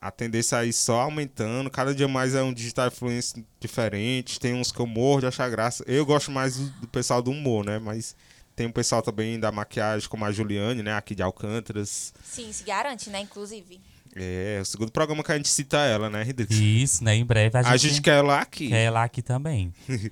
a 0.00 0.10
tendência 0.10 0.56
aí 0.56 0.72
só 0.72 1.00
aumentando. 1.02 1.70
Cada 1.70 1.94
dia 1.94 2.08
mais 2.08 2.34
é 2.34 2.42
um 2.42 2.52
digital 2.52 2.88
influencer 2.88 3.44
diferente. 3.60 4.40
Tem 4.40 4.54
uns 4.54 4.72
que 4.72 4.80
eu 4.80 4.86
morro 4.86 5.20
de 5.20 5.26
achar 5.26 5.48
graça. 5.50 5.84
Eu 5.86 6.06
gosto 6.06 6.30
mais 6.30 6.56
do, 6.56 6.88
pessoal 6.88 7.20
do 7.20 7.30
humor, 7.30 7.64
né? 7.64 7.78
Mas 7.78 8.16
tem 8.56 8.66
o 8.66 8.72
pessoal 8.72 9.02
também 9.02 9.38
da 9.38 9.52
maquiagem, 9.52 10.08
como 10.08 10.24
a 10.24 10.32
Juliane, 10.32 10.82
né? 10.82 10.94
Aqui 10.94 11.14
de 11.14 11.22
Alcântaras. 11.22 12.14
Sim, 12.24 12.50
se 12.50 12.64
garante, 12.64 13.10
né, 13.10 13.20
inclusive. 13.20 13.78
É, 14.16 14.56
é 14.58 14.60
o 14.60 14.64
segundo 14.64 14.90
programa 14.90 15.22
que 15.22 15.32
a 15.32 15.36
gente 15.36 15.48
cita 15.48 15.76
ela, 15.78 16.08
né, 16.08 16.22
Rodrigues? 16.22 16.56
Isso, 16.56 17.04
né? 17.04 17.14
Em 17.14 17.24
breve 17.24 17.56
a 17.58 17.62
gente, 17.62 17.72
A 17.72 17.76
gente 17.76 18.00
quer 18.00 18.18
ela 18.18 18.40
aqui. 18.40 18.68
quer 18.68 18.84
ela 18.84 19.04
aqui 19.04 19.22
também. 19.22 19.72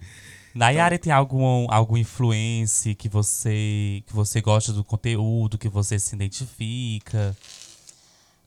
Nayara, 0.54 0.98
tem 0.98 1.12
algum, 1.12 1.66
algum 1.70 1.96
influence 1.96 2.94
que 2.94 3.08
você, 3.08 4.02
que 4.06 4.12
você 4.12 4.40
gosta 4.40 4.72
do 4.72 4.82
conteúdo, 4.82 5.56
que 5.58 5.68
você 5.68 5.98
se 5.98 6.14
identifica? 6.14 7.36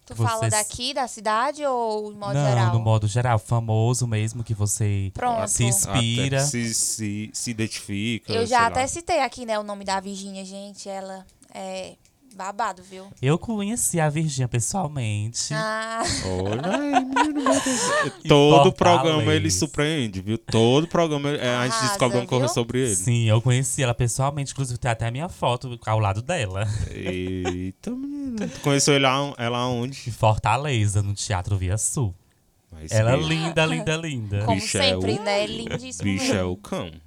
Tu 0.06 0.16
Vocês- 0.16 0.30
fala 0.30 0.50
daqui, 0.50 0.94
da 0.94 1.08
cidade 1.08 1.66
ou 1.66 2.12
de 2.12 2.18
modo 2.20 2.34
Não, 2.34 2.46
geral? 2.46 2.74
no 2.74 2.80
modo 2.80 3.08
geral, 3.08 3.40
famoso 3.40 4.06
mesmo, 4.08 4.44
que 4.44 4.54
você 4.54 5.12
Pronto. 5.14 5.48
se 5.48 5.64
inspira. 5.64 6.38
Até 6.40 6.46
se, 6.48 6.74
se, 6.74 7.30
se 7.34 7.52
identifica. 7.52 8.34
Eu 8.34 8.46
já 8.46 8.62
lá. 8.62 8.68
até 8.68 8.86
citei 8.88 9.20
aqui, 9.22 9.46
né, 9.46 9.58
o 9.60 9.64
nome 9.64 9.86
da 9.86 10.00
Virgínia, 10.00 10.44
gente. 10.44 10.90
Ela 10.90 11.26
é 11.54 11.94
babado, 12.36 12.82
viu? 12.84 13.06
Eu 13.22 13.38
conheci 13.38 14.00
a 14.00 14.10
Virgínia 14.10 14.48
pessoalmente. 14.48 15.54
Ah, 15.54 16.02
Olha 16.26 16.78
aí, 16.78 17.04
menino, 17.06 17.44
meu 17.44 17.62
Deus. 17.62 17.82
Todo 18.28 18.72
programa 18.72 19.34
ele 19.34 19.52
surpreende, 19.52 20.22
viu? 20.22 20.38
Todo 20.38 20.88
programa 20.88 21.30
é, 21.30 21.56
a 21.56 21.64
gente 21.66 21.74
Arrasa, 21.74 21.88
descobre 21.90 22.18
alguma 22.18 22.28
coisa 22.28 22.46
viu? 22.46 22.54
sobre 22.54 22.80
ele. 22.82 22.96
Sim, 22.96 23.26
eu 23.26 23.42
conheci 23.42 23.84
ela 23.84 23.94
pessoalmente, 23.94 24.52
inclusive 24.54 24.80
tem 24.80 24.92
até 24.92 25.08
a 25.08 25.12
minha 25.12 25.30
foto 25.30 25.78
ao 25.86 26.00
lado 26.00 26.22
dela. 26.22 26.68
Eita, 26.90 27.92
menino. 27.92 28.38
Tu 28.50 28.60
conheceu 28.62 28.94
ele 28.96 29.04
lá, 29.04 29.34
ela 29.38 29.68
onde? 29.68 30.04
Em 30.08 30.12
Fortaleza, 30.12 31.02
no 31.02 31.14
Teatro 31.14 31.58
Via 31.58 31.78
Sul. 31.78 32.16
Mas 32.72 32.92
Ela 32.92 33.14
é 33.14 33.18
linda, 33.18 33.66
linda, 33.66 33.98
linda. 33.98 34.46
como 34.46 34.58
bicho 34.60 34.78
é 34.78 34.82
sempre, 34.92 35.12
o- 35.12 35.22
né? 35.24 35.46
Lindíssimo. 35.46 36.04
bicho 36.06 36.34
é 36.34 36.44
o 36.44 36.56
cão. 36.56 36.90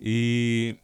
e 0.00 0.76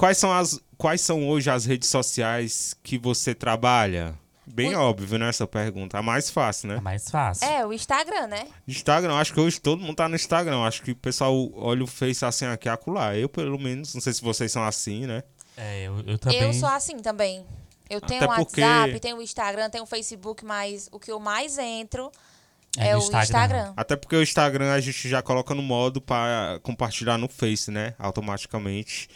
quais 0.00 0.16
são 0.18 0.32
as 0.32 0.58
quais 0.78 1.00
são 1.02 1.28
hoje 1.28 1.50
as 1.50 1.66
redes 1.66 1.88
sociais 1.90 2.74
que 2.82 2.96
você 2.96 3.34
trabalha? 3.34 4.14
Bem 4.46 4.74
O- 4.74 4.80
óbvio, 4.80 5.18
né, 5.18 5.28
essa 5.28 5.46
pergunta. 5.46 5.98
A 5.98 6.02
mais 6.02 6.30
fácil, 6.30 6.72
É 6.72 6.74
né? 6.76 6.80
mais 6.80 7.08
fácil. 7.10 7.46
É, 7.46 7.64
o 7.66 7.72
Instagram, 7.72 8.26
né? 8.26 8.48
Instagram, 8.66 9.14
acho 9.14 9.32
que 9.34 9.38
hoje 9.40 9.60
todo 9.60 9.80
mundo 9.80 9.94
tá 9.96 10.08
no 10.08 10.16
Instagram. 10.16 10.62
Acho 10.62 10.82
que 10.82 10.90
o 10.92 10.96
pessoal 10.96 11.34
olha 11.54 11.84
o 11.84 11.86
Face 11.86 12.24
assim 12.24 12.46
aqui 12.46 12.66
e 12.66 12.70
acolá. 12.70 13.14
Eu, 13.14 13.28
pelo 13.28 13.58
menos, 13.58 13.94
não 13.94 14.00
sei 14.00 14.12
se 14.14 14.22
vocês 14.22 14.50
são 14.50 14.64
assim, 14.64 15.06
né? 15.06 15.22
É, 15.56 15.82
eu, 15.86 16.00
eu 16.06 16.18
também. 16.18 16.40
Eu 16.42 16.52
sou 16.54 16.68
assim 16.68 16.96
também. 16.98 17.44
Eu 17.88 18.00
tenho 18.00 18.24
o 18.24 18.34
porque- 18.36 18.60
WhatsApp, 18.62 19.00
tenho 19.00 19.18
o 19.18 19.22
Instagram, 19.22 19.68
tenho 19.70 19.84
o 19.84 19.86
Facebook, 19.86 20.44
mas 20.44 20.88
o 20.90 20.98
que 20.98 21.12
eu 21.12 21.20
mais 21.20 21.58
entro 21.58 22.10
É 22.78 22.88
é, 22.88 22.96
o 22.96 23.00
Instagram. 23.00 23.22
Instagram. 23.24 23.72
Até 23.76 23.96
porque 23.96 24.16
o 24.16 24.22
Instagram 24.22 24.72
a 24.72 24.80
gente 24.80 25.08
já 25.08 25.20
coloca 25.22 25.54
no 25.54 25.62
modo 25.62 26.00
para 26.00 26.58
compartilhar 26.62 27.18
no 27.18 27.28
Face, 27.28 27.70
né? 27.70 27.94
Automaticamente. 27.98 29.08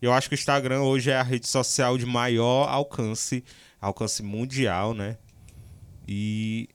Eu 0.00 0.12
acho 0.12 0.28
que 0.28 0.34
o 0.34 0.38
Instagram 0.38 0.82
hoje 0.82 1.10
é 1.10 1.16
a 1.16 1.22
rede 1.22 1.48
social 1.48 1.98
de 1.98 2.06
maior 2.06 2.68
alcance, 2.68 3.44
alcance 3.80 4.22
mundial, 4.22 4.94
né? 4.94 5.18
E 6.06 6.68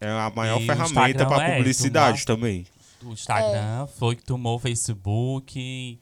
é 0.00 0.08
a 0.10 0.30
maior 0.34 0.60
E 0.60 0.64
o 0.64 0.66
ferramenta 0.66 1.24
para 1.26 1.44
é, 1.44 1.56
publicidade 1.56 2.24
também. 2.26 2.66
O 3.02 3.12
Instagram 3.12 3.86
foi 3.86 4.16
que 4.16 4.24
tomou 4.24 4.56
o 4.56 4.58
Facebook. 4.58 5.58
E, 5.58 5.98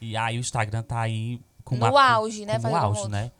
e 0.00 0.16
aí 0.16 0.38
o 0.38 0.40
Instagram 0.40 0.82
tá 0.82 1.00
aí 1.00 1.40
com 1.62 1.76
No 1.76 1.86
uma, 1.86 2.02
auge, 2.02 2.46
né, 2.46 2.58
Com 2.58 2.70
o 2.70 2.76
auge, 2.76 3.00
outro. 3.00 3.12
né? 3.12 3.30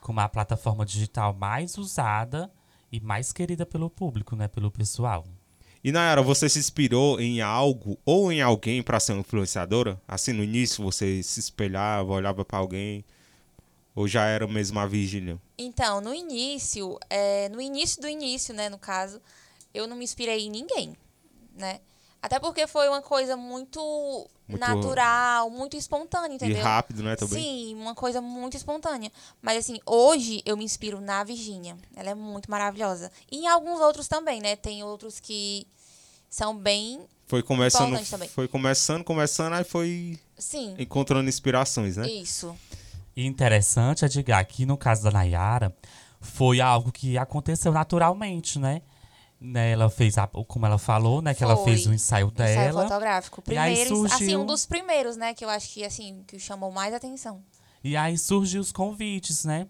Com 0.00 0.12
uma 0.12 0.28
plataforma 0.28 0.84
digital 0.86 1.34
mais 1.34 1.76
usada 1.76 2.50
e 2.90 2.98
mais 3.00 3.32
querida 3.32 3.66
pelo 3.66 3.90
público, 3.90 4.34
né? 4.34 4.48
Pelo 4.48 4.70
pessoal. 4.70 5.24
E 5.84 5.90
Nayara, 5.90 6.22
você 6.22 6.48
se 6.48 6.60
inspirou 6.60 7.20
em 7.20 7.40
algo 7.40 7.98
ou 8.04 8.30
em 8.30 8.40
alguém 8.40 8.80
para 8.82 9.00
ser 9.00 9.14
influenciadora? 9.14 10.00
Assim, 10.06 10.32
no 10.32 10.44
início 10.44 10.82
você 10.82 11.20
se 11.24 11.40
espelhava, 11.40 12.12
olhava 12.12 12.44
para 12.44 12.58
alguém? 12.58 13.04
Ou 13.92 14.06
já 14.06 14.24
era 14.26 14.46
mesmo 14.46 14.78
a 14.78 14.86
Virgínia? 14.86 15.40
Então, 15.58 16.00
no 16.00 16.14
início, 16.14 16.98
é, 17.10 17.48
no 17.48 17.60
início 17.60 18.00
do 18.00 18.08
início, 18.08 18.54
né, 18.54 18.68
no 18.68 18.78
caso, 18.78 19.20
eu 19.74 19.88
não 19.88 19.96
me 19.96 20.04
inspirei 20.04 20.46
em 20.46 20.50
ninguém, 20.50 20.96
né? 21.56 21.80
Até 22.22 22.38
porque 22.38 22.68
foi 22.68 22.88
uma 22.88 23.02
coisa 23.02 23.36
muito, 23.36 23.80
Muito- 24.46 24.60
natural, 24.60 25.50
muito 25.50 25.76
espontânea, 25.76 26.36
entendeu? 26.36 26.58
E 26.58 26.62
rápido, 26.62 27.02
né, 27.02 27.16
também? 27.16 27.42
Sim, 27.42 27.74
uma 27.74 27.96
coisa 27.96 28.20
muito 28.20 28.56
espontânea. 28.56 29.10
Mas 29.42 29.58
assim, 29.58 29.80
hoje 29.84 30.40
eu 30.46 30.56
me 30.56 30.64
inspiro 30.64 31.00
na 31.00 31.24
Virgínia. 31.24 31.76
Ela 31.96 32.10
é 32.10 32.14
muito 32.14 32.48
maravilhosa. 32.48 33.10
E 33.30 33.38
em 33.40 33.48
alguns 33.48 33.80
outros 33.80 34.06
também, 34.06 34.40
né? 34.40 34.54
Tem 34.54 34.84
outros 34.84 35.18
que 35.18 35.66
são 36.30 36.56
bem. 36.56 37.00
Foi 37.26 37.42
começando, 37.42 37.88
Importante 37.88 38.10
também. 38.10 38.28
foi 38.28 38.46
começando, 38.46 39.02
começando, 39.02 39.54
aí 39.54 39.64
foi 39.64 40.18
Sim, 40.38 40.74
encontrando 40.78 41.28
inspirações, 41.28 41.96
né? 41.96 42.06
isso. 42.08 42.54
E 43.16 43.26
interessante, 43.26 44.04
Edgar, 44.04 44.46
que 44.46 44.64
no 44.64 44.76
caso 44.76 45.02
da 45.02 45.10
Nayara, 45.10 45.74
foi 46.20 46.60
algo 46.60 46.92
que 46.92 47.18
aconteceu 47.18 47.72
naturalmente, 47.72 48.58
né? 48.58 48.80
Né, 49.44 49.72
Ela 49.72 49.90
fez, 49.90 50.16
a, 50.18 50.26
como 50.26 50.64
ela 50.66 50.78
falou, 50.78 51.20
né? 51.20 51.34
Que 51.34 51.42
ela 51.42 51.56
Foi. 51.56 51.64
fez 51.64 51.86
o 51.86 51.92
ensaio 51.92 52.28
Ensaio 52.32 52.54
dela. 52.54 52.82
fotográfico. 52.84 53.42
E 53.48 53.58
aí 53.58 53.74
Primeiros, 53.74 54.04
assim, 54.12 54.18
surgiu- 54.18 54.40
um 54.40 54.46
dos 54.46 54.64
primeiros, 54.66 55.16
né? 55.16 55.34
Que 55.34 55.44
eu 55.44 55.48
acho 55.50 55.68
que, 55.70 55.84
assim, 55.84 56.22
que 56.26 56.38
chamou 56.38 56.70
mais 56.70 56.94
atenção. 56.94 57.42
E 57.82 57.96
aí 57.96 58.16
surgiu 58.16 58.60
os 58.60 58.70
convites, 58.70 59.44
né? 59.44 59.66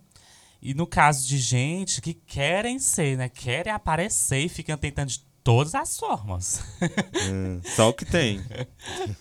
E 0.60 0.74
no 0.74 0.86
caso 0.86 1.26
de 1.26 1.38
gente 1.38 2.00
que 2.02 2.12
querem 2.14 2.78
ser, 2.78 3.16
né? 3.16 3.28
Querem 3.28 3.72
aparecer 3.72 4.40
e 4.40 4.48
ficam 4.48 4.76
tentando 4.76 5.08
de 5.08 5.20
todas 5.42 5.74
as 5.74 5.96
formas. 5.98 6.60
Hum, 7.30 7.60
só 7.74 7.88
o 7.88 7.94
que 7.94 8.04
tem. 8.04 8.44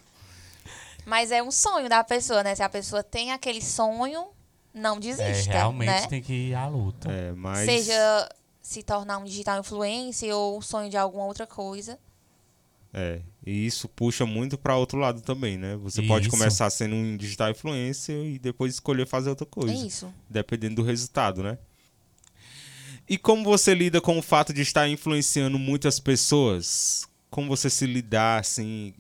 Mas 1.06 1.32
é 1.32 1.42
um 1.42 1.52
sonho 1.52 1.90
da 1.90 2.04
pessoa, 2.04 2.44
né? 2.44 2.54
Se 2.56 2.62
a 2.64 2.70
pessoa 2.70 3.02
tem 3.04 3.32
aquele 3.32 3.62
sonho, 3.62 4.28
não 4.74 4.98
É, 4.98 5.00
desista, 5.00 5.52
realmente 5.52 5.88
né? 5.88 6.08
tem 6.08 6.22
que 6.22 6.34
ir 6.50 6.56
à 6.56 6.68
luta. 6.68 7.12
É, 7.12 7.32
mas 7.34 7.66
Seja 7.66 8.30
se 8.62 8.84
tornar 8.84 9.18
um 9.18 9.24
digital 9.26 9.60
influencer 9.60 10.34
ou 10.36 10.58
um 10.58 10.62
sonho 10.62 10.90
de 10.90 10.98
alguma 10.98 11.26
outra 11.26 11.48
coisa. 11.48 11.98
é, 12.94 13.22
e 13.46 13.66
isso 13.66 13.88
puxa 13.88 14.26
muito 14.26 14.58
para 14.58 14.76
outro 14.78 14.98
lado 15.00 15.22
também, 15.22 15.58
né? 15.58 15.76
Você 15.78 16.02
pode 16.04 16.28
Isso. 16.28 16.38
começar 16.38 16.70
sendo 16.70 16.94
um 16.96 17.16
digital 17.18 17.50
influencer 17.50 18.16
e 18.26 18.38
depois 18.38 18.74
escolher 18.74 19.08
fazer 19.08 19.30
outra 19.30 19.48
É 19.48 19.50
coisa, 19.50 19.86
isso. 19.88 20.14
dependendo 20.30 20.76
do 20.76 20.84
resultado, 20.84 21.42
né? 21.42 21.58
E 23.10 23.18
como 23.18 23.44
você 23.44 23.74
lida 23.74 24.00
com 24.00 24.18
o 24.18 24.22
fato 24.22 24.54
de 24.54 24.62
estar 24.62 24.88
influenciando 24.88 25.58
muitas 25.60 26.00
pessoas? 26.00 27.08
como 27.30 27.48
você 27.48 27.70
se 27.70 27.86
lidar, 27.86 28.42
assim, 28.42 28.94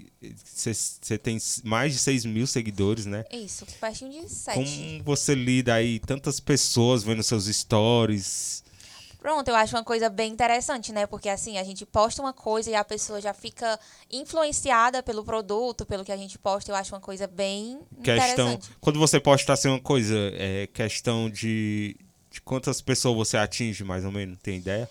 você, 0.45 0.74
você 0.74 1.18
tem 1.18 1.38
mais 1.66 1.91
de 1.91 1.99
6 1.99 2.24
mil 2.24 2.47
seguidores, 2.47 3.05
né? 3.05 3.26
Isso, 3.30 3.66
pertinho 3.78 4.09
de 4.09 4.30
7. 4.30 4.55
Como 4.55 5.03
você 5.03 5.36
lida 5.36 5.74
aí, 5.74 5.99
tantas 5.99 6.39
pessoas 6.39 7.03
vendo 7.03 7.22
seus 7.24 7.47
stories? 7.47 8.64
Pronto, 9.22 9.47
eu 9.49 9.55
acho 9.55 9.76
uma 9.76 9.84
coisa 9.84 10.09
bem 10.09 10.32
interessante, 10.34 10.91
né? 10.91 11.05
Porque 11.05 11.30
assim, 11.30 11.59
a 11.59 11.63
gente 11.63 11.86
posta 11.86 12.19
uma 12.24 12.34
coisa 12.34 12.72
e 12.72 12.76
a 12.76 12.84
pessoa 12.84 13.22
já 13.22 13.36
fica 13.36 13.80
influenciada 14.11 15.03
pelo 15.03 15.24
produto, 15.24 15.86
pelo 15.86 16.03
que 16.03 16.11
a 16.11 16.17
gente 16.17 16.39
posta. 16.39 16.72
Eu 16.72 16.76
acho 16.76 16.93
uma 16.95 16.99
coisa 16.99 17.28
bem 17.28 17.80
Questão, 18.03 18.53
interessante. 18.53 18.72
quando 18.82 18.99
você 18.99 19.19
posta 19.19 19.53
assim 19.53 19.67
uma 19.67 19.80
coisa, 19.80 20.15
é 20.34 20.65
questão 20.67 21.30
de, 21.30 21.95
de 22.32 22.41
quantas 22.41 22.82
pessoas 22.82 23.15
você 23.15 23.38
atinge, 23.38 23.84
mais 23.84 24.03
ou 24.03 24.11
menos, 24.11 24.39
tem 24.41 24.57
ideia? 24.57 24.89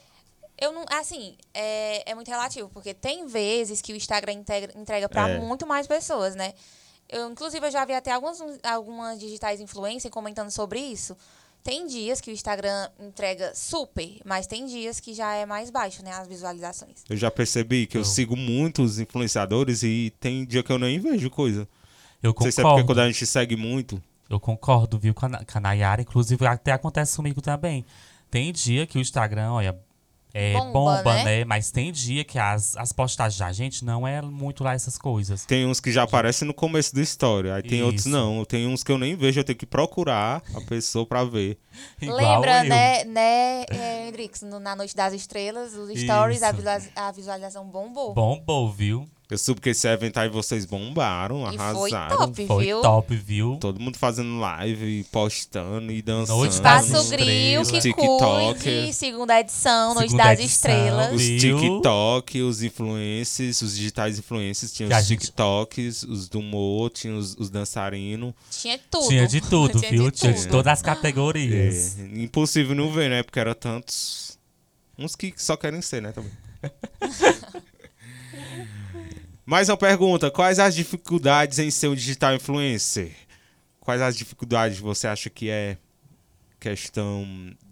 Eu 0.57 0.71
não, 0.73 0.85
assim, 0.93 1.37
é, 1.53 2.11
é 2.11 2.15
muito 2.15 2.29
relativo, 2.29 2.69
porque 2.69 2.95
tem 2.95 3.27
vezes 3.27 3.81
que 3.83 3.93
o 3.93 3.97
Instagram 3.97 4.35
integra- 4.35 4.79
entrega 4.79 5.09
para 5.09 5.29
É. 5.29 5.41
muito 5.41 5.67
mais 5.67 5.87
pessoas, 5.89 6.37
né? 6.37 6.53
Eu, 7.09 7.29
inclusive, 7.31 7.67
eu 7.67 7.71
já 7.73 7.85
vi 7.85 7.95
até 7.95 8.13
algumas, 8.13 8.39
algumas 8.63 9.19
digitais 9.19 9.61
influencers 9.61 10.13
comentando 10.13 10.51
sobre 10.53 10.79
isso. 10.79 11.17
Tem 11.63 11.87
dias 11.87 12.21
que 12.21 12.31
o 12.31 12.33
Instagram 12.33 12.89
entrega 12.99 13.53
super, 13.55 14.19
mas 14.25 14.47
tem 14.47 14.67
dias 14.67 14.99
que 14.99 15.13
já 15.13 15.35
é 15.35 15.45
mais 15.45 15.71
baixo, 15.71 16.03
né? 16.03 16.11
As 16.13 16.27
visualizações. 16.27 17.05
Eu 17.09 17.17
já 17.17 17.31
percebi 17.31 17.87
que 17.87 17.99
eu 17.99 18.05
sigo 18.05 18.35
muitos 18.37 18.99
influenciadores 18.99 19.83
e 19.83 20.13
tem 20.19 20.45
dia 20.45 20.63
que 20.63 20.73
eu 20.73 20.79
nem 20.79 20.99
vejo 20.99 21.29
coisa. 21.29 21.69
Eu 22.23 22.33
Não 22.35 22.43
sei 22.43 22.53
se 22.53 22.61
é 22.61 22.63
porque 22.63 22.81
concordo. 22.83 22.87
quando 22.87 22.99
a 23.01 23.07
gente 23.07 23.27
segue 23.27 23.57
muito. 23.57 24.03
Eu 24.29 24.41
concordo, 24.41 24.99
viu, 24.99 25.13
com 25.13 25.27
a, 25.27 25.45
com 25.45 25.59
a 25.59 25.61
Nayara. 25.61 26.01
Inclusive, 26.03 26.47
até 26.47 26.73
acontece 26.73 27.17
comigo 27.17 27.43
também. 27.43 27.85
Tem 28.31 28.53
dia 28.53 28.87
que 28.87 28.97
o 28.97 29.01
Instagram, 29.01 29.53
olha, 29.53 29.79
é 30.33 30.53
Bomba, 30.53 30.73
bomba, 30.73 31.15
né? 31.15 31.25
né? 31.25 31.45
Mas 31.45 31.71
tem 31.71 31.91
dia 31.93 32.25
que 32.25 32.39
as, 32.39 32.77
as 32.77 32.93
postagens 32.93 33.39
da 33.39 33.53
gente 33.53 33.85
não 33.85 34.07
é 34.07 34.23
muito 34.23 34.63
lá 34.63 34.75
essas 34.75 34.97
coisas. 34.97 35.45
Tem 35.45 35.67
uns 35.67 35.81
que 35.81 35.91
já 35.93 36.03
aparecem 36.03 36.47
no 36.47 36.55
começo 36.55 36.95
da 36.95 37.01
história. 37.03 37.55
Aí 37.55 37.63
tem 37.63 37.83
outros 37.83 38.07
Isso. 38.07 38.15
não. 38.15 38.45
Tem 38.45 38.67
uns 38.67 38.83
que 38.83 38.93
eu 38.93 38.99
nem 38.99 39.17
vejo, 39.17 39.41
eu 39.41 39.45
tenho 39.45 39.59
que 39.59 39.67
procurar 39.67 40.43
a 40.55 40.61
pessoa 40.61 41.05
pra 41.07 41.25
ver. 41.25 41.59
Lembra, 42.01 42.65
eu. 42.65 42.69
né, 42.69 43.05
né 43.05 43.65
é, 43.71 44.09
Hendrix, 44.09 44.43
no- 44.43 44.61
na 44.61 44.75
Noite 44.77 44.95
das 44.95 45.13
Estrelas, 45.13 45.75
os 45.75 45.89
stories, 45.99 46.43
a, 46.43 46.53
a 47.09 47.13
visualização 47.13 47.67
bombou. 47.67 48.15
Bombou, 48.15 48.71
viu? 48.71 49.09
Eu 49.31 49.39
soube 49.39 49.61
que 49.61 49.69
esse 49.71 49.87
evento 49.87 50.19
aí 50.19 50.29
vocês 50.29 50.65
bombaram, 50.67 51.43
e 51.53 51.57
foi 51.57 51.93
arrasaram. 51.93 52.17
top, 52.17 52.47
Foi 52.47 52.65
viu? 52.65 52.81
top, 52.83 53.15
viu? 53.17 53.57
Todo 53.61 53.79
mundo 53.79 53.97
fazendo 53.97 54.41
live, 54.41 55.05
postando 55.13 55.93
e 55.93 56.03
dançando. 56.03 56.39
Noite 56.39 56.61
das 56.61 56.91
Passo 56.91 57.09
Gril, 57.11 57.63
que 57.63 57.79
TikTok. 57.79 58.61
cuide, 58.61 58.93
segunda 58.93 59.39
edição, 59.39 59.95
Noite 59.95 60.11
Segunda 60.11 60.25
das 60.31 60.41
edição, 60.41 60.71
Estrelas. 60.73 61.15
Os 61.15 61.23
Viu? 61.23 61.59
TikTok, 61.61 62.43
os 62.43 62.63
influencers, 62.63 63.63
os 63.63 63.77
digitais 63.77 64.19
influencers, 64.19 64.73
tinha 64.73 64.89
Que 64.89 64.95
os 64.97 65.07
gente- 65.07 65.21
TikToks, 65.21 66.03
os 66.03 66.29
do 66.29 66.43
Mo, 66.43 66.91
tinha 66.91 67.15
os, 67.15 67.37
os 67.39 67.49
dançarinos. 67.51 68.35
Tinha 68.51 68.81
tudo. 68.91 69.09
Tinha 69.09 69.29
de 69.29 69.41
tudo, 69.41 69.79
Tinha 69.79 69.91
viu? 69.93 70.11
de 70.11 70.19
Tinha 70.19 70.33
de 70.33 70.41
tudo. 70.43 70.51
todas 70.51 70.73
as 70.73 70.83
categorias. 70.83 71.99
É, 72.01 72.03
impossível 72.21 72.75
não 72.75 72.91
ver, 72.91 73.09
né? 73.09 73.23
Porque 73.23 73.39
era 73.39 73.55
tantos. 73.55 74.37
Uns 74.99 75.15
que 75.15 75.33
só 75.37 75.57
querem 75.57 75.81
ser, 75.81 76.03
né? 76.03 76.11
Também. 76.11 76.33
Mais 79.51 79.69
uma 79.69 79.77
pergunta: 79.77 80.31
quais 80.31 80.61
as 80.61 80.77
dificuldades 80.77 81.59
em 81.59 81.73
ser 81.73 81.89
um 81.89 81.95
digital 81.97 82.33
influencer? 82.37 83.11
Quais 83.81 84.01
as 84.01 84.17
dificuldades 84.17 84.79
você 84.79 85.09
acha 85.09 85.29
que 85.29 85.51
é 85.51 85.77
questão 86.61 87.27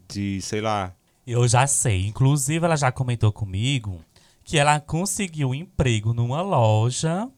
de, 0.09 0.43
sei 0.43 0.61
lá, 0.61 0.93
Eu 1.24 1.47
já 1.47 1.68
sei. 1.68 2.05
Inclusive, 2.09 2.64
ela 2.64 2.74
já 2.74 2.91
comentou 2.91 3.31
comigo 3.31 4.01
que 4.43 4.59
ela 4.59 4.81
conseguiu 4.81 5.51
um 5.51 5.55
emprego 5.55 6.12
numa 6.12 6.43
loja, 6.43 7.29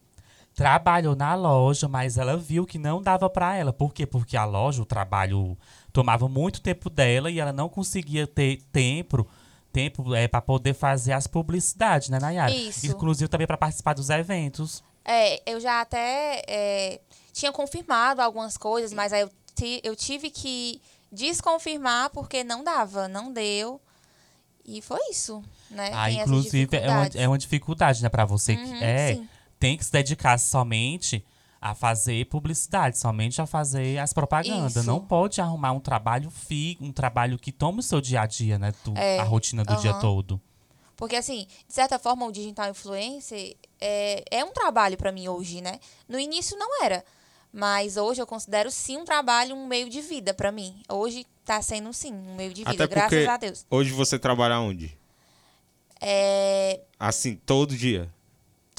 trabalhou 0.55 1.15
na 1.15 1.35
loja, 1.35 1.87
mas 1.87 2.17
ela 2.17 2.35
viu 2.35 2.65
que 2.65 2.79
não 2.79 3.03
dava 3.03 3.29
pra 3.29 3.55
ela. 3.55 3.75
Por 3.75 3.93
quê? 3.93 4.07
Porque 4.07 4.39
a 4.39 4.47
loja, 4.47 4.81
o 4.81 4.87
trabalho 4.87 5.55
tomava 5.93 6.31
muito 6.31 6.63
tempo 6.63 6.89
dela 6.89 7.31
e 7.31 7.39
ela 7.39 7.53
não 7.53 7.69
conseguia 7.69 8.27
ter 8.27 8.63
tempo 8.73 9.29
tempo 9.73 10.15
é, 10.15 10.29
para 10.29 10.41
poder 10.41 10.75
fazer 10.75 11.13
as 11.13 11.27
publicidades, 11.27 12.09
né, 12.09 12.19
Nayara? 12.19 12.51
Isso. 12.53 12.87
Inclusive 12.87 13.29
também 13.29 13.47
para 13.47 13.57
participar 13.57 13.95
dos 13.95 14.11
eventos. 14.11 14.83
É, 15.05 15.41
eu 15.51 15.59
já 15.61 15.81
até 15.81 16.43
é, 16.47 17.01
tinha 17.33 17.51
confirmado 17.53 18.21
algumas 18.21 18.57
coisas, 18.57 18.93
mas 18.93 19.13
aí 19.13 19.23
eu, 19.23 19.31
eu 19.83 19.97
tive 19.97 20.31
que 20.31 20.81
desconfirmar 21.11 22.11
porque 22.11 22.45
não 22.45 22.63
dava, 22.63 23.09
não 23.09 23.33
deu. 23.33 23.81
E 24.65 24.81
foi 24.83 25.01
isso, 25.11 25.43
né? 25.71 25.91
Ah, 25.93 26.07
Tem 26.07 26.21
inclusive, 26.21 26.77
é 26.77 26.91
uma, 26.91 27.07
é 27.15 27.29
uma 27.29 27.39
dificuldade, 27.39 28.03
né, 28.03 28.09
para 28.09 28.25
você 28.25 28.55
que 28.55 28.63
Uhum, 28.63 28.83
é, 28.83 29.15
sim. 29.15 29.29
tem 29.59 29.77
que 29.77 29.85
se 29.85 29.91
dedicar 29.91 30.39
somente 30.39 31.25
a 31.61 31.75
fazer 31.75 32.25
publicidade, 32.27 32.97
somente 32.99 33.41
a 33.43 33.47
fazer 33.47 33.99
as 33.99 34.13
propagandas. 34.13 34.77
Isso. 34.77 34.87
Não 34.87 35.01
pode 35.01 35.41
arrumar 35.41 35.73
um 35.73 35.81
trabalho 35.81 36.31
fi, 36.31 36.79
um 36.81 36.91
trabalho 36.91 37.39
que 37.39 37.53
tome 37.53 37.81
o 37.81 37.83
seu 37.83 38.01
dia 38.01 38.23
a 38.23 38.27
dia, 38.27 38.59
né, 38.59 38.73
tu- 38.83 38.95
É, 38.97 39.19
a 39.21 39.25
rotina 39.25 39.63
do 39.65 39.77
dia 39.77 39.91
aham. 39.91 40.01
todo. 40.01 40.41
Porque, 40.97 41.17
assim, 41.17 41.47
de 41.67 41.73
certa 41.75 41.99
forma, 41.99 42.27
o 42.27 42.33
digital 42.33 42.71
influencer 42.71 43.57
é, 43.81 44.23
é 44.31 44.45
um 44.45 44.53
trabalho 44.53 44.97
pra 44.97 45.11
mim 45.13 45.29
hoje, 45.29 45.61
né? 45.63 45.79
No 46.09 46.19
início 46.19 46.59
não 46.59 46.83
era. 46.83 47.05
Mas 47.53 47.97
hoje 47.97 48.21
eu 48.23 48.27
considero 48.27 48.71
sim 48.71 48.99
um 48.99 49.05
trabalho, 49.05 49.57
um 49.57 49.67
meio 49.67 49.89
de 49.91 50.01
vida 50.03 50.33
pra 50.35 50.53
mim. 50.53 50.83
Hoje 50.89 51.27
tá 51.45 51.61
sendo 51.63 51.93
sim 51.93 52.13
um 52.13 52.37
meio 52.37 52.53
de 52.55 52.65
vida, 52.65 52.85
Até 52.85 52.87
graças 52.87 53.27
a 53.29 53.37
Deus. 53.39 53.67
hoje 53.71 53.91
você 53.93 54.19
trabalha 54.19 54.61
onde? 54.61 54.97
É, 56.01 56.81
Assim, 56.99 57.35
todo 57.37 57.77
dia. 57.77 58.13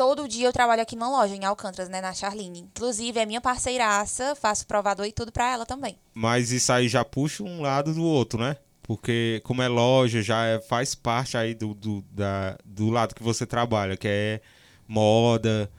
Todo 0.01 0.27
dia 0.27 0.47
eu 0.47 0.51
trabalho 0.51 0.81
aqui 0.81 0.95
numa 0.95 1.11
loja, 1.11 1.35
em 1.35 1.45
Alcântaras, 1.45 1.87
né? 1.87 2.01
Na 2.01 2.11
Charline. 2.11 2.61
Inclusive, 2.61 3.19
é 3.19 3.23
minha 3.25 3.39
parceiraça, 3.39 4.35
faço 4.35 4.65
provador 4.65 5.05
e 5.05 5.11
tudo 5.11 5.31
pra 5.31 5.51
ela 5.51 5.63
também. 5.63 5.95
Mas 6.11 6.51
isso 6.51 6.73
aí 6.73 6.89
já 6.89 7.05
puxa 7.05 7.43
um 7.43 7.61
lado 7.61 7.93
do 7.93 8.03
outro, 8.03 8.39
né? 8.41 8.57
Porque 8.81 9.39
como 9.43 9.61
é 9.61 9.67
loja, 9.67 10.23
já 10.23 10.43
é- 10.43 10.59
faz 10.59 10.95
parte 10.95 11.37
aí 11.37 11.53
do, 11.53 11.75
do, 11.75 12.01
da, 12.09 12.57
do 12.65 12.89
lado 12.89 13.13
que 13.13 13.21
você 13.21 13.45
trabalha, 13.45 13.95
que 13.95 14.07
é 14.07 14.41
moda, 14.87 15.71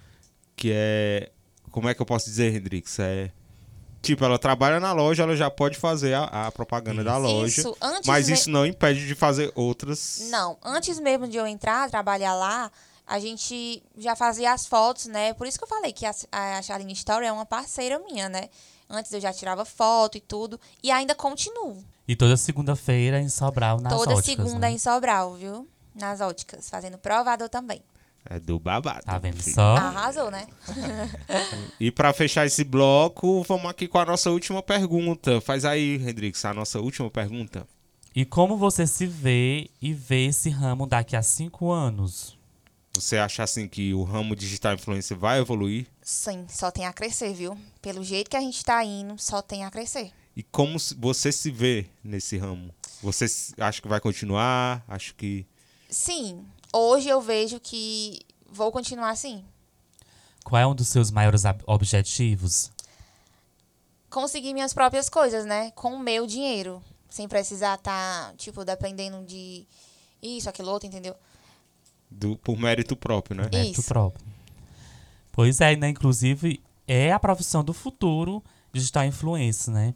que 0.55 0.71
é. 0.73 1.33
Como 1.73 1.89
é 1.89 1.95
que 1.95 2.01
eu 2.01 2.07
posso 2.07 2.27
dizer, 2.27 2.55
Hendrix? 2.55 3.01
É. 3.01 3.33
Tipo, 4.01 4.25
ela 4.25 4.39
trabalha 4.39 4.79
na 4.79 4.93
loja, 4.93 5.25
ela 5.25 5.35
já 5.35 5.51
pode 5.51 5.77
fazer 5.77 6.15
a, 6.15 6.47
a 6.47 6.53
propaganda 6.53 7.03
da 7.03 7.17
loja. 7.17 7.61
Isso, 7.61 7.77
antes 7.83 8.07
Mas 8.07 8.29
me- 8.29 8.35
isso 8.35 8.49
não 8.51 8.65
impede 8.65 9.05
de 9.05 9.17
fazer 9.17 9.51
outras. 9.57 10.29
Não, 10.31 10.57
antes 10.63 11.01
mesmo 11.01 11.27
de 11.27 11.37
eu 11.39 11.47
entrar, 11.47 11.91
trabalhar 11.91 12.35
lá, 12.35 12.71
a 13.07 13.19
gente 13.19 13.83
já 13.97 14.15
fazia 14.17 14.53
as 14.53 14.67
fotos, 14.67 15.07
né? 15.07 15.35
Por 15.35 15.47
isso 15.47 15.59
que 15.59 15.65
eu 15.65 15.69
falei 15.69 15.93
que 15.93 16.07
a, 16.07 16.13
a 16.31 16.63
Charlene 16.63 16.93
Story 16.93 17.27
é 17.27 17.33
uma 17.33 17.47
parceira 17.47 17.99
minha, 17.99 18.29
né? 18.29 18.49
Antes 18.89 19.13
eu 19.13 19.21
já 19.21 19.33
tirava 19.33 19.65
foto 19.65 20.19
e 20.19 20.21
tudo. 20.21 20.61
E 20.83 20.91
ainda 20.91 21.15
continuo. 21.15 21.83
E 22.07 22.15
toda 22.15 22.37
segunda-feira 22.37 23.21
em 23.21 23.29
Sobral, 23.29 23.81
nas 23.81 23.93
Toda 23.93 24.15
óticas, 24.15 24.25
segunda 24.25 24.67
né? 24.67 24.73
em 24.73 24.79
Sobral, 24.79 25.35
viu? 25.35 25.69
Nas 25.95 26.21
óticas, 26.21 26.69
fazendo 26.69 26.99
provador 26.99 27.49
também. 27.49 27.83
É 28.29 28.39
do 28.39 28.59
babado. 28.59 29.05
Tá 29.05 29.19
vendo 29.19 29.43
filho. 29.43 29.55
só? 29.55 29.77
Arrasou, 29.77 30.31
né? 30.31 30.47
E 31.81 31.91
pra 31.91 32.13
fechar 32.13 32.47
esse 32.47 32.63
bloco, 32.63 33.43
vamos 33.43 33.67
aqui 33.67 33.89
com 33.89 33.99
a 33.99 34.05
nossa 34.05 34.31
última 34.31 34.63
pergunta. 34.63 35.41
Faz 35.41 35.65
aí, 35.65 35.97
Hendrix, 35.97 36.45
a 36.45 36.55
nossa 36.55 36.81
última 36.81 37.11
pergunta. 37.11 37.67
E 38.15 38.25
como 38.25 38.57
você 38.57 38.87
se 38.87 39.07
vê 39.07 39.71
e 39.81 39.93
vê 39.93 40.27
esse 40.27 40.51
ramo 40.51 40.87
daqui 40.87 41.17
a 41.17 41.23
cinco 41.23 41.71
anos? 41.73 42.39
Você 42.95 43.17
acha 43.17 43.43
assim 43.43 43.67
que 43.67 43.95
o 43.95 44.03
ramo 44.03 44.37
digital 44.37 44.75
influencer 44.75 45.17
vai 45.17 45.39
evoluir? 45.39 45.87
Sim, 46.03 46.47
só 46.49 46.71
tem 46.71 46.85
a 46.87 46.93
crescer, 46.93 47.33
viu? 47.33 47.57
Pelo 47.81 48.05
jeito 48.05 48.31
que 48.31 48.37
a 48.37 48.41
gente 48.41 48.63
tá 48.65 48.85
indo, 48.85 49.17
só 49.19 49.41
tem 49.41 49.65
a 49.65 49.71
crescer. 49.71 50.13
E 50.37 50.43
como 50.43 50.79
se- 50.79 50.95
você 50.95 51.33
se 51.33 51.51
vê 51.51 51.87
nesse 52.05 52.37
ramo? 52.37 52.75
Você 53.03 53.27
acha 53.59 53.81
que 53.81 53.89
vai 53.89 54.01
continuar? 54.01 54.85
Acho 54.87 55.15
que 55.15 55.47
Sim, 55.89 56.45
hoje 56.73 57.09
eu 57.09 57.21
vejo 57.21 57.59
que 57.61 58.21
vou 58.51 58.71
continuar 58.73 59.11
assim. 59.11 59.45
Qual 60.45 60.61
é 60.61 60.67
um 60.67 60.75
dos 60.75 60.89
seus 60.89 61.11
maiores 61.11 61.43
objetivos? 61.67 62.71
conseguir 64.11 64.53
minhas 64.53 64.75
próprias 64.75 65.09
coisas, 65.09 65.47
né? 65.47 65.71
Com 65.71 65.95
o 65.95 65.99
meu 65.99 66.27
dinheiro. 66.27 66.83
Sem 67.09 67.27
precisar 67.27 67.77
estar, 67.77 68.35
tipo, 68.37 68.63
dependendo 68.65 69.25
de 69.25 69.67
isso, 70.23 70.51
aquilo 70.51 70.71
outro, 70.71 70.87
entendeu? 70.87 71.15
Do, 72.13 72.37
por 72.37 72.59
mérito 72.59 72.95
próprio, 72.97 73.37
né? 73.37 73.49
Mérito 73.53 73.81
Isso. 73.81 73.89
próprio. 73.89 74.25
Pois 75.31 75.61
é, 75.61 75.75
né? 75.77 75.89
Inclusive, 75.89 76.61
é 76.87 77.13
a 77.13 77.19
profissão 77.19 77.65
do 77.65 77.73
futuro 77.73 78.43
digital 78.73 79.05
influencer, 79.05 79.73
né? 79.73 79.95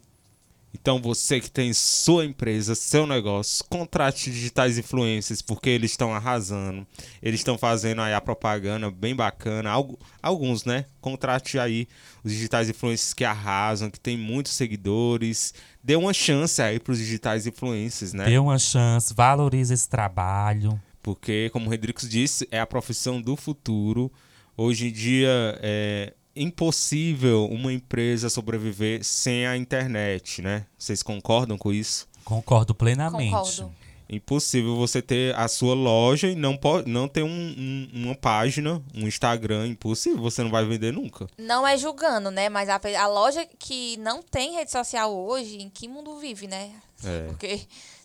Então 0.73 1.01
você 1.01 1.39
que 1.39 1.49
tem 1.49 1.73
sua 1.73 2.23
empresa, 2.25 2.75
seu 2.75 3.07
negócio, 3.07 3.65
contrate 3.69 4.29
digitais 4.29 4.77
influencers 4.77 5.41
porque 5.41 5.69
eles 5.69 5.91
estão 5.91 6.13
arrasando. 6.13 6.85
Eles 7.21 7.39
estão 7.39 7.57
fazendo 7.57 8.01
aí 8.01 8.13
a 8.13 8.21
propaganda 8.21 8.91
bem 8.91 9.15
bacana. 9.15 9.71
Algu- 9.71 9.97
alguns, 10.21 10.65
né? 10.65 10.85
Contrate 11.01 11.57
aí 11.57 11.87
os 12.23 12.31
digitais 12.31 12.69
influencers 12.69 13.13
que 13.13 13.23
arrasam, 13.25 13.89
que 13.89 13.99
tem 13.99 14.17
muitos 14.17 14.51
seguidores. 14.51 15.53
Dê 15.81 15.95
uma 15.95 16.13
chance 16.13 16.61
aí 16.61 16.79
pros 16.79 16.99
digitais 16.99 17.47
influencers, 17.47 18.13
né? 18.13 18.25
Dê 18.25 18.37
uma 18.37 18.59
chance, 18.59 19.13
valorize 19.13 19.73
esse 19.73 19.87
trabalho. 19.89 20.79
Porque, 21.07 21.49
como 21.53 21.67
o 21.67 21.69
Redrix 21.69 22.05
disse, 22.09 22.45
é 22.51 22.59
a 22.59 22.67
profissão 22.67 23.21
do 23.21 23.37
futuro. 23.37 24.11
Hoje 24.57 24.89
em 24.89 24.91
dia 24.91 25.57
é 25.61 26.13
impossível 26.35 27.45
uma 27.45 27.71
empresa 27.71 28.29
sobreviver 28.29 29.01
sem 29.05 29.47
a 29.47 29.55
internet, 29.55 30.41
né? 30.41 30.65
Vocês 30.77 31.01
concordam 31.01 31.57
com 31.57 31.71
isso? 31.71 32.09
Concordo 32.25 32.75
plenamente. 32.75 33.31
Concordo. 33.31 33.73
Impossível 34.09 34.75
você 34.75 35.01
ter 35.01 35.33
a 35.35 35.47
sua 35.47 35.73
loja 35.73 36.27
e 36.27 36.35
não, 36.35 36.57
pode, 36.57 36.89
não 36.89 37.07
ter 37.07 37.23
um, 37.23 37.29
um- 37.29 37.89
uma 37.93 38.15
página, 38.15 38.83
um 38.93 39.07
Instagram. 39.07 39.65
Impossível, 39.67 40.21
você 40.21 40.43
não 40.43 40.49
vai 40.51 40.65
vender 40.65 40.91
nunca. 40.91 41.25
Não 41.37 41.65
é 41.65 41.77
julgando, 41.77 42.29
né? 42.29 42.49
Mas 42.49 42.67
a, 42.67 42.81
a 42.99 43.07
loja 43.07 43.47
que 43.57 43.95
não 43.97 44.21
tem 44.21 44.55
rede 44.55 44.71
social 44.71 45.15
hoje, 45.15 45.61
em 45.61 45.69
que 45.69 45.87
mundo 45.87 46.17
vive, 46.19 46.47
né? 46.47 46.71
É. 47.01 47.27
Porque 47.27 47.61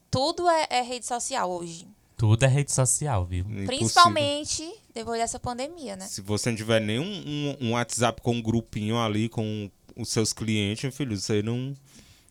tudo 0.09 0.49
é, 0.49 0.69
é 0.71 0.83
rede 0.83 1.05
social 1.05 1.51
hoje. 1.51 1.85
Tudo 2.23 2.45
é 2.45 2.47
rede 2.47 2.71
social, 2.71 3.27
viu? 3.27 3.41
Impossível. 3.41 3.67
Principalmente 3.67 4.73
depois 4.95 5.19
dessa 5.19 5.41
pandemia, 5.41 5.97
né? 5.97 6.07
Se 6.07 6.21
você 6.21 6.51
não 6.51 6.57
tiver 6.57 6.81
nenhum 6.81 7.03
um, 7.03 7.57
um 7.61 7.73
WhatsApp 7.73 8.23
com 8.23 8.35
um 8.35 8.41
grupinho 8.41 8.97
ali 8.97 9.29
com 9.29 9.69
os 9.97 10.09
seus 10.11 10.33
clientes, 10.33 10.85
meu 10.85 10.93
filho, 10.93 11.19
você 11.19 11.43
não 11.43 11.75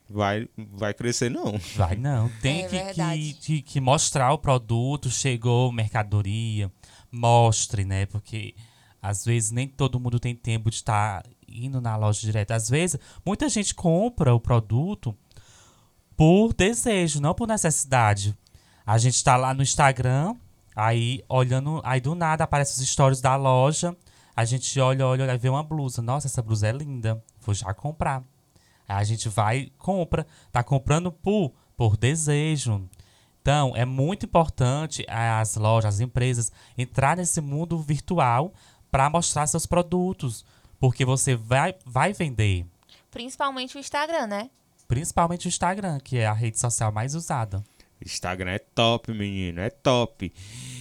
vai, 0.10 0.48
vai 0.56 0.94
crescer, 0.94 1.30
não. 1.30 1.60
Vai 1.76 1.98
não. 1.98 2.30
Tem 2.42 2.64
É 2.64 2.68
que, 2.70 2.94
que, 2.94 3.34
que, 3.34 3.62
que 3.64 3.82
mostrar 3.82 4.32
o 4.32 4.38
produto, 4.38 5.10
chegou 5.10 5.74
mercadoria, 5.74 6.72
mostre, 7.12 7.84
né? 7.84 8.06
Porque 8.06 8.56
às 9.02 9.26
vezes 9.26 9.52
nem 9.52 9.68
todo 9.68 10.00
mundo 10.00 10.22
tem 10.22 10.34
tempo 10.34 10.70
de 10.70 10.78
estar 10.78 11.26
indo 11.46 11.82
na 11.82 11.98
loja 11.98 12.22
direto. 12.22 12.52
Às 12.52 12.70
vezes, 12.70 12.98
muita 13.26 13.50
gente 13.50 13.76
compra 13.76 14.34
o 14.34 14.40
produto 14.40 15.14
por 16.16 16.54
desejo, 16.54 17.20
não 17.20 17.34
por 17.34 17.46
necessidade. 17.46 18.34
A 18.86 18.98
gente 18.98 19.24
tá 19.24 19.36
lá 19.36 19.54
no 19.54 19.62
Instagram, 19.62 20.36
aí 20.76 21.24
olhando, 21.30 21.82
aí 21.84 22.02
do 22.02 22.16
nada 22.16 22.44
aparecem 22.44 22.84
os 22.84 22.90
stories 22.90 23.22
da 23.22 23.36
loja. 23.36 23.96
A 24.36 24.46
gente 24.46 24.80
olha, 24.80 25.06
olha, 25.06 25.24
olha, 25.24 25.38
vê 25.38 25.50
uma 25.50 25.64
blusa. 25.64 26.02
Nossa, 26.02 26.28
essa 26.28 26.42
blusa 26.42 26.68
é 26.68 26.72
linda. 26.72 27.24
Vou 27.42 27.54
já 27.54 27.74
comprar. 27.74 28.24
Aí 28.88 28.98
a 28.98 29.04
gente 29.04 29.30
vai 29.30 29.58
e 29.58 29.70
compra. 29.72 30.26
Tá 30.52 30.64
comprando 30.64 31.12
por, 31.12 31.54
por 31.76 31.98
desejo. 31.98 32.90
Então, 33.42 33.76
é 33.76 33.86
muito 33.86 34.26
importante 34.26 35.06
as 35.10 35.56
lojas, 35.56 35.96
as 35.96 36.00
empresas 36.00 36.52
entrar 36.78 37.18
nesse 37.18 37.42
mundo 37.42 37.78
virtual 37.80 38.54
para 38.90 39.10
mostrar 39.10 39.48
seus 39.48 39.66
produtos. 39.66 40.46
Porque 40.80 41.04
você 41.06 41.36
vai, 41.36 41.76
vai 41.86 42.14
vender. 42.14 42.66
Principalmente 43.10 43.78
o 43.78 43.80
Instagram, 43.80 44.28
né? 44.28 44.50
Principalmente 44.88 45.48
o 45.48 45.50
Instagram, 45.50 46.00
que 46.00 46.18
é 46.18 46.26
a 46.26 46.34
rede 46.34 46.60
social 46.60 46.92
mais 46.92 47.16
usada. 47.16 47.64
Instagram 48.06 48.52
é 48.52 48.60
top, 48.60 49.12
menino, 49.14 49.62
é 49.62 49.70
top. 49.70 50.34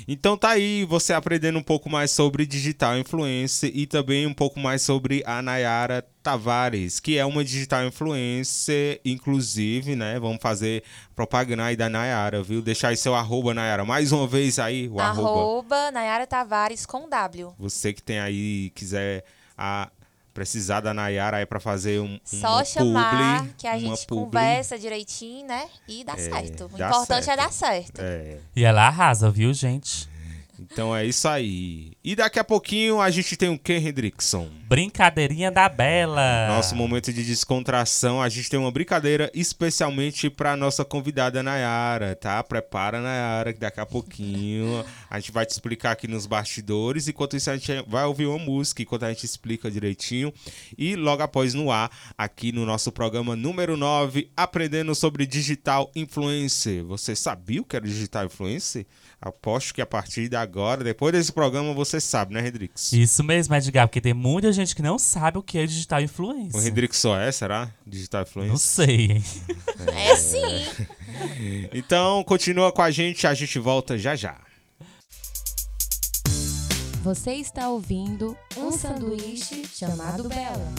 Então 0.09 0.37
tá 0.37 0.51
aí, 0.51 0.85
você 0.85 1.12
aprendendo 1.12 1.59
um 1.59 1.62
pouco 1.62 1.89
mais 1.89 2.11
sobre 2.11 2.45
digital 2.45 2.99
influencer 2.99 3.71
e 3.75 3.87
também 3.87 4.27
um 4.27 4.35
pouco 4.35 4.59
mais 4.59 4.83
sobre 4.83 5.23
a 5.25 5.41
Nayara 5.41 6.05
Tavares, 6.23 6.99
que 6.99 7.16
é 7.16 7.25
uma 7.25 7.45
digital 7.45 7.85
influencer, 7.85 9.01
inclusive, 9.05 9.95
né? 9.95 10.18
Vamos 10.18 10.39
fazer 10.41 10.83
propaganda 11.14 11.64
aí 11.64 11.77
da 11.77 11.89
Nayara, 11.89 12.43
viu? 12.43 12.61
Deixar 12.61 12.89
aí 12.89 12.97
seu 12.97 13.14
arroba, 13.14 13.55
Nayara. 13.55 13.85
Mais 13.85 14.12
uma 14.12 14.27
vez 14.27 14.59
aí, 14.59 14.89
o 14.89 14.99
arroba. 15.01 15.29
Arroba 15.29 15.91
Nayara 15.91 16.27
Tavares 16.27 16.85
com 16.85 17.09
W. 17.09 17.55
Você 17.59 17.93
que 17.93 18.03
tem 18.03 18.18
aí, 18.18 18.71
quiser 18.75 19.25
a, 19.57 19.91
precisar 20.33 20.81
da 20.81 20.95
Nayara 20.95 21.39
aí 21.39 21.47
pra 21.47 21.61
fazer 21.61 22.01
um, 22.01 22.18
Só 22.24 22.57
uma 22.57 22.64
chamar 22.64 23.41
publi, 23.41 23.55
que 23.59 23.66
a 23.66 23.78
gente 23.78 24.07
publi. 24.07 24.24
conversa 24.24 24.78
direitinho, 24.78 25.47
né? 25.47 25.68
E 25.89 26.05
dá 26.05 26.16
certo. 26.16 26.66
O 26.72 26.78
dá 26.78 26.89
importante 26.89 27.24
certo. 27.24 27.41
é 27.41 27.43
dar 27.43 27.53
certo. 27.53 28.01
É. 28.01 28.39
E 28.55 28.64
ela 28.64 28.87
arrasa, 28.87 29.31
viu, 29.31 29.53
gente? 29.53 30.09
Então 30.61 30.95
é 30.95 31.07
isso 31.07 31.27
aí. 31.27 31.93
E 32.05 32.15
daqui 32.15 32.39
a 32.39 32.45
pouquinho 32.45 33.01
a 33.01 33.11
gente 33.11 33.37
tem 33.37 33.49
o 33.49 33.59
Ken 33.59 33.79
Hendrickson. 33.79 34.49
Brincadeirinha 34.69 35.51
da 35.51 35.69
Bela. 35.69 36.49
Nosso 36.49 36.77
momento 36.77 37.13
de 37.13 37.25
descontração, 37.25 38.21
a 38.21 38.29
gente 38.29 38.51
tem 38.51 38.61
uma 38.61 38.71
brincadeira 38.71 39.31
especialmente 39.35 40.29
para 40.29 40.57
nossa 40.57 40.85
convidada 40.85 41.43
Nayara, 41.43 42.15
tá? 42.15 42.43
Prepara 42.43 43.01
Nayara 43.01 43.53
que 43.55 43.59
daqui 43.59 43.81
a 43.81 43.87
pouquinho 43.87 44.85
a 45.09 45.19
gente 45.19 45.33
vai 45.33 45.47
te 45.47 45.51
explicar 45.51 45.93
aqui 45.93 46.07
nos 46.07 46.27
bastidores, 46.27 47.09
enquanto 47.09 47.37
isso 47.37 47.51
a 47.51 47.57
gente 47.57 47.83
vai 47.89 48.05
ouvir 48.05 48.27
uma 48.27 48.39
música 48.39 48.83
enquanto 48.83 49.05
a 49.05 49.09
gente 49.09 49.25
explica 49.25 49.71
direitinho 49.71 50.33
e 50.77 50.95
logo 50.95 51.23
após 51.23 51.55
no 51.55 51.71
ar 51.71 51.91
aqui 52.19 52.53
no 52.53 52.67
nosso 52.67 52.93
programa 52.93 53.35
número 53.35 53.77
9, 53.77 54.31
aprendendo 54.37 54.95
sobre 54.95 55.27
digital 55.27 55.91
influencer. 55.97 56.85
Você 56.85 57.17
sabia 57.17 57.63
o 57.63 57.65
que 57.65 57.77
era 57.77 57.87
digital 57.87 58.27
influencer? 58.27 58.87
Aposto 59.23 59.75
que 59.75 59.83
a 59.83 59.87
partir 59.87 60.31
de 60.31 60.37
agora, 60.37 60.83
depois 60.83 61.12
desse 61.12 61.31
programa, 61.31 61.75
você 61.75 62.01
sabe, 62.01 62.33
né, 62.33 62.41
Redrix? 62.41 62.91
Isso 62.95 63.23
mesmo, 63.23 63.55
Edgar, 63.55 63.87
porque 63.87 64.01
tem 64.01 64.14
muita 64.14 64.51
gente 64.51 64.75
que 64.75 64.81
não 64.81 64.99
sabe 64.99 65.37
o 65.37 65.43
que 65.43 65.59
é 65.59 65.66
digital 65.66 66.01
influencer. 66.01 66.59
O 66.59 66.62
Redrix 66.62 66.97
só 66.97 67.18
é, 67.18 67.31
será? 67.31 67.71
Digital 67.87 68.23
influencer? 68.23 68.51
Não 68.51 68.57
sei, 68.59 69.12
hein? 69.12 69.25
É 69.95 70.16
sim. 70.16 70.87
Então, 71.73 72.25
continua 72.25 72.73
com 72.73 72.81
a 72.83 72.91
gente, 72.91 73.27
a 73.27 73.35
gente 73.35 73.59
volta 73.59 73.99
já 73.99 74.16
já. 74.16 74.39
Você 77.03 77.33
está 77.33 77.68
ouvindo 77.68 78.37
um 78.57 78.71
sanduíche 78.71 79.66
chamado 79.66 80.29
Bela. 80.29 80.73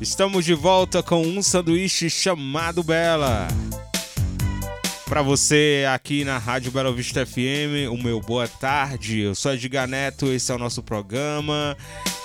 Estamos 0.00 0.44
de 0.44 0.52
volta 0.52 1.02
com 1.02 1.22
um 1.22 1.42
sanduíche 1.42 2.10
chamado 2.10 2.82
Bela. 2.82 3.48
Para 5.06 5.22
você 5.22 5.84
aqui 5.92 6.22
na 6.22 6.36
Rádio 6.36 6.70
Bela 6.70 6.92
Vista 6.92 7.24
FM, 7.24 7.90
o 7.90 7.96
meu 7.96 8.20
boa 8.20 8.46
tarde. 8.46 9.20
Eu 9.20 9.34
sou 9.34 9.54
Edgar 9.54 9.88
Neto, 9.88 10.26
esse 10.26 10.52
é 10.52 10.54
o 10.54 10.58
nosso 10.58 10.82
programa 10.82 11.76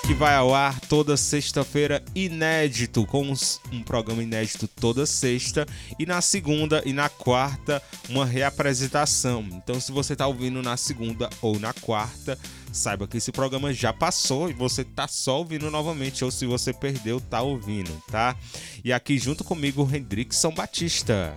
que 0.05 0.13
vai 0.13 0.35
ao 0.35 0.53
ar 0.53 0.79
toda 0.81 1.15
sexta-feira, 1.15 2.03
inédito, 2.13 3.05
com 3.05 3.33
um 3.71 3.83
programa 3.83 4.21
inédito 4.21 4.67
toda 4.67 5.05
sexta. 5.05 5.65
E 5.97 6.05
na 6.05 6.21
segunda 6.21 6.81
e 6.85 6.91
na 6.91 7.07
quarta, 7.07 7.81
uma 8.09 8.25
reapresentação. 8.25 9.45
Então, 9.53 9.79
se 9.79 9.91
você 9.91 10.15
tá 10.15 10.27
ouvindo 10.27 10.61
na 10.61 10.75
segunda 10.75 11.29
ou 11.41 11.59
na 11.59 11.71
quarta, 11.71 12.37
saiba 12.71 13.07
que 13.07 13.17
esse 13.17 13.31
programa 13.31 13.73
já 13.73 13.91
passou 13.91 14.49
e 14.49 14.53
você 14.53 14.83
tá 14.83 15.07
só 15.07 15.39
ouvindo 15.39 15.69
novamente. 15.69 16.23
Ou 16.23 16.31
se 16.31 16.45
você 16.45 16.73
perdeu, 16.73 17.19
tá 17.19 17.41
ouvindo, 17.41 17.91
tá? 18.09 18.35
E 18.83 18.91
aqui 18.93 19.17
junto 19.17 19.43
comigo, 19.43 19.83
o 19.83 19.95
Hendrickson 19.95 20.51
Batista. 20.51 21.35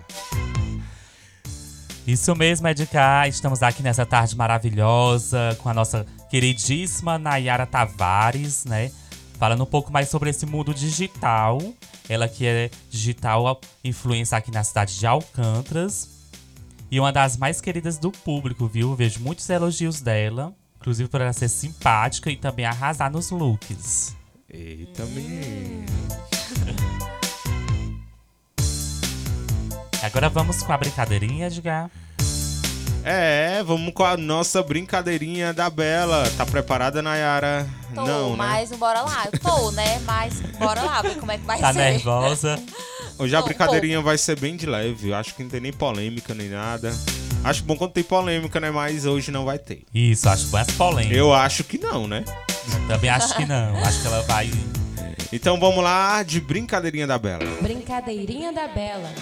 Isso 2.06 2.34
mesmo, 2.36 2.68
Edgar. 2.68 3.28
Estamos 3.28 3.62
aqui 3.62 3.82
nessa 3.82 4.04
tarde 4.04 4.36
maravilhosa 4.36 5.56
com 5.62 5.68
a 5.70 5.74
nossa 5.74 6.04
queridíssima 6.30 7.18
Nayara 7.18 7.66
Tavares, 7.66 8.64
né? 8.66 8.92
Falando 9.38 9.62
um 9.62 9.66
pouco 9.66 9.90
mais 9.90 10.08
sobre 10.10 10.30
esse 10.30 10.44
mundo 10.44 10.74
digital. 10.74 11.58
Ela 12.08 12.28
que 12.28 12.46
é 12.46 12.70
digital 12.90 13.58
influência 13.82 14.36
aqui 14.36 14.50
na 14.50 14.62
cidade 14.62 14.98
de 14.98 15.06
Alcântaras. 15.06 16.10
E 16.90 17.00
uma 17.00 17.10
das 17.10 17.36
mais 17.38 17.60
queridas 17.60 17.96
do 17.96 18.12
público, 18.12 18.68
viu? 18.68 18.94
Vejo 18.94 19.20
muitos 19.20 19.48
elogios 19.48 20.02
dela. 20.02 20.54
Inclusive 20.84 21.08
por 21.08 21.18
ela 21.22 21.32
ser 21.32 21.48
simpática 21.48 22.30
e 22.30 22.36
também 22.36 22.66
arrasar 22.66 23.10
nos 23.10 23.30
looks. 23.30 24.14
Eita, 24.52 25.02
menino. 25.06 25.86
Agora 30.02 30.28
vamos 30.28 30.62
com 30.62 30.70
a 30.74 30.76
brincadeirinha, 30.76 31.46
Edgar. 31.46 31.90
É, 33.02 33.62
vamos 33.62 33.94
com 33.94 34.04
a 34.04 34.14
nossa 34.18 34.62
brincadeirinha 34.62 35.54
da 35.54 35.70
Bela. 35.70 36.28
Tá 36.36 36.44
preparada, 36.44 37.00
Nayara? 37.00 37.66
Tô, 37.94 38.04
Não, 38.04 38.30
né? 38.32 38.36
mas 38.36 38.70
bora 38.72 39.00
lá. 39.00 39.24
Eu 39.32 39.38
tô, 39.40 39.70
né? 39.70 39.98
Mas 40.00 40.38
bora 40.58 40.82
lá 40.82 41.00
ver 41.00 41.16
como 41.16 41.32
é 41.32 41.38
que 41.38 41.46
vai 41.46 41.60
Tá 41.60 41.72
ser. 41.72 41.78
nervosa? 41.78 42.62
Hoje 43.18 43.34
a 43.34 43.40
Tô, 43.40 43.46
brincadeirinha 43.46 44.02
vai 44.02 44.18
ser 44.18 44.38
bem 44.38 44.54
de 44.54 44.66
leve. 44.66 45.08
Eu 45.08 45.16
acho 45.16 45.34
que 45.34 45.42
não 45.42 45.48
tem 45.48 45.60
nem 45.62 45.72
polêmica 45.72 46.34
nem 46.34 46.50
nada. 46.50 46.92
Acho 47.44 47.62
bom 47.62 47.76
quando 47.76 47.92
tem 47.92 48.02
polêmica, 48.02 48.58
né? 48.58 48.70
Mas 48.70 49.04
hoje 49.04 49.30
não 49.30 49.44
vai 49.44 49.58
ter. 49.58 49.82
Isso, 49.94 50.26
acho 50.28 50.48
mais 50.48 50.66
polêmico. 50.70 51.14
Eu 51.14 51.34
acho 51.34 51.62
que 51.62 51.76
não, 51.76 52.08
né? 52.08 52.24
Também 52.88 53.10
acho 53.10 53.36
que 53.36 53.44
não. 53.44 53.76
Acho 53.84 54.00
que 54.00 54.06
ela 54.06 54.22
vai. 54.22 54.50
Então 55.30 55.60
vamos 55.60 55.84
lá 55.84 56.22
de 56.22 56.40
brincadeirinha 56.40 57.06
da 57.06 57.18
Bela. 57.18 57.44
Brincadeirinha 57.60 58.50
da 58.50 58.66
Bela. 58.66 59.12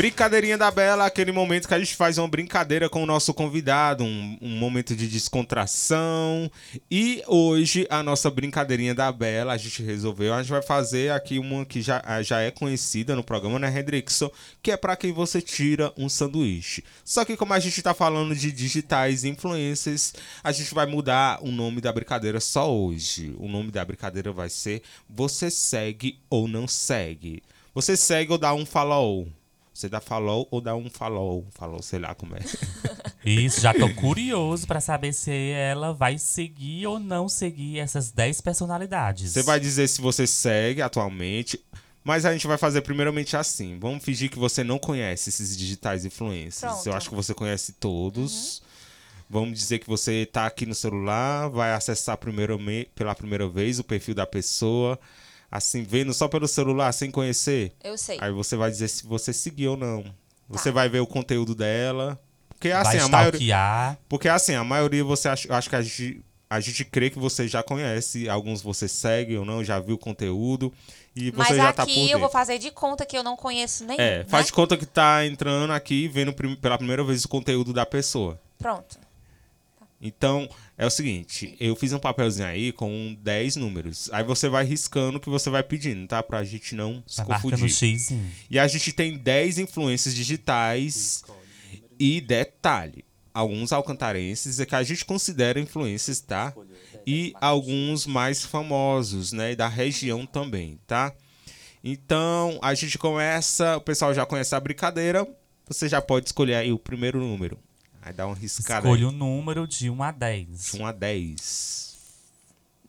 Brincadeirinha 0.00 0.56
da 0.56 0.70
Bela, 0.70 1.04
aquele 1.04 1.30
momento 1.30 1.68
que 1.68 1.74
a 1.74 1.78
gente 1.78 1.94
faz 1.94 2.16
uma 2.16 2.26
brincadeira 2.26 2.88
com 2.88 3.02
o 3.02 3.06
nosso 3.06 3.34
convidado, 3.34 4.02
um, 4.02 4.38
um, 4.40 4.56
momento 4.56 4.96
de 4.96 5.06
descontração. 5.06 6.50
E 6.90 7.22
hoje, 7.26 7.86
a 7.90 8.02
nossa 8.02 8.30
brincadeirinha 8.30 8.94
da 8.94 9.12
Bela, 9.12 9.52
a 9.52 9.58
gente 9.58 9.82
resolveu, 9.82 10.32
a 10.32 10.40
gente 10.40 10.52
vai 10.52 10.62
fazer 10.62 11.12
aqui 11.12 11.38
uma 11.38 11.66
que 11.66 11.82
já, 11.82 12.02
já 12.22 12.40
é 12.40 12.50
conhecida 12.50 13.14
no 13.14 13.22
programa, 13.22 13.58
né, 13.58 13.78
Hendrickson? 13.78 14.30
Que 14.62 14.70
é 14.70 14.76
para 14.78 14.96
quem 14.96 15.12
você 15.12 15.42
tira 15.42 15.92
um 15.98 16.08
sanduíche. 16.08 16.82
Só 17.04 17.22
que 17.22 17.36
como 17.36 17.52
a 17.52 17.58
gente 17.58 17.82
tá 17.82 17.92
falando 17.92 18.34
de 18.34 18.50
digitais 18.50 19.22
influencers, 19.22 20.14
a 20.42 20.50
gente 20.50 20.72
vai 20.72 20.86
mudar 20.86 21.40
o 21.42 21.52
nome 21.52 21.78
da 21.82 21.92
brincadeira 21.92 22.40
só 22.40 22.74
hoje. 22.74 23.34
O 23.36 23.46
nome 23.46 23.70
da 23.70 23.84
brincadeira 23.84 24.32
vai 24.32 24.48
ser 24.48 24.80
Você 25.06 25.50
Segue 25.50 26.18
ou 26.30 26.48
Não 26.48 26.66
Segue. 26.66 27.42
Você 27.74 27.98
segue 27.98 28.32
ou 28.32 28.38
dá 28.38 28.54
um 28.54 28.64
follow? 28.64 29.28
Você 29.80 29.88
dá 29.88 29.98
follow 29.98 30.46
ou 30.50 30.60
dá 30.60 30.76
um 30.76 30.90
follow? 30.90 31.48
Follow, 31.52 31.82
sei 31.82 31.98
lá 31.98 32.14
como 32.14 32.36
é. 32.36 32.40
Isso, 33.24 33.62
já 33.62 33.72
tô 33.72 33.88
curioso 33.94 34.66
para 34.66 34.78
saber 34.78 35.14
se 35.14 35.30
ela 35.52 35.94
vai 35.94 36.18
seguir 36.18 36.86
ou 36.86 37.00
não 37.00 37.30
seguir 37.30 37.78
essas 37.78 38.10
10 38.10 38.42
personalidades. 38.42 39.32
Você 39.32 39.42
vai 39.42 39.58
dizer 39.58 39.88
se 39.88 40.02
você 40.02 40.26
segue 40.26 40.82
atualmente, 40.82 41.58
mas 42.04 42.26
a 42.26 42.32
gente 42.34 42.46
vai 42.46 42.58
fazer 42.58 42.82
primeiramente 42.82 43.38
assim. 43.38 43.78
Vamos 43.78 44.04
fingir 44.04 44.30
que 44.30 44.38
você 44.38 44.62
não 44.62 44.78
conhece 44.78 45.30
esses 45.30 45.56
digitais 45.56 46.04
influencers. 46.04 46.72
Pronto. 46.72 46.86
Eu 46.86 46.92
acho 46.92 47.08
que 47.08 47.14
você 47.14 47.32
conhece 47.32 47.72
todos. 47.72 48.58
Uhum. 48.58 48.64
Vamos 49.30 49.58
dizer 49.58 49.78
que 49.78 49.86
você 49.86 50.24
está 50.24 50.44
aqui 50.44 50.66
no 50.66 50.74
celular, 50.74 51.48
vai 51.48 51.72
acessar 51.72 52.18
primeiro, 52.18 52.58
pela 52.94 53.14
primeira 53.14 53.48
vez 53.48 53.78
o 53.78 53.84
perfil 53.84 54.14
da 54.14 54.26
pessoa 54.26 55.00
assim, 55.50 55.82
vendo 55.82 56.14
só 56.14 56.28
pelo 56.28 56.46
celular, 56.46 56.92
sem 56.92 57.10
conhecer. 57.10 57.72
Eu 57.82 57.98
sei. 57.98 58.18
Aí 58.20 58.30
você 58.30 58.56
vai 58.56 58.70
dizer 58.70 58.88
se 58.88 59.04
você 59.04 59.32
seguiu 59.32 59.72
ou 59.72 59.76
não. 59.76 60.04
Você 60.48 60.70
tá. 60.70 60.74
vai 60.74 60.88
ver 60.88 61.00
o 61.00 61.06
conteúdo 61.06 61.54
dela. 61.54 62.18
Porque 62.50 62.70
assim, 62.70 62.98
vai 62.98 63.06
a 63.06 63.08
maioria. 63.08 63.98
Porque 64.08 64.28
assim, 64.28 64.54
a 64.54 64.64
maioria 64.64 65.02
você 65.02 65.28
acha, 65.28 65.54
acho 65.54 65.70
que 65.70 65.76
a 65.76 65.82
gente, 65.82 66.22
a 66.48 66.60
gente 66.60 66.84
crê 66.84 67.08
que 67.08 67.18
você 67.18 67.48
já 67.48 67.62
conhece. 67.62 68.28
Alguns 68.28 68.60
você 68.60 68.86
segue 68.86 69.36
ou 69.36 69.44
não, 69.44 69.64
já 69.64 69.78
viu 69.80 69.94
o 69.94 69.98
conteúdo. 69.98 70.72
E 71.16 71.30
você 71.30 71.54
Mas 71.54 71.56
já 71.56 71.68
aqui 71.70 71.76
tá 71.76 71.86
por 71.86 72.10
eu 72.10 72.18
vou 72.18 72.28
fazer 72.28 72.58
de 72.58 72.70
conta 72.70 73.04
que 73.04 73.16
eu 73.16 73.22
não 73.22 73.36
conheço 73.36 73.84
nenhum. 73.84 74.00
É, 74.00 74.18
né? 74.18 74.24
faz 74.28 74.46
de 74.46 74.52
conta 74.52 74.76
que 74.76 74.86
tá 74.86 75.26
entrando 75.26 75.72
aqui 75.72 76.06
vendo 76.06 76.32
pela 76.60 76.76
primeira 76.76 77.02
vez 77.02 77.24
o 77.24 77.28
conteúdo 77.28 77.72
da 77.72 77.84
pessoa. 77.84 78.38
Pronto. 78.58 78.98
Então, 80.00 80.48
é 80.78 80.86
o 80.86 80.90
seguinte, 80.90 81.54
eu 81.60 81.76
fiz 81.76 81.92
um 81.92 81.98
papelzinho 81.98 82.48
aí 82.48 82.72
com 82.72 83.14
10 83.20 83.56
números. 83.56 84.08
Aí 84.12 84.24
você 84.24 84.48
vai 84.48 84.64
riscando 84.64 85.18
o 85.18 85.20
que 85.20 85.28
você 85.28 85.50
vai 85.50 85.62
pedindo, 85.62 86.06
tá? 86.06 86.22
Pra 86.22 86.42
gente 86.42 86.74
não 86.74 87.04
se 87.06 87.18
tá 87.18 87.24
confundir. 87.24 87.68
X, 87.68 88.12
e 88.50 88.58
a 88.58 88.66
gente 88.66 88.92
tem 88.92 89.18
10 89.18 89.58
influências 89.58 90.14
digitais 90.14 91.22
e 91.98 92.18
detalhe, 92.18 93.04
alguns 93.34 93.72
alcantarenses 93.72 94.58
é 94.58 94.64
que 94.64 94.74
a 94.74 94.82
gente 94.82 95.04
considera 95.04 95.60
influências, 95.60 96.20
tá? 96.20 96.54
E 97.06 97.34
alguns 97.40 98.06
mais 98.06 98.44
famosos, 98.44 99.32
né, 99.32 99.54
da 99.54 99.68
região 99.68 100.24
também, 100.24 100.78
tá? 100.86 101.12
Então, 101.84 102.58
a 102.62 102.74
gente 102.74 102.98
começa, 102.98 103.76
o 103.76 103.80
pessoal 103.80 104.14
já 104.14 104.24
conhece 104.24 104.54
a 104.54 104.60
brincadeira, 104.60 105.26
você 105.66 105.88
já 105.88 106.00
pode 106.00 106.26
escolher 106.26 106.54
aí 106.54 106.72
o 106.72 106.78
primeiro 106.78 107.18
número. 107.20 107.58
Aí 108.02 108.12
dá 108.12 108.26
uma 108.26 108.34
riscada. 108.34 108.86
Escolha 108.86 109.06
o 109.06 109.10
um 109.10 109.12
número 109.12 109.66
de 109.66 109.90
1 109.90 110.02
a 110.02 110.10
10. 110.10 110.72
De 110.72 110.82
1 110.82 110.86
a 110.86 110.92
10. 110.92 111.96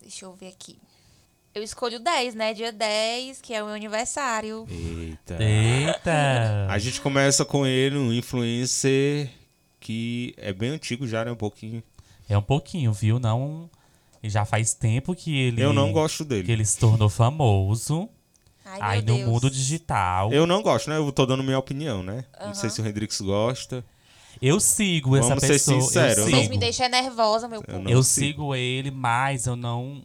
Deixa 0.02 0.26
eu 0.26 0.34
ver 0.34 0.48
aqui. 0.48 0.78
Eu 1.54 1.62
escolho 1.62 2.00
10, 2.00 2.34
né? 2.34 2.54
Dia 2.54 2.72
10, 2.72 3.42
que 3.42 3.54
é 3.54 3.62
o 3.62 3.66
meu 3.66 3.76
aniversário. 3.76 4.66
Eita. 4.70 5.38
Eita. 5.44 6.68
A 6.70 6.80
gente 6.80 7.02
começa 7.02 7.44
com 7.44 7.66
ele, 7.66 7.98
um 7.98 8.14
influencer 8.14 9.30
que 9.78 10.34
é 10.38 10.54
bem 10.54 10.70
antigo 10.70 11.06
já, 11.06 11.26
né? 11.26 11.32
Um 11.32 11.36
pouquinho. 11.36 11.84
É 12.30 12.38
um 12.38 12.42
pouquinho, 12.42 12.94
viu? 12.94 13.20
Não. 13.20 13.70
Já 14.24 14.46
faz 14.46 14.74
tempo 14.74 15.14
que 15.14 15.38
ele. 15.38 15.62
Eu 15.62 15.74
não 15.74 15.92
gosto 15.92 16.24
dele. 16.24 16.44
Que 16.44 16.52
ele 16.52 16.64
se 16.64 16.78
tornou 16.78 17.10
famoso. 17.10 18.08
Ai, 18.64 18.80
aí 18.82 19.02
no 19.02 19.18
Deus. 19.18 19.28
mundo 19.28 19.50
digital. 19.50 20.32
Eu 20.32 20.48
não 20.48 20.62
gosto, 20.62 20.90
né? 20.90 20.98
Eu 20.98 21.12
tô 21.12 21.26
dando 21.26 21.44
minha 21.44 21.60
opinião, 21.60 22.02
né? 22.02 22.24
Uhum. 22.40 22.48
Não 22.48 22.54
sei 22.54 22.70
se 22.70 22.82
o 22.82 22.88
Hendrix 22.88 23.20
gosta. 23.20 23.84
Eu 24.42 24.60
sigo 24.60 25.12
Vamos 25.12 25.28
essa 25.28 25.36
pessoa. 25.36 25.82
Ser 25.82 25.88
sincero, 25.88 26.24
Vocês 26.24 26.50
me 26.50 26.58
deixam 26.58 26.90
nervosa, 26.90 27.48
meu 27.48 27.62
povo. 27.64 27.90
Eu, 27.90 27.98
eu 27.98 28.04
sigo. 28.04 28.56
ele, 28.56 28.92
mas 28.92 29.48
eu 29.48 29.56
não. 29.56 30.04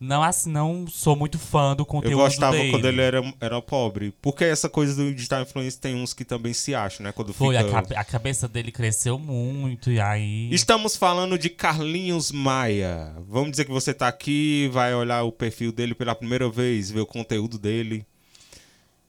Não, 0.00 0.22
assim, 0.22 0.50
não 0.50 0.86
sou 0.86 1.14
muito 1.14 1.38
fã 1.38 1.76
do 1.76 1.84
conteúdo 1.84 2.08
dele. 2.08 2.14
Eu 2.14 2.24
gostava 2.24 2.56
dele. 2.56 2.70
quando 2.70 2.86
ele 2.86 3.02
era, 3.02 3.34
era 3.38 3.60
pobre. 3.60 4.14
Porque 4.22 4.44
essa 4.44 4.66
coisa 4.66 4.94
do 4.94 5.14
digital 5.14 5.42
influencer 5.42 5.78
tem 5.78 5.94
uns 5.94 6.14
que 6.14 6.24
também 6.24 6.54
se 6.54 6.74
acham, 6.74 7.04
né? 7.04 7.12
Quando 7.12 7.34
Foi, 7.34 7.54
fica... 7.54 7.68
a, 7.68 7.70
cabe 7.70 7.94
a 7.94 8.02
cabeça 8.02 8.48
dele 8.48 8.72
cresceu 8.72 9.18
muito 9.18 9.90
e 9.90 10.00
aí... 10.00 10.48
Estamos 10.50 10.96
falando 10.96 11.38
de 11.38 11.50
Carlinhos 11.50 12.32
Maia. 12.32 13.14
Vamos 13.28 13.50
dizer 13.50 13.66
que 13.66 13.70
você 13.70 13.92
tá 13.92 14.08
aqui, 14.08 14.70
vai 14.72 14.94
olhar 14.94 15.22
o 15.22 15.30
perfil 15.30 15.70
dele 15.70 15.94
pela 15.94 16.14
primeira 16.14 16.48
vez, 16.48 16.90
ver 16.90 17.00
o 17.00 17.06
conteúdo 17.06 17.58
dele. 17.58 18.06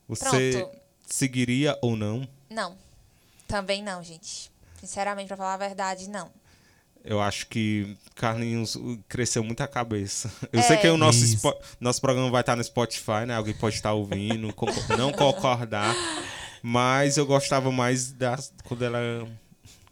Você 0.10 0.52
Pronto. 0.52 0.78
seguiria 1.08 1.78
ou 1.82 1.96
não? 1.96 2.28
Não. 2.50 2.76
Também 3.52 3.84
não, 3.84 4.02
gente. 4.04 4.52
Sinceramente, 4.80 5.28
pra 5.28 5.38
falar 5.38 5.54
a 5.54 5.58
verdade, 5.58 6.10
não. 6.10 6.30
Eu 7.04 7.20
acho 7.20 7.48
que 7.48 7.98
Carlinhos 8.16 8.78
cresceu 9.10 9.44
muito 9.44 9.62
a 9.62 9.68
cabeça. 9.68 10.32
Eu 10.54 10.60
É. 10.60 10.64
sei 10.64 10.78
que 10.78 10.88
o 10.88 10.98
nosso, 10.98 11.20
spo- 11.26 11.56
nosso 11.80 12.00
programa 12.00 12.30
vai 12.30 12.42
estar 12.42 12.56
no 12.56 12.64
Spotify, 12.64 13.26
né? 13.28 13.36
Alguém 13.36 13.54
pode 13.56 13.76
estar 13.76 13.94
ouvindo, 13.94 14.54
não 14.98 15.12
concordar. 15.12 15.96
Mas 16.64 17.18
eu 17.18 17.26
gostava 17.26 17.72
mais 17.72 18.12
da, 18.12 18.38
quando 18.66 18.86
ela 18.86 19.00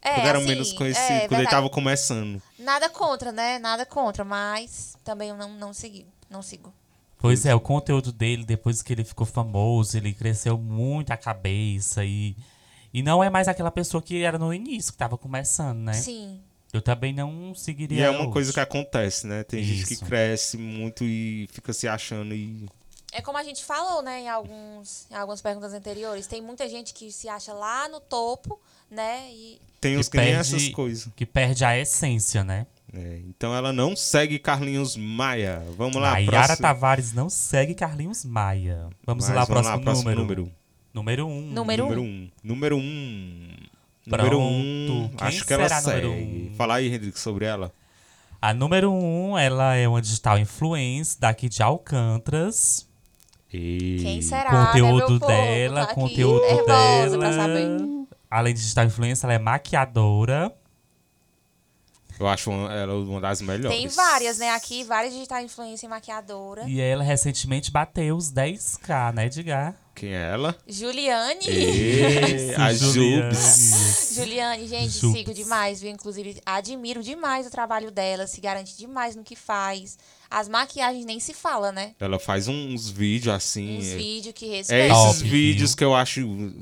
É, 0.00 0.14
quando 0.14 0.26
era 0.26 0.38
assim, 0.38 0.46
menos 0.46 0.72
conhecido, 0.72 1.04
é 1.04 1.18
quando 1.20 1.22
ele 1.22 1.28
verdade. 1.42 1.50
tava 1.50 1.68
começando. 1.70 2.40
Nada 2.58 2.88
contra, 2.88 3.32
né? 3.32 3.58
Nada 3.58 3.84
contra, 3.84 4.24
mas 4.24 4.94
também 5.04 5.30
eu 5.30 5.36
não, 5.36 5.52
não 5.54 5.72
segui. 5.74 6.06
Não 6.30 6.42
sigo. 6.42 6.72
Pois 7.18 7.44
é, 7.44 7.54
o 7.54 7.60
conteúdo 7.60 8.12
dele, 8.12 8.44
depois 8.44 8.80
que 8.82 8.92
ele 8.92 9.04
ficou 9.04 9.26
famoso, 9.26 9.96
ele 9.96 10.14
cresceu 10.14 10.56
muito 10.56 11.10
a 11.10 11.16
cabeça 11.16 12.04
e... 12.04 12.34
E 12.92 13.02
não 13.02 13.22
é 13.22 13.30
mais 13.30 13.46
aquela 13.48 13.70
pessoa 13.70 14.02
que 14.02 14.22
era 14.22 14.38
no 14.38 14.52
início, 14.52 14.92
que 14.92 14.98
tava 14.98 15.16
começando, 15.16 15.78
né? 15.78 15.92
Sim. 15.92 16.40
Eu 16.72 16.80
também 16.82 17.12
não 17.12 17.54
seguiria 17.54 17.98
E 17.98 18.02
é 18.02 18.10
uma 18.10 18.20
hoje. 18.22 18.32
coisa 18.32 18.52
que 18.52 18.60
acontece, 18.60 19.26
né? 19.26 19.42
Tem 19.44 19.62
gente 19.62 19.86
que 19.86 19.92
Isso. 19.94 20.04
cresce 20.04 20.56
muito 20.56 21.04
e 21.04 21.48
fica 21.52 21.72
se 21.72 21.88
achando 21.88 22.34
e. 22.34 22.68
É 23.12 23.20
como 23.20 23.36
a 23.38 23.42
gente 23.42 23.64
falou, 23.64 24.02
né, 24.02 24.20
em, 24.20 24.28
alguns, 24.28 25.08
em 25.10 25.14
algumas 25.16 25.42
perguntas 25.42 25.72
anteriores. 25.74 26.28
Tem 26.28 26.40
muita 26.40 26.68
gente 26.68 26.94
que 26.94 27.10
se 27.10 27.28
acha 27.28 27.52
lá 27.52 27.88
no 27.88 27.98
topo, 28.00 28.60
né? 28.88 29.28
E 29.32 29.60
Tem 29.80 29.94
Que 29.94 29.98
uns 29.98 30.08
que 30.08 30.16
nem 30.16 30.26
perde- 30.26 30.40
essas 30.56 30.68
coisas. 30.68 31.12
Que 31.16 31.26
perde 31.26 31.64
a 31.64 31.76
essência, 31.76 32.44
né? 32.44 32.68
É, 32.92 33.20
então 33.28 33.52
ela 33.54 33.72
não 33.72 33.96
segue 33.96 34.38
Carlinhos 34.38 34.96
Maia. 34.96 35.60
Vamos 35.76 35.96
lá, 35.96 36.14
a 36.14 36.18
Yara 36.18 36.30
próximo. 36.46 36.58
Tavares 36.62 37.12
não 37.12 37.28
segue 37.28 37.74
Carlinhos 37.74 38.24
Maia. 38.24 38.88
Vamos 39.04 39.26
Mas 39.26 39.34
lá, 39.36 39.44
vamos 39.44 39.62
próximo, 39.62 39.84
próximo 39.84 40.10
número. 40.10 40.42
número. 40.42 40.59
Número 40.92 41.26
1. 41.26 41.30
Um. 41.30 41.40
Número 41.52 41.84
Número 41.84 42.02
um. 42.02 42.04
um. 42.04 42.30
Número 42.42 42.76
um. 42.76 43.56
Pronto. 44.08 44.22
Número 44.22 44.40
um. 44.40 45.10
Acho 45.18 45.46
que 45.46 45.52
ela 45.52 45.68
segue. 45.68 46.06
um? 46.06 46.54
Fala 46.56 46.76
aí, 46.76 46.86
Henrique, 46.88 47.18
sobre 47.18 47.44
ela. 47.44 47.72
A 48.42 48.54
número 48.54 48.90
1, 48.90 49.32
um, 49.32 49.38
ela 49.38 49.74
é 49.74 49.86
uma 49.86 50.00
digital 50.00 50.38
influencer 50.38 51.20
daqui 51.20 51.48
de 51.48 51.62
Alcântras. 51.62 52.88
E... 53.52 53.98
quem 54.00 54.22
será, 54.22 54.50
conteúdo 54.50 54.92
né, 54.92 55.10
meu 55.10 55.20
povo? 55.20 55.26
dela, 55.26 55.82
aqui 55.82 55.94
conteúdo 55.94 56.40
nervosa 56.40 57.18
dela. 57.18 58.06
Além 58.30 58.54
de 58.54 58.60
digital 58.60 58.86
influencer, 58.86 59.28
ela 59.28 59.34
é 59.34 59.38
maquiadora. 59.38 60.54
Eu 62.18 62.28
acho 62.28 62.50
ela 62.50 62.94
uma 62.94 63.20
das 63.20 63.42
melhores. 63.42 63.76
Tem 63.76 63.88
várias, 63.88 64.38
né? 64.38 64.50
Aqui, 64.50 64.84
várias 64.84 65.12
digital 65.12 65.42
influencer 65.42 65.88
maquiadora. 65.88 66.64
E 66.66 66.80
ela 66.80 67.02
recentemente 67.02 67.70
bateu 67.70 68.16
os 68.16 68.32
10k, 68.32 69.12
né, 69.12 69.26
Edgar? 69.26 69.74
Quem 70.00 70.14
é 70.14 70.30
ela? 70.30 70.56
Juliane. 70.66 71.44
E... 71.46 72.54
a 72.56 72.72
Juliane. 72.72 73.34
Jubes. 73.34 74.12
Juliane, 74.16 74.66
gente, 74.66 74.88
Jupes. 74.98 75.18
sigo 75.18 75.34
demais, 75.34 75.82
viu? 75.82 75.90
Inclusive, 75.90 76.40
admiro 76.46 77.02
demais 77.02 77.46
o 77.46 77.50
trabalho 77.50 77.90
dela, 77.90 78.26
se 78.26 78.40
garante 78.40 78.74
demais 78.78 79.14
no 79.14 79.22
que 79.22 79.36
faz. 79.36 79.98
As 80.30 80.48
maquiagens 80.48 81.04
nem 81.04 81.20
se 81.20 81.34
fala, 81.34 81.70
né? 81.70 81.94
Ela 82.00 82.18
faz 82.18 82.48
uns 82.48 82.88
vídeos 82.88 83.34
assim. 83.34 83.76
Uns 83.76 83.88
é- 83.88 83.96
vídeos 83.96 84.34
que 84.34 84.46
É 84.46 84.56
respeitam. 84.56 85.04
esses 85.08 85.18
Top, 85.20 85.28
vídeos 85.28 85.70
viu? 85.72 85.76
que 85.76 85.84
eu 85.84 85.94
acho. 85.94 86.52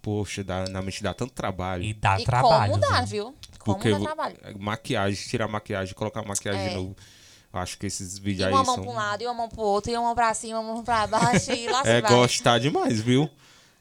Poxa, 0.00 0.44
dá, 0.44 0.68
na 0.68 0.80
mente 0.80 1.02
dá 1.02 1.12
tanto 1.12 1.32
trabalho. 1.32 1.82
E 1.82 1.92
dá 1.92 2.20
E 2.20 2.24
trabalho. 2.24 2.70
como 2.70 2.80
dá, 2.80 3.00
viu? 3.00 3.24
viu? 3.24 3.34
Como 3.58 3.76
Porque 3.76 3.90
dá 3.90 3.98
trabalho. 3.98 4.36
maquiagem, 4.56 5.26
tirar 5.28 5.48
maquiagem, 5.48 5.94
colocar 5.94 6.22
maquiagem 6.22 6.60
É. 6.62 6.68
de 6.68 6.74
novo. 6.76 6.96
Eu 7.52 7.60
acho 7.60 7.78
que 7.78 7.86
esses 7.86 8.16
E 8.16 8.20
vídeos 8.20 8.46
aí 8.48 8.52
uma 8.52 8.62
mão 8.64 8.74
são. 8.74 8.84
pra 8.84 8.92
um 8.92 8.96
lado, 8.96 9.22
e 9.22 9.26
uma 9.26 9.34
mão 9.34 9.48
pro 9.48 9.62
outro, 9.62 9.90
e 9.90 9.96
uma 9.96 10.02
mão 10.06 10.14
pra 10.14 10.34
cima, 10.34 10.60
uma 10.60 10.74
mão 10.74 10.84
pra 10.84 11.06
baixo, 11.06 11.50
e 11.52 11.66
lá 11.68 11.82
se 11.84 11.88
É 11.90 12.00
vai. 12.02 12.10
gostar 12.10 12.58
demais, 12.58 13.00
viu? 13.00 13.28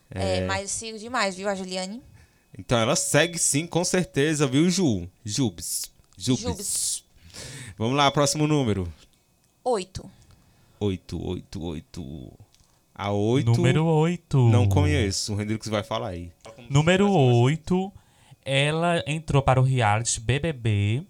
É, 0.09 0.45
mas 0.45 0.61
eu 0.61 0.67
sigo 0.69 0.97
demais, 0.97 1.35
viu, 1.35 1.49
a 1.49 1.55
Juliane? 1.55 2.01
Então 2.57 2.79
ela 2.79 2.95
segue 2.95 3.37
sim, 3.37 3.67
com 3.67 3.83
certeza, 3.83 4.47
viu, 4.47 4.69
Ju? 4.69 5.07
Jubes. 5.25 5.91
Jubes. 6.17 6.41
Jubes. 6.43 7.03
Vamos 7.77 7.95
lá, 7.97 8.09
próximo 8.09 8.47
número. 8.47 8.91
Oito. 9.63 10.09
8, 10.79 11.27
8, 11.27 11.63
8. 11.63 12.33
A 12.95 13.11
8. 13.11 13.51
Número 13.51 13.85
8. 13.85 14.37
Não 14.49 14.67
conheço. 14.67 15.35
O 15.35 15.41
Hendrix 15.41 15.67
vai 15.67 15.83
falar 15.83 16.09
aí. 16.09 16.31
Número 16.69 17.11
8, 17.11 17.91
ela 18.45 19.03
entrou 19.05 19.41
para 19.41 19.59
o 19.59 19.63
reality 19.63 20.19
BBB. 20.19 21.03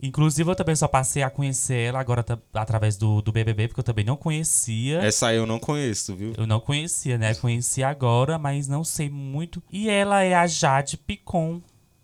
Inclusive, 0.00 0.48
eu 0.50 0.54
também 0.54 0.76
só 0.76 0.86
passei 0.86 1.22
a 1.24 1.30
conhecer 1.30 1.88
ela 1.88 1.98
agora 1.98 2.24
através 2.54 2.96
do, 2.96 3.20
do 3.20 3.32
BBB, 3.32 3.68
porque 3.68 3.80
eu 3.80 3.84
também 3.84 4.04
não 4.04 4.16
conhecia. 4.16 5.00
Essa 5.02 5.28
aí 5.28 5.36
eu 5.36 5.46
não 5.46 5.58
conheço, 5.58 6.14
viu? 6.14 6.32
Eu 6.36 6.46
não 6.46 6.60
conhecia, 6.60 7.18
né? 7.18 7.34
Conheci 7.34 7.82
agora, 7.82 8.38
mas 8.38 8.68
não 8.68 8.84
sei 8.84 9.10
muito. 9.10 9.60
E 9.72 9.90
ela 9.90 10.22
é 10.22 10.34
a 10.34 10.46
Jade 10.46 10.96
Picon. 10.96 11.60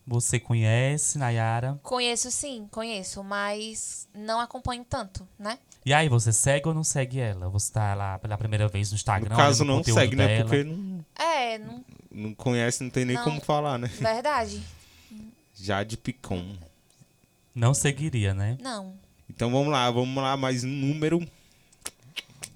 Você 0.07 0.39
conhece, 0.39 1.17
Nayara? 1.19 1.81
Conheço 1.83 2.31
sim, 2.31 2.67
conheço, 2.71 3.25
mas 3.25 4.07
não 4.15 4.39
acompanho 4.39 4.85
tanto, 4.85 5.27
né? 5.39 5.59
E 5.87 5.95
aí, 5.95 6.11
você 6.11 6.31
segue 6.33 6.69
ou 6.69 6.75
não 6.75 6.85
segue 6.85 7.21
ela? 7.21 7.49
Você 7.49 7.73
tá 7.73 7.95
lá 7.95 8.19
pela 8.19 8.37
primeira 8.37 8.69
vez 8.69 8.89
no 8.91 8.95
No 8.95 8.97
Instagram? 8.97 9.35
caso, 9.37 9.63
olhando 9.65 9.75
o 9.75 9.77
não 9.79 9.85
segue, 9.95 10.17
né? 10.17 10.27
dela? 10.27 10.43
Porque 10.45 10.65
não, 10.65 11.05
É, 11.19 11.59
não, 11.59 11.85
não 12.11 12.35
conhece, 12.35 12.83
não 12.83 12.91
tem 12.91 13.05
nem 13.07 13.17
Não. 13.17 13.25
como 13.25 13.41
falar, 13.41 13.79
né? 13.79 13.89
verdade. 13.99 14.61
Jade 15.55 15.97
Picon. 15.97 16.55
Não 17.55 17.73
seguiria, 17.73 18.35
né? 18.35 18.59
Não. 18.61 18.95
Então 19.31 19.51
vamos 19.51 19.69
lá, 19.69 19.89
vamos 19.91 20.21
lá, 20.21 20.37
mais 20.37 20.65
um 20.65 20.69
número. 20.69 21.25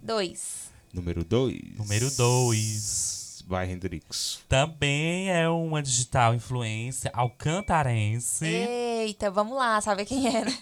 Dois. 0.03 0.71
Número 0.93 1.23
2. 1.23 1.77
Número 1.77 2.11
2. 2.11 3.45
Vai, 3.47 3.71
Hendrix. 3.71 4.41
Também 4.49 5.31
é 5.31 5.49
uma 5.49 5.81
digital 5.83 6.35
influência 6.35 7.11
alcantarense. 7.15 8.45
Eita, 8.45 9.31
vamos 9.31 9.57
lá, 9.57 9.81
saber 9.81 10.05
quem 10.05 10.27
é, 10.27 10.45
né? 10.45 10.59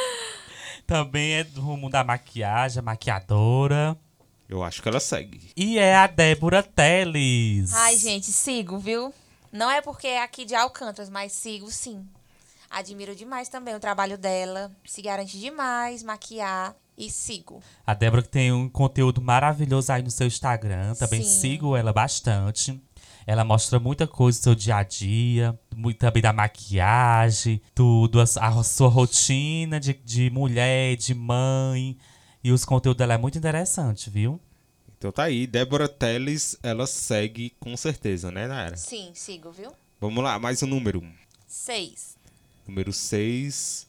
Também 0.86 1.34
é 1.34 1.44
do 1.44 1.60
rumo 1.60 1.90
da 1.90 2.02
maquiagem, 2.02 2.82
maquiadora. 2.82 3.96
Eu 4.48 4.62
acho 4.62 4.80
que 4.80 4.88
ela 4.88 5.00
segue. 5.00 5.52
E 5.54 5.78
é 5.78 5.94
a 5.94 6.06
Débora 6.06 6.62
Teles. 6.62 7.74
Ai, 7.74 7.96
gente, 7.96 8.32
sigo, 8.32 8.78
viu? 8.78 9.12
Não 9.52 9.70
é 9.70 9.82
porque 9.82 10.06
é 10.06 10.22
aqui 10.22 10.44
de 10.44 10.54
Alcântaras, 10.54 11.10
mas 11.10 11.32
sigo 11.32 11.70
sim. 11.70 12.06
Admiro 12.70 13.14
demais 13.14 13.48
também 13.48 13.74
o 13.74 13.80
trabalho 13.80 14.18
dela. 14.18 14.70
Se 14.84 15.00
garante 15.02 15.38
demais 15.38 16.02
maquiar 16.02 16.74
e 16.96 17.10
sigo. 17.10 17.62
A 17.86 17.94
Débora 17.94 18.22
que 18.22 18.28
tem 18.28 18.52
um 18.52 18.68
conteúdo 18.68 19.20
maravilhoso 19.20 19.92
aí 19.92 20.02
no 20.02 20.10
seu 20.10 20.26
Instagram. 20.26 20.94
Também 20.94 21.22
Sim. 21.22 21.40
sigo 21.40 21.76
ela 21.76 21.92
bastante. 21.92 22.80
Ela 23.26 23.44
mostra 23.44 23.80
muita 23.80 24.06
coisa 24.06 24.38
do 24.38 24.42
seu 24.44 24.54
dia 24.54 24.76
a 24.76 24.82
dia, 24.84 25.58
muito 25.74 25.98
também 25.98 26.22
da 26.22 26.32
maquiagem, 26.32 27.60
tudo, 27.74 28.20
a, 28.20 28.22
a 28.22 28.62
sua 28.62 28.88
rotina 28.88 29.80
de, 29.80 29.94
de 29.94 30.30
mulher, 30.30 30.96
de 30.96 31.12
mãe. 31.12 31.98
E 32.42 32.52
os 32.52 32.64
conteúdos 32.64 32.98
dela 32.98 33.14
é 33.14 33.18
muito 33.18 33.36
interessante, 33.36 34.08
viu? 34.08 34.40
Então 34.96 35.10
tá 35.10 35.24
aí, 35.24 35.46
Débora 35.46 35.88
Teles, 35.88 36.56
ela 36.62 36.86
segue 36.86 37.50
com 37.58 37.76
certeza, 37.76 38.30
né, 38.30 38.46
Nayara? 38.46 38.76
Sim, 38.76 39.10
sigo, 39.12 39.50
viu? 39.50 39.72
Vamos 40.00 40.22
lá, 40.22 40.38
mais 40.38 40.62
um 40.62 40.66
número. 40.66 41.02
Seis. 41.46 42.15
Número 42.66 42.92
6. 42.92 43.86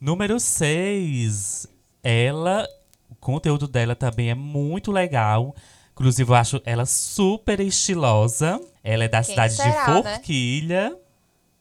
Número 0.00 0.38
6. 0.38 1.66
Ela, 2.02 2.68
o 3.10 3.14
conteúdo 3.16 3.66
dela 3.66 3.94
também 3.94 4.30
é 4.30 4.34
muito 4.34 4.92
legal. 4.92 5.54
Inclusive, 5.92 6.30
eu 6.30 6.34
acho 6.34 6.62
ela 6.64 6.86
super 6.86 7.58
estilosa. 7.60 8.60
Ela 8.84 9.04
é 9.04 9.08
da 9.08 9.22
Quem 9.22 9.30
cidade 9.30 9.54
será, 9.54 9.70
de 9.70 10.04
né? 10.04 10.14
Forquilha. 10.14 10.96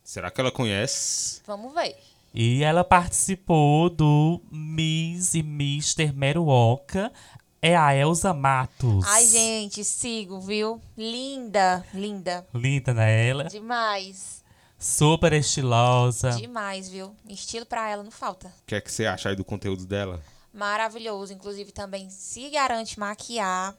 Será 0.03 0.29
que 0.29 0.39
ela 0.39 0.51
conhece? 0.51 1.41
Vamos 1.45 1.73
ver. 1.73 1.95
E 2.33 2.63
ela 2.63 2.83
participou 2.83 3.89
do 3.89 4.39
Miss 4.51 5.33
e 5.33 5.41
Mister 5.41 6.13
Meruoca. 6.13 7.11
É 7.59 7.75
a 7.75 7.95
Elza 7.95 8.33
Matos. 8.33 9.03
Ai, 9.07 9.25
gente, 9.25 9.83
sigo, 9.83 10.39
viu? 10.39 10.79
Linda, 10.95 11.83
linda. 11.93 12.47
Linda, 12.53 12.93
né? 12.93 13.27
Ela. 13.27 13.45
Demais. 13.45 14.43
Super 14.79 15.33
estilosa. 15.33 16.31
Demais, 16.31 16.87
viu? 16.87 17.15
Estilo 17.27 17.65
pra 17.65 17.89
ela 17.89 18.03
não 18.03 18.11
falta. 18.11 18.47
O 18.47 18.65
que 18.67 18.75
é 18.75 18.81
que 18.81 18.91
você 18.91 19.05
acha 19.05 19.29
aí 19.29 19.35
do 19.35 19.43
conteúdo 19.43 19.85
dela? 19.85 20.21
Maravilhoso. 20.53 21.33
Inclusive, 21.33 21.71
também 21.71 22.09
se 22.09 22.49
garante 22.49 22.99
maquiar. 22.99 23.75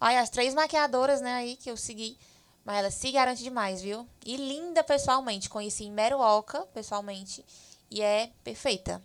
Olha, 0.00 0.20
as 0.20 0.30
três 0.30 0.52
maquiadoras, 0.52 1.20
né, 1.20 1.34
aí 1.34 1.56
que 1.56 1.70
eu 1.70 1.76
segui. 1.76 2.18
Mas 2.64 2.76
ela 2.76 2.90
se 2.90 3.10
garante 3.12 3.42
demais, 3.42 3.82
viu? 3.82 4.06
E 4.24 4.36
linda 4.36 4.82
pessoalmente. 4.82 5.48
Conheci 5.48 5.84
em 5.84 5.92
Meruoca, 5.92 6.60
pessoalmente. 6.74 7.44
E 7.90 8.02
é 8.02 8.30
perfeita. 8.42 9.00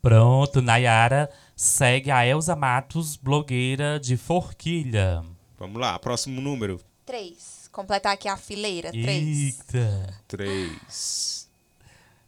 Pronto, 0.00 0.62
Nayara 0.62 1.28
segue 1.56 2.10
a 2.10 2.24
Elza 2.24 2.54
Matos, 2.54 3.16
blogueira 3.16 3.98
de 3.98 4.16
Forquilha. 4.16 5.24
Vamos 5.58 5.80
lá, 5.80 5.98
próximo 5.98 6.40
número. 6.40 6.80
Três. 7.04 7.57
Completar 7.78 8.12
aqui 8.12 8.26
a 8.26 8.36
fileira. 8.36 8.90
Três. 8.90 9.58
Eita. 9.72 10.14
3. 10.26 11.48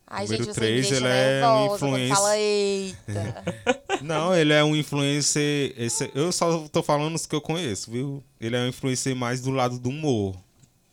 Ai, 0.07 0.23
Número 0.25 0.45
gente, 0.45 0.55
você 0.55 0.61
três, 0.61 0.75
me 0.85 0.91
deixa 0.93 0.97
ele 0.97 1.07
é 1.09 1.49
um 1.49 1.75
influencer. 1.75 2.15
fala 2.17 2.39
eita. 2.39 3.45
Não, 4.01 4.33
ele 4.33 4.53
é 4.53 4.63
um 4.63 4.77
influencer. 4.77 5.75
Esse, 5.77 6.09
eu 6.15 6.31
só 6.31 6.69
tô 6.69 6.85
falando 6.85 7.17
os 7.17 7.27
que 7.27 7.35
eu 7.35 7.41
conheço, 7.41 7.91
viu? 7.91 8.23
Ele 8.41 8.55
é 8.55 8.61
um 8.61 8.69
influencer 8.69 9.17
mais 9.17 9.41
do 9.41 9.51
lado 9.51 9.77
do 9.77 9.89
humor. 9.89 10.37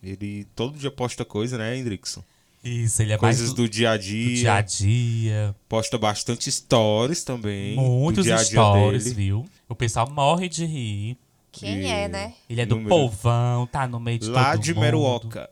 Ele 0.02 0.44
todo 0.56 0.76
dia 0.76 0.90
posta 0.90 1.24
coisa, 1.24 1.56
né, 1.56 1.76
Hendrickson? 1.76 2.24
Isso, 2.64 3.00
ele 3.00 3.12
é 3.12 3.16
Coisas 3.16 3.50
mais 3.50 3.54
do 3.54 3.68
dia 3.68 3.92
a 3.92 3.96
do 3.96 4.02
dia. 4.02 4.34
dia 4.38 4.54
a 4.54 4.60
dia. 4.60 5.56
Posta 5.68 5.96
bastante 5.96 6.50
stories 6.50 7.22
também. 7.22 7.76
Muitos 7.76 8.24
do 8.24 8.26
dia 8.26 8.34
a 8.34 8.38
dia 8.38 8.46
stories, 8.46 9.04
dele. 9.04 9.14
viu? 9.14 9.46
O 9.68 9.76
pessoal 9.76 10.10
morre 10.10 10.48
de 10.48 10.64
rir. 10.66 11.16
Quem 11.50 11.82
E- 11.82 11.86
é, 11.86 12.08
né? 12.08 12.34
Ele 12.48 12.60
é 12.60 12.66
do 12.66 12.76
Número- 12.76 12.90
povão, 12.90 13.66
tá 13.66 13.86
no 13.88 13.98
meio 13.98 14.18
de 14.18 14.28
Lá 14.28 14.52
todo 14.52 14.62
de 14.62 14.74
mundo. 14.74 14.82
Meruoca. 14.82 15.48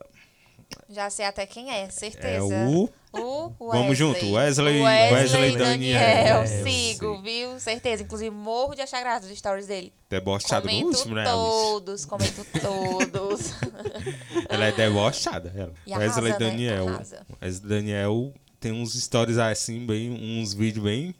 Já 0.89 1.09
sei 1.09 1.25
até 1.25 1.45
quem 1.45 1.69
é, 1.71 1.89
certeza. 1.89 2.27
É 2.53 2.65
o. 2.67 2.89
O 3.13 3.71
Vamos 3.71 3.97
junto, 3.97 4.19
Wesley- 4.33 4.81
Wesley, 4.83 5.11
Wesley 5.13 5.57
Daniel. 5.57 5.99
Daniel. 6.43 6.47
Sigo, 6.47 7.15
Sim. 7.15 7.21
viu? 7.23 7.59
Certeza. 7.59 8.03
Inclusive, 8.03 8.29
morro 8.29 8.75
de 8.75 8.81
achar 8.81 8.99
graça 9.01 9.27
dos 9.27 9.35
stories 9.37 9.65
dele. 9.65 9.91
Debochada 10.09 10.65
no 10.65 10.71
comento 10.71 10.87
último, 10.97 11.15
né, 11.15 11.23
todos, 11.23 12.05
comento 12.05 12.45
todos. 12.61 13.53
Ela 14.49 14.65
é 14.65 14.71
debochada, 14.71 15.51
ela. 15.55 15.73
E 15.85 15.93
arrasa, 15.93 16.21
Wesley 16.21 16.31
né? 16.33 16.37
Daniel. 16.37 16.87
Arrasa. 16.89 17.25
Wesley 17.41 17.69
Daniel 17.69 18.33
tem 18.59 18.71
uns 18.71 18.93
stories 18.93 19.37
assim, 19.37 19.85
bem, 19.85 20.11
uns 20.11 20.53
vídeos 20.53 20.83
bem 20.83 21.15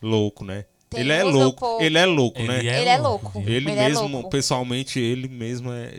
louco, 0.00 0.44
né? 0.44 0.64
Tem 0.92 1.00
ele 1.00 1.12
é 1.12 1.24
louco, 1.24 1.78
ele 1.80 1.98
é 1.98 2.06
louco, 2.06 2.38
Ele 2.40 2.48
né? 2.48 2.58
é 2.66 2.80
Ele 2.80 2.88
é 2.90 2.98
louco? 2.98 3.32
Ele, 3.38 3.54
Ele 3.56 3.70
é 3.70 3.88
mesmo, 3.88 4.06
louco. 4.08 4.30
pessoalmente, 4.30 4.98
ele 5.00 5.28
mesmo 5.28 5.72
é. 5.72 5.92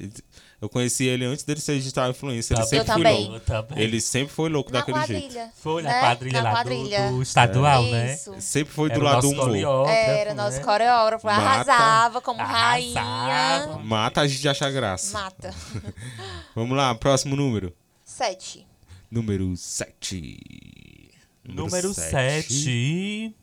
Eu 0.62 0.70
conheci 0.70 1.04
ele 1.04 1.26
antes 1.26 1.44
dele 1.44 1.60
ser 1.60 1.76
digital 1.78 2.10
influencer. 2.12 2.56
Ele 2.56 2.64
Tá 2.64 2.70
sempre 2.70 2.90
Eu 2.90 2.94
foi 2.96 3.04
também. 3.04 3.28
louco. 3.30 3.74
Ele 3.76 4.00
sempre 4.00 4.34
foi 4.34 4.50
louco 4.50 4.72
Na 4.72 4.80
daquele 4.80 4.98
jeito. 5.06 5.22
quadrilha. 5.24 5.50
Foi 5.62 5.82
na 5.84 5.90
né? 5.90 6.00
quadrilha 6.00 6.42
Na 6.42 6.44
lá 6.44 6.50
do- 6.50 6.56
quadrilha. 6.70 7.12
Do, 7.12 7.22
estadual, 7.22 7.84
né? 7.84 8.14
Isso. 8.14 8.34
Sempre 8.40 8.74
foi 8.74 8.88
do 8.90 8.94
Era 8.94 9.02
o 9.02 9.04
lado 9.04 9.22
do 9.22 9.28
nosso 9.28 9.34
humor. 9.42 9.48
coreógrafo, 9.50 9.98
Era 10.00 10.34
nosso 10.34 10.58
né? 10.60 10.64
coreógrafo. 10.64 11.26
Mata. 11.28 11.42
Arrasava 11.74 12.22
como 12.22 12.40
Arrasava. 12.40 12.70
rainha. 12.70 13.80
Mata 13.84 14.22
a 14.22 14.28
gente 14.28 14.48
acha 14.48 14.72
graça. 14.72 15.12
Mata. 15.20 15.54
Vamos 16.56 16.78
lá, 16.78 16.96
próximo 16.96 17.36
número. 17.36 17.74
Sete. 18.06 18.66
Número 19.12 19.54
7. 19.58 21.12
Número 21.44 21.94
7. 21.94 23.36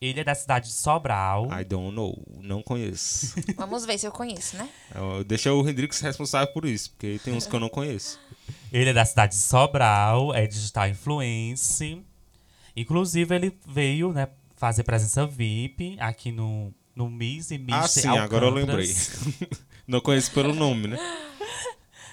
Ele 0.00 0.20
é 0.20 0.24
da 0.24 0.34
cidade 0.34 0.68
de 0.68 0.74
Sobral. 0.74 1.48
I 1.60 1.64
don't 1.64 1.94
know. 1.94 2.16
Não 2.40 2.62
conheço. 2.62 3.34
Vamos 3.56 3.84
ver 3.84 3.98
se 3.98 4.06
eu 4.06 4.12
conheço, 4.12 4.56
né? 4.56 4.68
Eu- 4.94 5.24
Deixa 5.24 5.52
o 5.52 5.68
Hendrix 5.68 6.00
responsável 6.00 6.52
por 6.52 6.64
isso, 6.64 6.90
porque 6.90 7.20
tem 7.24 7.34
uns 7.34 7.46
que 7.46 7.54
eu 7.54 7.60
não 7.60 7.68
conheço. 7.68 8.18
Ele 8.72 8.90
é 8.90 8.92
da 8.92 9.04
cidade 9.04 9.34
de 9.34 9.40
Sobral, 9.40 10.32
é 10.34 10.46
digital 10.46 10.88
influencer. 10.88 11.98
Inclusive, 12.76 13.34
ele 13.34 13.58
veio, 13.66 14.12
né, 14.12 14.28
fazer 14.56 14.84
presença 14.84 15.26
VIP 15.26 15.96
aqui 15.98 16.30
no, 16.30 16.72
no 16.94 17.10
Miss 17.10 17.50
e 17.50 17.58
Mister 17.58 17.74
Ah, 17.76 17.88
sim, 17.88 18.08
agora 18.08 18.46
eu 18.46 18.50
lembrei. 18.50 18.92
Não 19.86 20.00
conheço 20.00 20.30
pelo 20.32 20.54
nome, 20.54 20.86
né? 20.88 20.98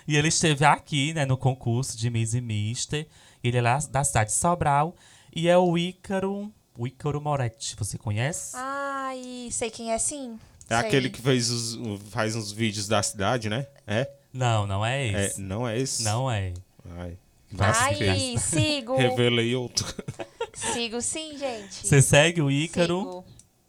E 0.07 0.15
ele 0.15 0.29
esteve 0.29 0.63
aqui, 0.65 1.13
né, 1.13 1.25
no 1.25 1.37
concurso 1.37 1.97
de 1.97 2.09
Miss 2.09 2.33
e 2.33 2.41
Mister. 2.41 3.07
Ele 3.43 3.57
é 3.57 3.61
lá 3.61 3.77
da 3.91 4.03
cidade 4.03 4.31
de 4.31 4.35
Sobral. 4.35 4.95
E 5.35 5.47
é 5.47 5.57
o 5.57 5.77
Ícaro, 5.77 6.51
o 6.77 6.87
Ícaro 6.87 7.21
Moretti. 7.21 7.75
Você 7.77 7.97
conhece? 7.97 8.51
Ai, 8.55 9.49
sei 9.51 9.69
quem 9.69 9.91
é 9.91 9.97
sim. 9.97 10.39
É 10.69 10.79
Sei. 10.79 10.87
aquele 10.87 11.09
que 11.09 11.21
fez 11.21 11.49
os, 11.49 11.77
faz 12.09 12.35
uns 12.35 12.51
vídeos 12.51 12.87
da 12.87 13.01
cidade, 13.03 13.49
né? 13.49 13.67
É? 13.85 14.09
Não, 14.33 14.65
não 14.65 14.85
é 14.85 15.07
é 15.07 15.25
esse. 15.25 15.41
não 15.41 15.67
é 15.67 15.79
esse? 15.79 16.03
Não 16.03 16.29
é. 16.29 16.53
Ai. 16.97 17.17
Ai, 17.59 18.35
sigo. 18.41 18.97
Revelei 18.97 19.55
outro. 19.55 19.85
Sigo 20.53 21.01
sim, 21.01 21.37
gente. 21.37 21.85
Você 21.85 22.01
segue 22.01 22.41
o 22.41 22.49
Ícaro? 22.49 22.99
Sigo. 22.99 23.25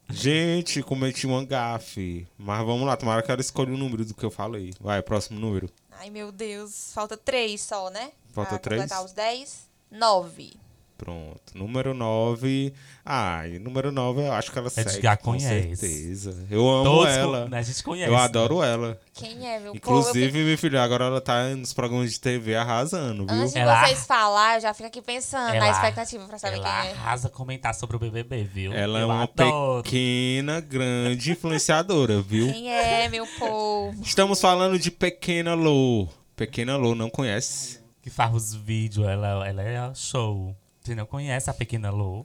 Gente, 0.09 0.83
cometi 0.83 1.27
uma 1.27 1.45
gafe. 1.45 2.27
Mas 2.39 2.65
vamos 2.65 2.87
lá, 2.87 2.97
tomara 2.97 3.23
que 3.23 3.31
ela 3.31 3.41
escolha 3.41 3.75
o 3.75 3.77
número 3.77 4.05
do 4.05 4.15
que 4.15 4.25
eu 4.25 4.31
falei. 4.31 4.73
Vai, 4.81 5.03
próximo 5.03 5.39
número. 5.39 5.69
Ai, 5.91 6.11
meu 6.11 6.31
Deus. 6.31 6.93
Falta 6.95 7.17
três 7.17 7.61
só, 7.61 7.91
né? 7.91 8.13
Falta 8.33 8.51
pra 8.51 8.59
três? 8.61 8.83
completar 8.83 9.05
os 9.05 9.13
dez. 9.13 9.67
Nove. 9.91 10.57
Pronto. 10.99 11.41
Número 11.55 11.93
9. 11.93 12.73
Ah, 13.05 13.47
e 13.47 13.59
número 13.59 13.93
9 13.93 14.23
eu 14.23 14.33
acho 14.33 14.51
que 14.51 14.59
ela 14.59 14.71
segue. 14.71 14.89
Edgar 14.91 15.19
com 15.19 15.33
conhece. 15.33 15.77
certeza. 15.77 16.47
Eu 16.51 16.67
amo 16.69 16.85
Todos 16.85 17.15
ela. 17.15 17.43
com- 17.43 17.49
né, 17.51 17.59
a 17.59 17.63
gente 17.63 17.83
conhece. 17.85 18.11
Eu 18.11 18.17
adoro 18.17 18.63
ela. 18.63 18.99
Quem 19.13 19.47
é, 19.47 19.59
meu 19.61 19.75
povo? 19.75 19.75
Eu 19.75 19.75
Inclusive, 19.77 20.43
meu 20.45 20.57
filho, 20.57 20.81
agora 20.81 21.05
ela 21.05 21.21
tá 21.21 21.51
nos 21.55 21.75
programas 21.75 22.13
de 22.13 22.19
TV 22.21 22.57
arrasando, 22.57 23.27
viu? 23.27 23.35
Antes 23.37 23.53
de 23.53 23.59
Ela- 23.59 23.85
vocês 23.87 24.07
falar, 24.07 24.55
eu 24.57 24.61
já 24.63 24.73
fico 24.73 24.87
aqui 24.89 25.03
pensando 25.03 25.49
na 25.49 25.57
Ela- 25.57 25.71
expectativa 25.71 26.25
pra 26.27 26.39
saber 26.39 26.57
Ela 26.57 26.65
quem 26.83 26.91
é. 26.91 26.93
arrasa 26.95 27.29
comentar 27.29 27.75
sobre 27.75 27.97
o 27.97 27.99
BBB, 28.01 28.45
viu? 28.45 28.73
Ela 28.73 28.99
é 28.99 29.03
Eu 29.03 29.07
uma 29.09 29.23
adoro. 29.25 29.83
pequena, 29.83 30.61
grande 30.61 31.31
influenciadora, 31.33 32.23
viu? 32.23 32.51
Quem 32.51 32.73
é, 32.73 33.07
meu 33.11 33.27
povo? 33.39 34.03
Estamos 34.03 34.41
falando 34.41 34.79
de 34.79 34.91
Pequena 34.91 35.53
Lô. 35.55 36.09
Pequena 36.35 36.77
Lô, 36.77 36.95
não 36.95 37.11
conhece? 37.11 37.81
Que 38.03 38.09
faz 38.11 38.35
os 38.35 38.55
vídeos, 38.55 39.07
ela, 39.07 39.47
ela 39.47 39.63
é 39.63 39.95
show. 39.95 40.55
Você 40.87 40.95
não 40.95 41.05
conhece 41.05 41.51
a 41.51 41.55
Pequena 41.55 41.91
Lô? 41.91 42.25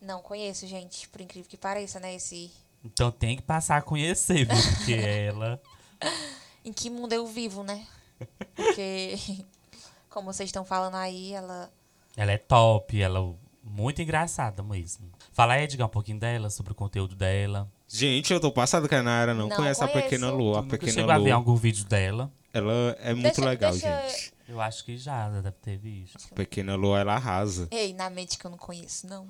Não 0.00 0.22
conheço, 0.22 0.64
gente. 0.68 1.08
Por 1.08 1.20
incrível 1.20 1.50
que 1.50 1.56
pareça, 1.56 1.98
né? 1.98 2.14
Esse. 2.14 2.52
Então 2.84 3.10
tem 3.10 3.34
que 3.34 3.42
passar 3.42 3.78
a 3.78 3.82
conhecer, 3.82 4.46
viu? 4.46 4.74
Porque 4.76 4.92
ela... 5.26 5.60
Em 6.64 6.72
que 6.72 6.88
mundo 6.88 7.12
eu 7.12 7.26
vivo, 7.26 7.64
né? 7.64 7.84
Porque, 8.54 9.16
como 10.08 10.32
vocês 10.32 10.50
estão 10.50 10.64
falando 10.64 10.94
aí, 10.94 11.32
ela. 11.32 11.68
Ela 12.16 12.30
é 12.30 12.38
top, 12.38 13.02
ela 13.02 13.18
é 13.18 13.34
muito 13.64 14.00
engraçada 14.00 14.62
mesmo. 14.62 15.10
Fala 15.32 15.54
aí, 15.54 15.64
Edgar, 15.64 15.88
um 15.88 15.90
pouquinho 15.90 16.20
dela, 16.20 16.48
sobre 16.48 16.70
o 16.70 16.76
conteúdo 16.76 17.16
dela. 17.16 17.68
Gente, 17.88 18.32
eu 18.32 18.38
tô 18.38 18.52
passado 18.52 18.88
que 18.88 18.94
a 18.94 19.02
Nayara 19.02 19.34
não, 19.34 19.48
Não 19.48 19.56
conhece 19.56 19.82
a 19.82 19.88
conheço. 19.88 20.10
Pequena 20.10 20.30
Lô. 20.30 20.56
A 20.56 20.62
Pequena 20.62 20.92
chegou 20.92 21.10
a 21.10 21.18
ver 21.18 21.32
algum 21.32 21.56
vídeo 21.56 21.84
dela? 21.84 22.30
Ela 22.56 22.96
é 23.00 23.12
muito 23.14 23.24
Deixa- 23.34 23.44
legal, 23.44 23.72
deixa- 23.72 24.08
gente. 24.08 24.32
Eu 24.48 24.60
acho 24.60 24.84
que 24.84 24.96
já, 24.96 25.28
deve 25.28 25.50
ter 25.60 25.76
visto. 25.76 26.32
Pequena 26.34 26.76
Lô, 26.76 26.96
ela 26.96 27.14
arrasa. 27.14 27.66
Ei, 27.70 27.92
na 27.92 28.08
mente 28.08 28.38
que 28.38 28.44
eu 28.44 28.50
não 28.50 28.58
conheço, 28.58 29.06
não. 29.06 29.26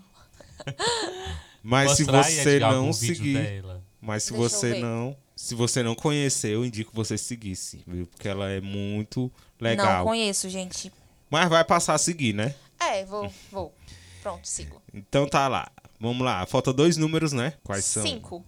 Mas 1.63 1.93
se 1.97 2.05
você 2.05 2.59
não 2.61 2.93
seguir, 2.93 3.35
dela. 3.43 3.83
mas 4.01 4.23
se 4.23 4.33
Deixa 4.33 4.49
você 4.49 4.79
não, 4.79 5.17
se 5.35 5.55
você 5.55 5.83
não 5.83 5.95
conhecer, 5.97 6.51
eu 6.53 6.65
indico 6.65 6.93
você 6.95 7.19
seguir, 7.19 7.57
sim, 7.57 7.83
viu? 7.87 8.07
Porque 8.07 8.29
ela 8.29 8.49
é 8.49 8.61
muito 8.61 9.23
Não 9.23 9.69
legal. 9.69 10.05
conheço, 10.05 10.49
gente. 10.49 10.93
Mas 11.29 11.49
vai 11.49 11.65
passar 11.65 11.95
a 11.95 11.99
seguir, 11.99 12.33
né? 12.35 12.55
É, 12.79 13.05
vou, 13.05 13.33
vou. 13.51 13.75
Pronto, 14.23 14.47
sigo. 14.47 14.81
Então 14.95 15.27
tá 15.29 15.49
lá. 15.49 15.69
Vamos 15.99 16.25
lá. 16.25 16.47
Falta 16.47 16.73
dois 16.73 16.97
números, 16.97 17.33
né? 17.33 17.55
Quais 17.65 17.85
são? 17.85 18.03
Cinco. 18.05 18.45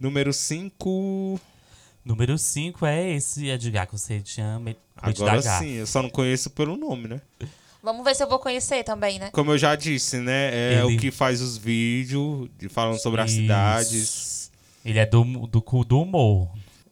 Número 0.00 0.32
5. 0.32 1.38
Número 2.06 2.38
5 2.38 2.86
é 2.86 3.10
esse, 3.14 3.48
Edgar, 3.48 3.84
que 3.84 3.98
você 3.98 4.20
tinha 4.20 4.62
Agora 4.96 5.42
sim, 5.42 5.72
eu 5.72 5.86
só 5.88 6.00
não 6.00 6.08
conheço 6.08 6.48
pelo 6.50 6.76
nome, 6.76 7.08
né? 7.08 7.20
Vamos 7.82 8.04
ver 8.04 8.14
se 8.14 8.22
eu 8.22 8.28
vou 8.28 8.38
conhecer 8.38 8.84
também, 8.84 9.18
né? 9.18 9.30
Como 9.32 9.50
eu 9.50 9.58
já 9.58 9.74
disse, 9.74 10.18
né? 10.18 10.50
É 10.54 10.82
Ele- 10.84 10.96
o 10.96 10.98
que 11.00 11.10
faz 11.10 11.40
os 11.40 11.56
vídeos 11.56 12.48
de 12.56 12.68
falando 12.68 12.98
sobre 13.00 13.20
as 13.20 13.32
Isso. 13.32 13.40
cidades. 13.40 14.50
Ele 14.84 15.00
é 15.00 15.04
do, 15.06 15.24
do, 15.48 15.60
cu- 15.60 15.84
do 15.84 16.00
humor. 16.00 16.48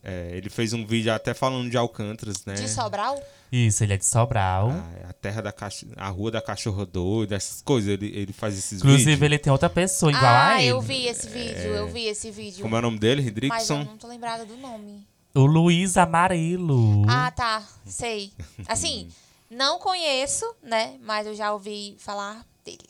É, 0.06 0.36
ele 0.36 0.50
fez 0.50 0.74
um 0.74 0.84
vídeo 0.84 1.10
até 1.10 1.32
falando 1.32 1.70
de 1.70 1.78
Alcântaras, 1.78 2.44
né? 2.44 2.52
De 2.52 2.68
Sobral? 2.68 3.18
Isso, 3.50 3.82
ele 3.82 3.94
é 3.94 3.96
de 3.96 4.04
Sobral. 4.04 4.70
Ah, 4.70 5.08
a 5.08 5.12
terra 5.14 5.40
da 5.40 5.50
caixa, 5.50 5.86
a 5.96 6.10
rua 6.10 6.30
da 6.30 6.42
cachorra 6.42 6.84
doida, 6.84 7.34
essas 7.34 7.62
coisas, 7.62 7.88
ele, 7.88 8.14
ele 8.14 8.32
faz 8.32 8.58
esses 8.58 8.80
Inclusive, 8.80 9.12
vídeos. 9.12 9.22
ele 9.22 9.38
tem 9.38 9.50
outra 9.50 9.70
pessoa 9.70 10.12
igual 10.12 10.26
ah, 10.26 10.48
a 10.56 10.60
ele. 10.60 10.72
eu 10.72 10.80
vi 10.82 11.06
esse 11.06 11.26
vídeo, 11.26 11.74
eu 11.74 11.88
vi 11.88 12.04
esse 12.04 12.30
vídeo. 12.30 12.60
Como 12.60 12.76
é 12.76 12.80
o 12.80 12.82
nome 12.82 12.98
dele? 12.98 13.22
Mas 13.22 13.70
eu 13.70 13.76
Hendrickson? 13.76 13.84
não 13.84 13.96
tô 13.96 14.06
lembrada 14.06 14.44
do 14.44 14.58
nome. 14.58 15.06
O 15.34 15.46
Luiz 15.46 15.96
Amarelo. 15.96 17.04
Ah, 17.08 17.30
tá. 17.30 17.66
Sei. 17.86 18.30
Assim, 18.68 19.08
não 19.50 19.78
conheço, 19.78 20.44
né? 20.62 20.98
Mas 21.00 21.26
eu 21.26 21.34
já 21.34 21.50
ouvi 21.50 21.96
falar 21.98 22.44
dele. 22.62 22.88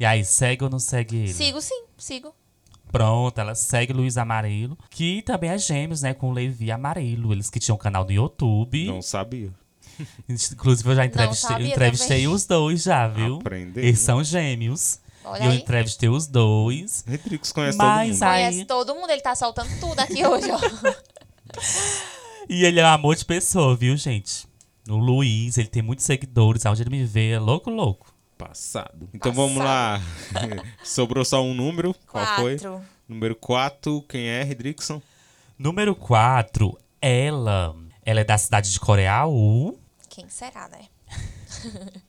E 0.00 0.04
aí, 0.04 0.24
segue 0.24 0.64
ou 0.64 0.70
não 0.70 0.78
segue 0.78 1.16
ele? 1.16 1.34
Sigo 1.34 1.60
sim, 1.60 1.84
sigo. 1.98 2.34
Pronto, 2.90 3.38
ela 3.38 3.54
segue 3.54 3.92
Luiz 3.92 4.16
Amarelo, 4.16 4.76
que 4.90 5.22
também 5.22 5.50
é 5.50 5.58
gêmeos, 5.58 6.02
né, 6.02 6.14
com 6.14 6.30
o 6.30 6.32
Levi 6.32 6.70
Amarelo. 6.72 7.32
Eles 7.32 7.50
que 7.50 7.58
tinham 7.60 7.76
um 7.76 7.78
canal 7.78 8.04
no 8.04 8.10
YouTube. 8.12 8.86
Não 8.86 9.02
sabia. 9.02 9.50
Inclusive, 10.28 10.88
eu 10.90 10.94
já 10.96 11.04
entrevistei, 11.04 11.48
sabia 11.50 11.68
entrevistei 11.68 12.08
também. 12.22 12.28
os 12.28 12.46
dois 12.46 12.82
já, 12.82 13.06
viu? 13.08 13.36
Aprendeu. 13.36 13.82
Eles 13.84 13.98
são 13.98 14.22
gêmeos. 14.24 15.00
Olha 15.24 15.42
e 15.42 15.46
eu 15.46 15.50
aí. 15.50 15.58
entrevistei 15.58 16.08
os 16.08 16.26
dois. 16.26 17.04
Hendrickson 17.06 17.52
conhece 17.54 17.76
Mas 17.76 18.08
todo 18.08 18.14
mundo. 18.14 18.22
Aí- 18.22 18.44
Conhece 18.44 18.64
todo 18.64 18.94
mundo, 18.94 19.10
ele 19.10 19.20
tá 19.20 19.34
soltando 19.34 19.68
tudo 19.80 19.98
aqui 20.00 20.24
hoje, 20.26 20.48
ó. 20.50 20.58
E 22.48 22.64
ele 22.64 22.80
é 22.80 22.84
um 22.84 22.88
amor 22.88 23.14
de 23.14 23.24
pessoa, 23.26 23.76
viu, 23.76 23.94
gente? 23.96 24.46
O 24.88 24.96
Luiz, 24.96 25.58
ele 25.58 25.68
tem 25.68 25.82
muitos 25.82 26.06
seguidores. 26.06 26.64
Aonde 26.64 26.82
ele 26.82 26.88
me 26.90 27.04
vê, 27.04 27.32
é 27.32 27.38
louco, 27.38 27.68
louco. 27.68 28.07
Passado. 28.38 29.08
Então 29.12 29.32
vamos 29.32 29.58
lá. 29.58 30.00
Sobrou 30.84 31.24
só 31.24 31.42
um 31.42 31.52
número. 31.52 31.94
Qual 32.06 32.24
foi? 32.36 32.56
Número 33.08 33.34
4, 33.34 34.02
quem 34.02 34.28
é, 34.28 34.42
Hendrickson? 34.42 35.02
Número 35.58 35.94
4, 35.96 36.78
ela. 37.02 37.74
Ela 38.04 38.20
é 38.20 38.24
da 38.24 38.38
cidade 38.38 38.72
de 38.72 38.78
Coreaú. 38.78 39.78
Quem 40.08 40.28
será, 40.28 40.68
né? 40.68 40.86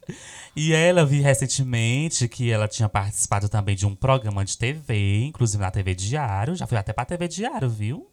E 0.55 0.73
ela 0.73 1.05
vi 1.05 1.21
recentemente 1.21 2.27
que 2.27 2.51
ela 2.51 2.67
tinha 2.67 2.89
participado 2.89 3.47
também 3.47 3.75
de 3.75 3.85
um 3.85 3.95
programa 3.95 4.43
de 4.43 4.57
TV, 4.57 5.23
inclusive 5.23 5.61
na 5.61 5.71
TV 5.71 5.95
Diário. 5.95 6.55
Já 6.55 6.67
foi 6.67 6.77
até 6.77 6.91
pra 6.91 7.05
TV 7.05 7.29
Diário, 7.29 7.69
viu? 7.69 8.08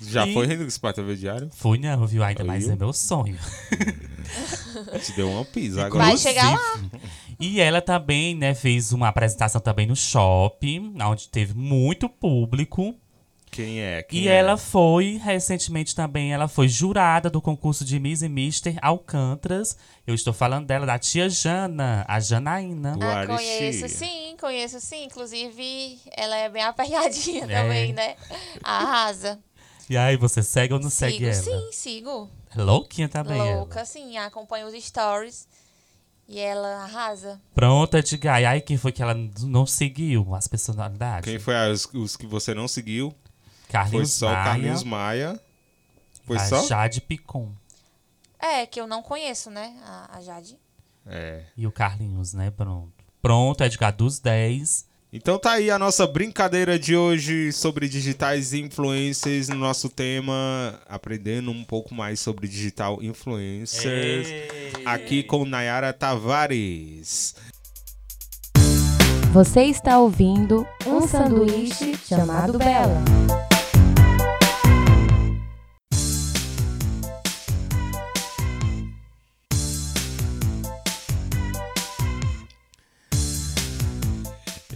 Já 0.00 0.26
E- 0.26 0.34
foi 0.34 0.46
para 0.80 0.92
TV 0.92 1.16
Diário? 1.16 1.48
Fui 1.52 1.78
não, 1.78 2.06
viu? 2.06 2.22
Ainda 2.22 2.42
Aí, 2.42 2.46
mais 2.46 2.68
é 2.68 2.76
meu 2.76 2.92
sonho. 2.92 3.38
Te 5.02 5.12
deu 5.12 5.30
uma 5.30 5.44
pisa 5.44 5.86
agora. 5.86 6.04
Vai 6.04 6.16
chegar 6.16 6.50
lá. 6.52 6.80
E 7.38 7.60
ela 7.60 7.80
também, 7.80 8.34
né, 8.34 8.54
fez 8.54 8.92
uma 8.92 9.08
apresentação 9.08 9.60
também 9.60 9.86
no 9.86 9.96
shopping, 9.96 10.94
onde 11.02 11.28
teve 11.28 11.54
muito 11.54 12.08
público. 12.08 12.94
Quem 13.50 13.80
é? 13.80 14.02
Quem 14.04 14.20
E 14.20 14.28
é? 14.28 14.36
ela 14.36 14.56
foi, 14.56 15.18
recentemente 15.20 15.92
também, 15.92 16.32
ela 16.32 16.46
foi 16.46 16.68
jurada 16.68 17.28
do 17.28 17.40
concurso 17.42 17.84
de 17.84 17.98
Miss 17.98 18.22
e 18.22 18.28
Mister 18.28 18.76
Alcântaras. 18.80 19.76
Eu 20.06 20.14
estou 20.14 20.32
falando 20.32 20.66
dela, 20.66 20.86
da 20.86 20.98
tia 21.00 21.28
Jana, 21.28 22.04
a 22.06 22.20
Janaína. 22.20 22.96
Ah, 23.00 23.26
conheço 23.26 23.88
sim, 23.88 24.29
conheço 24.40 24.80
sim. 24.80 25.04
Inclusive, 25.04 26.00
ela 26.10 26.36
é 26.36 26.48
bem 26.48 26.62
aperreadinha 26.64 27.44
É. 27.44 27.62
também, 27.62 27.92
né? 27.92 28.16
Arrasa. 28.62 29.38
E 29.88 29.96
aí, 29.96 30.16
você 30.16 30.42
segue 30.42 30.72
ou 30.74 30.80
não 30.80 30.88
segue 30.90 31.32
sigo, 31.34 31.50
ela? 31.52 31.60
sim, 31.62 31.72
sigo. 31.72 32.30
É 32.56 32.62
Louquinha 32.62 33.08
também 33.08 33.40
Louca, 33.40 33.80
ela. 33.80 33.86
sim. 33.86 34.16
Acompanho 34.18 34.66
os 34.66 34.84
stories. 34.84 35.48
E 36.28 36.38
ela 36.38 36.84
arrasa. 36.84 37.40
Pronto, 37.54 37.96
Edgar. 37.96 38.40
E 38.40 38.46
aí, 38.46 38.60
quem 38.60 38.76
foi 38.76 38.92
que 38.92 39.02
ela 39.02 39.14
não 39.40 39.66
seguiu 39.66 40.32
as 40.34 40.46
personalidades? 40.46 41.28
Quem 41.28 41.40
foi 41.40 41.56
as- 41.56 41.86
os 41.92 42.16
que 42.16 42.24
você 42.26 42.54
não 42.54 42.68
seguiu? 42.68 43.10
Foi 43.10 43.72
Carlinhos 43.72 44.12
só 44.12 44.26
o 44.26 44.30
Maia, 44.30 44.44
Carlinhos 44.44 44.82
Maia. 44.84 45.40
Foi 46.24 46.36
a 46.36 46.46
só? 46.46 46.66
Jade 46.68 47.00
Picon. 47.00 47.52
É, 48.38 48.64
que 48.64 48.80
eu 48.80 48.86
não 48.86 49.02
conheço, 49.02 49.50
né? 49.50 49.76
A, 49.84 50.18
a 50.18 50.20
Jade. 50.22 50.56
É. 51.04 51.44
E 51.56 51.66
o 51.66 51.72
Carlinhos, 51.72 52.32
né? 52.32 52.50
Pronto. 52.52 52.92
Pronto, 53.22 53.62
Edgar, 53.62 53.94
dos 53.94 54.18
10. 54.18 54.88
Então 55.12 55.38
tá 55.38 55.52
aí 55.52 55.70
a 55.70 55.78
nossa 55.78 56.06
brincadeira 56.06 56.78
de 56.78 56.96
hoje 56.96 57.52
sobre 57.52 57.88
digitais 57.88 58.54
influencers 58.54 59.48
no 59.48 59.56
nosso 59.56 59.88
tema, 59.88 60.80
aprendendo 60.88 61.50
um 61.50 61.64
pouco 61.64 61.92
mais 61.92 62.20
sobre 62.20 62.46
digital 62.46 63.02
influencers. 63.02 64.28
Aqui 64.84 65.24
com 65.24 65.44
Nayara 65.44 65.92
Tavares. 65.92 67.34
Você 69.32 69.62
está 69.62 69.98
ouvindo 69.98 70.64
um 70.86 71.06
sanduíche 71.06 71.96
chamado 72.06 72.56
Bela. 72.56 73.02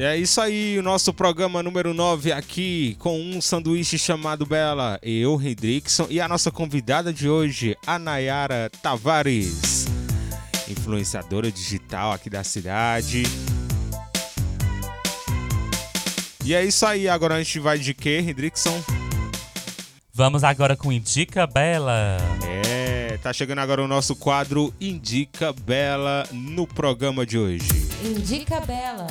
É 0.05 0.17
isso 0.19 0.41
aí, 0.41 0.79
o 0.79 0.83
nosso 0.83 1.15
programa 1.15 1.63
número 1.63 1.95
9 1.95 2.33
aqui 2.33 2.97
com 2.99 3.19
um 3.19 3.41
sanduíche 3.41 3.99
chamado 3.99 4.45
Bela. 4.45 4.99
Eu, 5.03 5.41
Hendrickson, 5.41 6.07
e 6.11 6.21
a 6.21 6.29
nossa 6.29 6.51
convidada 6.51 7.13
de 7.13 7.29
hoje, 7.29 7.77
a 7.87 7.99
Nayara 7.99 8.71
Tavares, 8.83 9.87
influenciadora 10.69 11.51
digital 11.51 12.13
aqui 12.13 12.29
da 12.29 12.45
cidade. 12.45 13.23
E 16.45 16.53
é 16.53 16.65
isso 16.65 16.85
aí, 16.85 17.09
agora 17.09 17.37
a 17.37 17.43
gente 17.43 17.59
vai 17.59 17.79
de 17.79 17.95
quê, 17.95 18.19
Hendrickson? 18.19 18.83
Vamos 20.13 20.45
agora 20.45 20.77
com 20.77 20.93
Indica 20.93 21.47
Bela. 21.47 22.19
É, 22.45 23.17
tá 23.23 23.33
chegando 23.33 23.61
agora 23.61 23.83
o 23.83 23.89
nosso 23.89 24.15
quadro 24.15 24.75
Indica 24.81 25.53
Bela 25.53 26.29
no 26.31 26.67
programa 26.67 27.25
de 27.25 27.39
hoje. 27.39 27.69
Indica 28.05 28.61
Bela. 28.61 29.07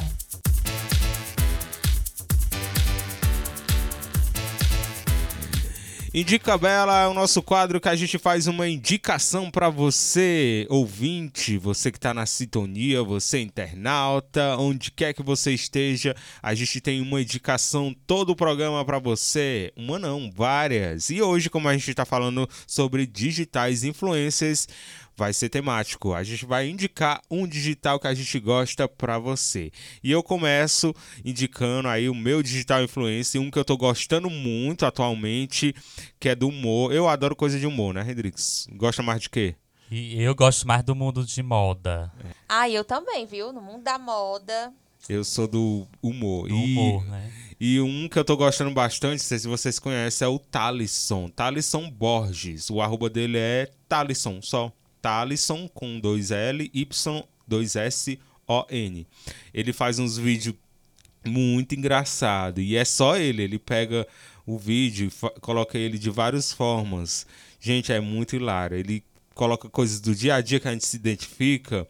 Indica 6.15 6.55
Bela 6.59 7.01
é 7.01 7.07
o 7.07 7.13
nosso 7.15 7.41
quadro 7.41 7.81
que 7.81 7.89
a 7.89 7.95
gente 7.95 8.19
faz 8.19 8.45
uma 8.45 8.69
indicação 8.69 9.49
para 9.49 9.67
você, 9.67 10.67
ouvinte, 10.69 11.57
você 11.57 11.91
que 11.91 11.97
está 11.97 12.13
na 12.13 12.27
sintonia, 12.27 13.01
você 13.01 13.41
internauta, 13.41 14.55
onde 14.59 14.91
quer 14.91 15.15
que 15.15 15.23
você 15.23 15.51
esteja, 15.55 16.15
a 16.39 16.53
gente 16.53 16.79
tem 16.79 17.01
uma 17.01 17.19
indicação 17.19 17.95
todo 18.05 18.29
o 18.29 18.35
programa 18.35 18.85
para 18.85 18.99
você. 18.99 19.73
Uma 19.75 19.97
não, 19.97 20.31
várias. 20.31 21.09
E 21.09 21.19
hoje, 21.19 21.49
como 21.49 21.67
a 21.67 21.73
gente 21.73 21.89
está 21.89 22.05
falando 22.05 22.47
sobre 22.67 23.07
digitais 23.07 23.83
influencers, 23.83 24.67
vai 25.15 25.33
ser 25.33 25.49
temático. 25.49 26.13
A 26.13 26.23
gente 26.23 26.45
vai 26.45 26.67
indicar 26.67 27.21
um 27.29 27.47
digital 27.47 27.99
que 27.99 28.07
a 28.07 28.13
gente 28.13 28.39
gosta 28.39 28.87
para 28.87 29.17
você. 29.19 29.71
E 30.03 30.11
eu 30.11 30.23
começo 30.23 30.93
indicando 31.23 31.87
aí 31.87 32.09
o 32.09 32.15
meu 32.15 32.41
digital 32.41 32.83
influencer, 32.83 33.41
um 33.41 33.51
que 33.51 33.59
eu 33.59 33.65
tô 33.65 33.77
gostando 33.77 34.29
muito 34.29 34.85
atualmente, 34.85 35.75
que 36.19 36.29
é 36.29 36.35
do 36.35 36.47
humor. 36.47 36.93
Eu 36.93 37.07
adoro 37.07 37.35
coisa 37.35 37.59
de 37.59 37.67
humor, 37.67 37.93
né, 37.93 38.05
Hendrix? 38.09 38.67
Gosta 38.73 39.03
mais 39.03 39.21
de 39.21 39.29
quê? 39.29 39.55
E 39.91 40.21
eu 40.21 40.33
gosto 40.33 40.67
mais 40.67 40.83
do 40.83 40.95
mundo 40.95 41.23
de 41.23 41.43
moda. 41.43 42.11
Ah, 42.49 42.67
eu 42.67 42.83
também, 42.83 43.25
viu? 43.27 43.53
No 43.53 43.61
mundo 43.61 43.83
da 43.83 43.99
moda. 43.99 44.73
Eu 45.07 45.23
sou 45.23 45.47
do 45.47 45.85
humor. 46.01 46.47
Do 46.47 46.55
e, 46.55 46.63
humor, 46.63 47.05
né? 47.05 47.31
E 47.59 47.79
um 47.79 48.07
que 48.07 48.17
eu 48.17 48.25
tô 48.25 48.35
gostando 48.35 48.71
bastante, 48.71 49.19
não 49.19 49.27
sei 49.27 49.37
se 49.37 49.47
vocês 49.47 49.77
conhecem, 49.77 50.25
é 50.25 50.29
o 50.29 50.39
Talisson. 50.39 51.29
Talisson 51.29 51.89
Borges. 51.89 52.69
O 52.69 52.81
arroba 52.81 53.09
dele 53.09 53.37
é 53.37 53.69
Talisson, 53.87 54.41
só. 54.41 54.71
Talisson 55.03 55.67
com 55.67 55.99
dois 55.99 56.31
L, 56.31 56.71
Y, 56.73 57.23
2 57.45 57.75
S, 57.75 58.17
O, 58.47 58.65
N. 58.69 59.05
Ele 59.53 59.73
faz 59.73 59.99
uns 59.99 60.17
vídeos 60.17 60.55
muito 61.25 61.75
engraçado 61.75 62.61
e 62.61 62.77
é 62.77 62.85
só 62.85 63.17
ele. 63.17 63.43
Ele 63.43 63.59
pega 63.59 64.07
o 64.45 64.57
vídeo 64.57 65.11
coloca 65.41 65.77
ele 65.77 65.97
de 65.99 66.09
várias 66.09 66.53
formas. 66.53 67.27
Gente, 67.59 67.91
é 67.91 67.99
muito 67.99 68.35
hilário. 68.35 68.77
Ele 68.77 69.03
coloca 69.35 69.69
coisas 69.69 69.99
do 69.99 70.15
dia 70.15 70.35
a 70.35 70.41
dia 70.41 70.59
que 70.59 70.69
a 70.69 70.71
gente 70.71 70.85
se 70.85 70.95
identifica. 70.95 71.85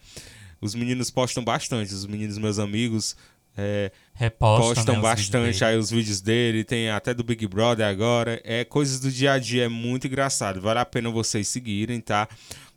Os 0.60 0.74
meninos 0.74 1.12
postam 1.12 1.44
bastante, 1.44 1.94
os 1.94 2.08
meninos 2.08 2.40
meus 2.40 2.58
amigos 2.58 3.16
é, 3.58 3.92
Repostam, 4.16 4.68
postam 4.68 4.96
né, 4.96 5.02
bastante 5.02 5.66
aí 5.66 5.78
os 5.78 5.92
vídeos 5.92 6.22
dele, 6.22 6.64
tem 6.64 6.90
até 6.90 7.14
do 7.14 7.24
Big 7.24 7.48
Brother 7.48 7.86
agora. 7.86 8.42
É 8.44 8.64
coisas 8.64 9.00
do 9.00 9.12
dia 9.12 9.34
a 9.34 9.40
dia, 9.40 9.66
é 9.66 9.68
muito 9.68 10.08
engraçado. 10.08 10.62
Vale 10.62 10.80
a 10.80 10.86
pena 10.86 11.10
vocês 11.10 11.48
seguirem, 11.48 12.00
tá? 12.00 12.28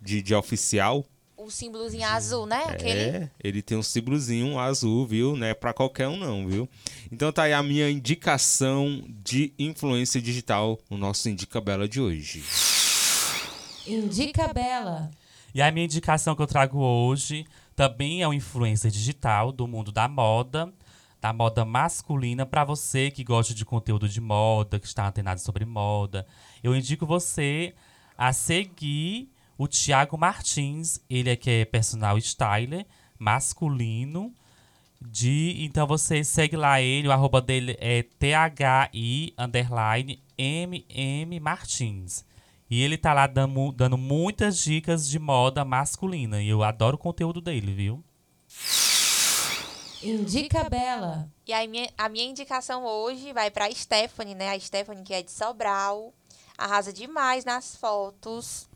De, 0.02 0.22
de 0.22 0.36
oficial. 0.36 1.06
o 1.38 1.50
símbolozinho 1.50 2.06
azul, 2.06 2.46
né? 2.46 2.64
Aquele. 2.68 3.00
É, 3.00 3.30
ele 3.44 3.62
tem 3.62 3.78
um 3.78 3.84
símbolozinho 3.84 4.60
azul, 4.60 5.06
viu? 5.08 5.36
Não 5.36 5.48
é 5.48 5.54
pra 5.54 5.74
qualquer 5.74 6.08
um, 6.08 6.18
não, 6.18 6.48
viu? 6.48 6.70
Então 7.12 7.32
tá 7.32 7.44
aí 7.44 7.54
a 7.54 7.64
minha 7.64 7.90
indicação 7.90 9.04
de 9.24 9.54
influência 9.58 10.22
digital 10.22 10.78
no 10.90 10.98
nosso 10.98 11.30
Indica 11.30 11.60
Bela 11.62 11.88
de 11.88 12.02
hoje. 12.02 12.44
Indica 13.88 14.54
Bela. 14.54 15.10
E 15.54 15.62
a 15.62 15.72
minha 15.72 15.86
indicação 15.86 16.36
que 16.36 16.42
eu 16.42 16.48
trago 16.48 16.80
hoje 16.80 17.46
também 17.76 18.22
é 18.22 18.28
um 18.28 18.34
influencer 18.34 18.92
digital 18.92 19.52
do 19.52 19.68
mundo 19.68 19.92
da 19.92 20.08
moda, 20.08 20.72
da 21.24 21.32
moda 21.32 21.64
masculina, 21.64 22.46
para 22.46 22.66
você 22.66 23.10
que 23.10 23.24
gosta 23.24 23.54
de 23.54 23.64
conteúdo 23.64 24.10
de 24.10 24.20
moda, 24.20 24.78
que 24.78 24.86
está 24.86 25.08
antenado 25.08 25.40
sobre 25.40 25.64
moda. 25.64 26.28
Eu 26.62 26.76
indico 26.76 27.06
você 27.06 27.74
a 28.18 28.34
seguir 28.34 29.32
o 29.58 29.66
Thiago 29.66 30.18
Martins, 30.18 31.00
ele 31.10 31.30
é 31.30 31.38
que 31.38 31.50
é 31.50 31.66
personal 31.66 32.18
styler 32.18 32.86
masculino. 33.18 34.34
De, 35.02 35.56
então 35.60 35.88
você 35.88 36.26
segue 36.26 36.58
lá 36.58 36.82
ele, 36.82 37.08
o 37.08 37.12
arroba 37.14 37.42
dele 37.42 37.78
é 37.80 38.04
THI 38.04 39.34
underline 39.38 40.22
MM 40.38 41.40
Martins. 41.40 42.26
E 42.70 42.82
ele 42.82 42.98
tá 42.98 43.14
lá 43.14 43.28
dando, 43.28 43.72
dando 43.72 43.98
muitas 43.98 44.62
dicas 44.62 45.08
de 45.08 45.20
moda 45.20 45.64
masculina. 45.64 46.42
E 46.42 46.50
eu 46.50 46.64
adoro 46.64 46.96
o 46.96 47.00
conteúdo 47.00 47.40
dele, 47.40 47.74
viu? 47.74 48.04
Indica 50.04 50.70
Bela. 50.70 51.30
E 51.46 51.54
aí, 51.54 51.68
minha, 51.68 51.90
a 51.98 52.10
minha 52.10 52.26
indicação 52.26 52.86
hoje 52.86 53.34
vai 53.34 53.50
pra 53.50 53.72
Stephanie, 53.72 54.36
né? 54.36 54.50
A 54.50 54.60
Stephanie, 54.60 55.04
que 55.04 55.14
é 55.14 55.22
de 55.22 55.32
Sobral. 55.32 56.14
Arrasa 56.58 56.92
demais 56.94 57.46
nas 57.46 57.76
fotos. 57.76 58.68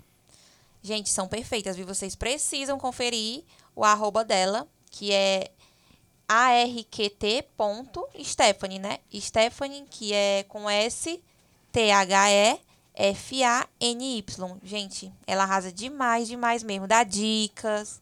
Gente, 0.82 1.10
são 1.10 1.28
perfeitas, 1.28 1.76
viu? 1.76 1.86
Vocês 1.86 2.16
precisam 2.16 2.80
conferir 2.80 3.44
o 3.76 3.84
arroba 3.84 4.24
dela, 4.24 4.68
que 4.90 5.12
é 5.12 5.52
arqt.stephanie, 6.28 7.50
né? 8.80 9.00
Stephanie, 9.14 9.86
que 9.90 10.14
é 10.14 10.44
com 10.44 10.70
S, 10.70 11.22
T-H-E, 11.72 12.60
F-A-N-Y. 12.94 14.58
Gente, 14.64 15.14
ela 15.26 15.44
arrasa 15.44 15.72
demais, 15.72 16.28
demais 16.28 16.64
mesmo. 16.64 16.88
Dá 16.88 17.04
dicas, 17.04 18.02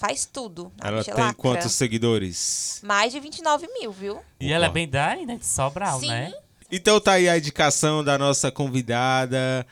faz 0.00 0.24
tudo. 0.24 0.72
A 0.80 0.88
Ela 0.88 0.98
bicha 1.00 1.12
tem 1.12 1.22
lacra. 1.22 1.36
quantos 1.36 1.72
seguidores? 1.72 2.80
Mais 2.82 3.12
de 3.12 3.20
29 3.20 3.68
mil, 3.78 3.92
viu? 3.92 4.18
E 4.40 4.50
ela 4.50 4.64
é 4.66 4.70
bem 4.70 4.88
daí, 4.88 5.26
né? 5.26 5.36
De 5.36 5.44
Sobral, 5.46 6.00
Sim. 6.00 6.08
né? 6.08 6.32
Então 6.72 6.98
tá 6.98 7.12
aí 7.12 7.28
a 7.28 7.36
indicação 7.36 8.02
da 8.02 8.16
nossa 8.16 8.50
convidada. 8.50 9.66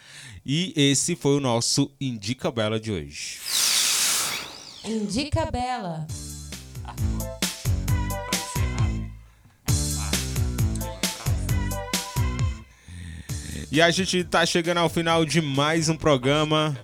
E 0.45 0.75
esse 0.77 1.17
foi 1.17 1.37
o 1.37 1.41
nosso 1.41 1.91
Indica 1.99 2.51
Bela 2.51 2.79
de 2.79 2.93
hoje. 2.93 3.39
Indica 4.85 5.51
Bela. 5.51 6.07
E 13.71 13.81
a 13.83 13.91
gente 13.91 14.25
tá 14.25 14.45
chegando 14.47 14.79
ao 14.79 14.89
final 14.89 15.25
de 15.25 15.41
mais 15.41 15.89
um 15.89 15.97
programa. 15.97 16.77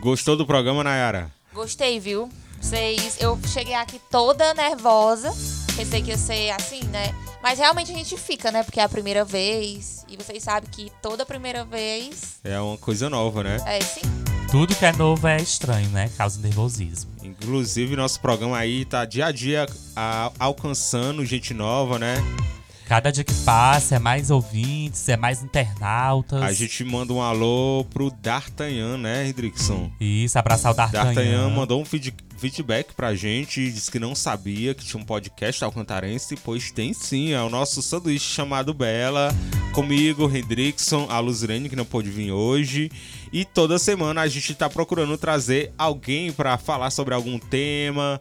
Gostou 0.00 0.36
do 0.36 0.46
programa, 0.46 0.82
Nayara? 0.82 1.30
Gostei, 1.52 2.00
viu? 2.00 2.28
Vocês, 2.60 3.18
eu 3.20 3.38
cheguei 3.46 3.74
aqui 3.74 4.00
toda 4.10 4.54
nervosa. 4.54 5.30
Pensei 5.76 6.02
que 6.02 6.10
ia 6.10 6.18
ser 6.18 6.50
assim, 6.50 6.82
né? 6.84 7.14
Mas 7.42 7.58
realmente 7.58 7.90
a 7.90 7.94
gente 7.94 8.16
fica, 8.18 8.50
né? 8.50 8.62
Porque 8.62 8.80
é 8.80 8.82
a 8.82 8.88
primeira 8.88 9.24
vez. 9.24 10.04
E 10.08 10.16
vocês 10.16 10.42
sabem 10.42 10.68
que 10.70 10.90
toda 11.02 11.24
primeira 11.24 11.64
vez 11.64 12.38
É 12.44 12.60
uma 12.60 12.76
coisa 12.76 13.08
nova, 13.08 13.42
né? 13.42 13.56
é 13.66 13.80
sim. 13.80 14.00
Tudo 14.50 14.74
que 14.74 14.84
é 14.84 14.92
novo 14.92 15.26
é 15.28 15.36
estranho, 15.36 15.88
né? 15.90 16.10
Causa 16.18 16.40
nervosismo. 16.40 17.10
Inclusive, 17.22 17.94
nosso 17.94 18.20
programa 18.20 18.58
aí 18.58 18.84
tá 18.84 19.04
dia 19.04 19.26
a 19.26 19.32
dia 19.32 19.66
a- 19.94 20.32
alcançando 20.38 21.24
gente 21.24 21.54
nova, 21.54 21.98
né? 21.98 22.16
Cada 22.90 23.12
dia 23.12 23.22
que 23.22 23.32
passa 23.44 23.94
é 23.94 23.98
mais 24.00 24.32
ouvintes, 24.32 25.08
é 25.08 25.16
mais 25.16 25.44
internautas. 25.44 26.42
A 26.42 26.52
gente 26.52 26.82
manda 26.82 27.12
um 27.12 27.22
alô 27.22 27.86
pro 27.88 28.10
D'Artagnan, 28.10 28.98
né, 28.98 29.28
Hendrickson? 29.28 29.92
Isso, 30.00 30.36
abraçar 30.36 30.72
o 30.72 30.74
D'Artagnan. 30.74 31.04
D'Artagnan 31.04 31.50
mandou 31.50 31.80
um 31.80 31.84
feed- 31.84 32.12
feedback 32.36 32.92
pra 32.92 33.14
gente, 33.14 33.70
disse 33.70 33.88
que 33.92 34.00
não 34.00 34.12
sabia 34.12 34.74
que 34.74 34.84
tinha 34.84 35.00
um 35.00 35.06
podcast 35.06 35.62
alcantarense, 35.62 36.34
pois 36.42 36.72
tem 36.72 36.92
sim, 36.92 37.30
é 37.30 37.40
o 37.40 37.48
nosso 37.48 37.80
sanduíche 37.80 38.34
chamado 38.34 38.74
Bela, 38.74 39.32
comigo, 39.72 40.28
Hendrickson, 40.28 41.06
a 41.08 41.20
Luzirene, 41.20 41.68
que 41.68 41.76
não 41.76 41.84
pôde 41.84 42.10
vir 42.10 42.32
hoje, 42.32 42.90
e 43.32 43.44
toda 43.44 43.78
semana 43.78 44.22
a 44.22 44.26
gente 44.26 44.52
tá 44.52 44.68
procurando 44.68 45.16
trazer 45.16 45.72
alguém 45.78 46.32
pra 46.32 46.58
falar 46.58 46.90
sobre 46.90 47.14
algum 47.14 47.38
tema, 47.38 48.20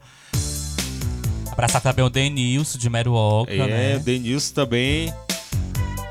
Abraçar 1.60 1.82
também 1.82 2.06
o 2.06 2.10
Denilson 2.10 2.78
de 2.78 2.90
Meruoca, 2.90 3.52
é, 3.52 3.68
né? 3.68 3.96
o 3.98 4.00
Denilson 4.00 4.54
também, 4.54 5.14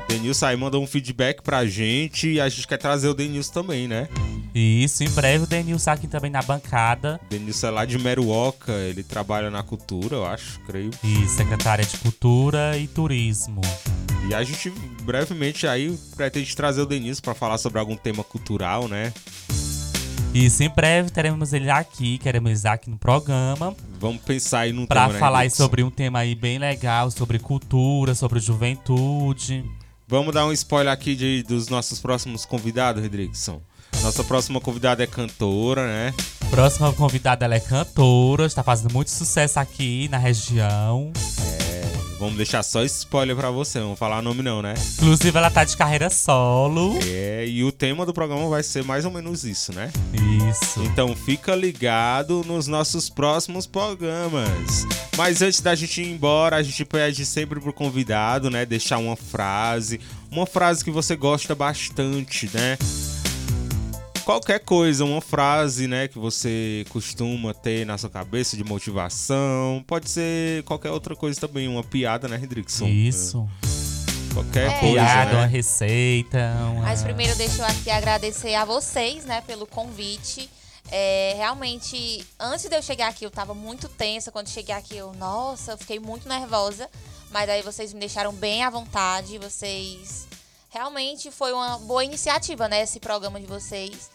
Denilson 0.07 0.45
aí 0.45 0.55
mandou 0.55 0.83
um 0.83 0.85
feedback 0.85 1.41
pra 1.41 1.65
gente, 1.65 2.33
e 2.33 2.39
a 2.39 2.47
gente 2.47 2.67
quer 2.67 2.77
trazer 2.77 3.07
o 3.07 3.15
Denilson 3.15 3.51
também, 3.51 3.87
né? 3.87 4.07
Isso, 4.53 5.03
em 5.03 5.09
breve 5.09 5.45
o 5.45 5.47
Denilson 5.47 5.89
aqui 5.89 6.07
também 6.07 6.29
na 6.29 6.43
bancada. 6.43 7.19
Denilson 7.31 7.65
é 7.65 7.69
lá 7.71 7.83
de 7.83 7.97
Meruoca, 7.97 8.73
ele 8.73 9.01
trabalha 9.01 9.49
na 9.49 9.63
cultura, 9.63 10.17
eu 10.17 10.25
acho, 10.27 10.59
creio. 10.67 10.91
E 11.03 11.27
secretária 11.27 11.83
de 11.83 11.97
Cultura 11.97 12.77
e 12.77 12.85
Turismo. 12.85 13.61
E 14.29 14.35
a 14.35 14.43
gente 14.43 14.71
brevemente 15.01 15.65
aí 15.65 15.97
pretende 16.15 16.55
trazer 16.55 16.81
o 16.81 16.85
Denilson 16.85 17.23
pra 17.23 17.33
falar 17.33 17.57
sobre 17.57 17.79
algum 17.79 17.95
tema 17.95 18.23
cultural, 18.23 18.87
né? 18.87 19.11
Isso, 20.33 20.61
em 20.63 20.69
breve 20.69 21.09
teremos 21.09 21.53
ele 21.53 21.69
aqui, 21.71 22.17
queremos 22.19 22.63
ele 22.63 22.73
aqui 22.73 22.89
no 22.89 22.97
programa. 22.97 23.75
Vamos 23.99 24.21
pensar 24.21 24.59
aí 24.59 24.71
num 24.73 24.85
Pra 24.85 25.01
tema, 25.01 25.13
né, 25.13 25.19
falar 25.19 25.39
Hendrickson? 25.45 25.63
sobre 25.63 25.83
um 25.83 25.89
tema 25.89 26.19
aí 26.19 26.35
bem 26.35 26.59
legal, 26.59 27.09
sobre 27.09 27.39
cultura, 27.39 28.13
sobre 28.13 28.39
juventude. 28.39 29.65
Vamos 30.07 30.33
dar 30.33 30.45
um 30.45 30.51
spoiler 30.51 30.93
aqui 30.93 31.15
de, 31.15 31.43
dos 31.43 31.67
nossos 31.67 31.99
próximos 31.99 32.45
convidados, 32.45 33.01
Redrickson. 33.01 33.61
Nossa 34.03 34.23
próxima 34.23 34.61
convidada 34.61 35.03
é 35.03 35.07
cantora, 35.07 35.85
né? 35.85 36.13
Próxima 36.51 36.93
convidada 36.93 37.45
ela 37.45 37.55
é 37.55 37.59
cantora, 37.59 38.45
está 38.45 38.63
fazendo 38.63 38.93
muito 38.93 39.09
sucesso 39.09 39.59
aqui 39.59 40.07
na 40.09 40.17
região. 40.17 41.11
Vamos 42.19 42.35
deixar 42.35 42.61
só 42.63 42.83
spoiler 42.83 43.33
pra 43.33 43.49
você, 43.49 43.79
não 43.79 43.87
vou 43.87 43.95
falar 43.95 44.21
nome 44.21 44.43
não, 44.43 44.61
né? 44.61 44.73
Inclusive, 44.95 45.37
ela 45.37 45.49
tá 45.49 45.63
de 45.63 45.77
carreira 45.77 46.09
solo. 46.09 46.99
É, 47.07 47.47
e 47.47 47.63
o 47.63 47.71
tema 47.71 48.05
do 48.05 48.13
programa 48.13 48.49
vai 48.49 48.61
ser 48.61 48.83
mais 48.83 49.05
ou 49.05 49.11
menos 49.11 49.45
isso, 49.45 49.73
né? 49.73 49.89
Isso. 50.49 50.83
Então 50.83 51.15
fica 51.15 51.55
ligado 51.55 52.43
nos 52.45 52.67
nossos 52.67 53.09
próximos 53.09 53.65
programas. 53.65 54.85
Mas 55.15 55.41
antes 55.41 55.61
da 55.61 55.73
gente 55.75 56.01
ir 56.01 56.11
embora, 56.11 56.57
a 56.57 56.63
gente 56.63 56.83
pede 56.83 57.25
sempre 57.25 57.59
pro 57.59 57.71
convidado, 57.71 58.49
né, 58.49 58.65
deixar 58.65 58.97
uma 58.97 59.15
frase, 59.15 60.01
uma 60.29 60.45
frase 60.45 60.83
que 60.83 60.91
você 60.91 61.15
gosta 61.15 61.55
bastante, 61.55 62.49
né? 62.53 62.77
Qualquer 64.29 64.59
coisa, 64.59 65.03
uma 65.03 65.21
frase, 65.21 65.87
né, 65.87 66.07
que 66.07 66.19
você 66.19 66.85
costuma 66.89 67.51
ter 67.51 67.83
na 67.83 67.97
sua 67.97 68.11
cabeça 68.11 68.55
de 68.55 68.63
motivação. 68.63 69.83
Pode 69.87 70.07
ser 70.07 70.61
qualquer 70.65 70.91
outra 70.91 71.15
coisa 71.15 71.39
também, 71.41 71.67
uma 71.67 71.83
piada, 71.83 72.27
né, 72.27 72.37
Hendrickson? 72.37 72.85
Isso. 72.85 73.49
É, 73.63 74.33
Qualquer 74.35 74.69
É. 74.69 74.79
coisa, 74.81 74.93
Piada, 75.03 75.31
uma 75.31 75.41
né? 75.41 75.47
receita. 75.47 76.37
Uma... 76.73 76.81
Mas 76.81 77.01
primeiro 77.01 77.35
deixo 77.37 77.63
aqui 77.63 77.89
agradecer 77.89 78.53
a 78.53 78.65
vocês, 78.65 79.25
né, 79.25 79.41
pelo 79.47 79.65
convite. 79.65 80.47
É, 80.91 81.33
realmente, 81.35 82.23
antes 82.39 82.69
de 82.69 82.75
eu 82.75 82.83
chegar 82.83 83.07
aqui, 83.07 83.25
eu 83.25 83.31
tava 83.31 83.55
muito 83.55 83.89
tensa. 83.89 84.31
Quando 84.31 84.47
cheguei 84.47 84.75
aqui, 84.75 84.95
eu, 84.95 85.11
nossa, 85.13 85.71
eu 85.71 85.77
fiquei 85.79 85.99
muito 85.99 86.29
nervosa. 86.29 86.87
Mas 87.31 87.49
aí 87.49 87.63
vocês 87.63 87.91
me 87.93 87.99
deixaram 87.99 88.31
bem 88.31 88.63
à 88.63 88.69
vontade. 88.69 89.39
Vocês. 89.39 90.27
Realmente 90.69 91.31
foi 91.31 91.51
uma 91.51 91.79
boa 91.79 92.05
iniciativa, 92.05 92.67
né? 92.67 92.83
Esse 92.83 92.99
programa 92.99 93.39
de 93.39 93.47
vocês. 93.47 94.11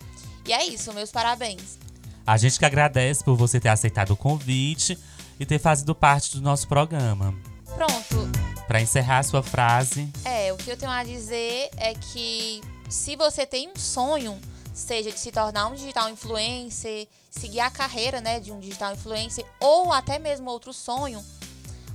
E 0.46 0.52
é 0.52 0.64
isso, 0.66 0.92
meus 0.92 1.10
parabéns. 1.10 1.78
A 2.26 2.36
gente 2.36 2.58
que 2.58 2.64
agradece 2.64 3.22
por 3.22 3.36
você 3.36 3.60
ter 3.60 3.68
aceitado 3.68 4.10
o 4.12 4.16
convite 4.16 4.98
e 5.38 5.44
ter 5.44 5.58
fazido 5.58 5.94
parte 5.94 6.36
do 6.36 6.40
nosso 6.42 6.66
programa. 6.68 7.34
Pronto. 7.74 8.30
Pra 8.66 8.80
encerrar 8.80 9.18
a 9.18 9.22
sua 9.22 9.42
frase, 9.42 10.08
É, 10.24 10.52
o 10.52 10.56
que 10.56 10.70
eu 10.70 10.76
tenho 10.76 10.90
a 10.90 11.04
dizer 11.04 11.68
é 11.76 11.94
que 11.94 12.62
se 12.88 13.14
você 13.16 13.44
tem 13.44 13.68
um 13.68 13.76
sonho, 13.76 14.38
seja 14.72 15.10
de 15.10 15.18
se 15.18 15.30
tornar 15.30 15.66
um 15.66 15.74
digital 15.74 16.08
influencer, 16.08 17.06
seguir 17.30 17.60
a 17.60 17.70
carreira, 17.70 18.20
né, 18.20 18.40
de 18.40 18.52
um 18.52 18.60
digital 18.60 18.94
influencer 18.94 19.44
ou 19.60 19.92
até 19.92 20.18
mesmo 20.18 20.48
outro 20.50 20.72
sonho, 20.72 21.22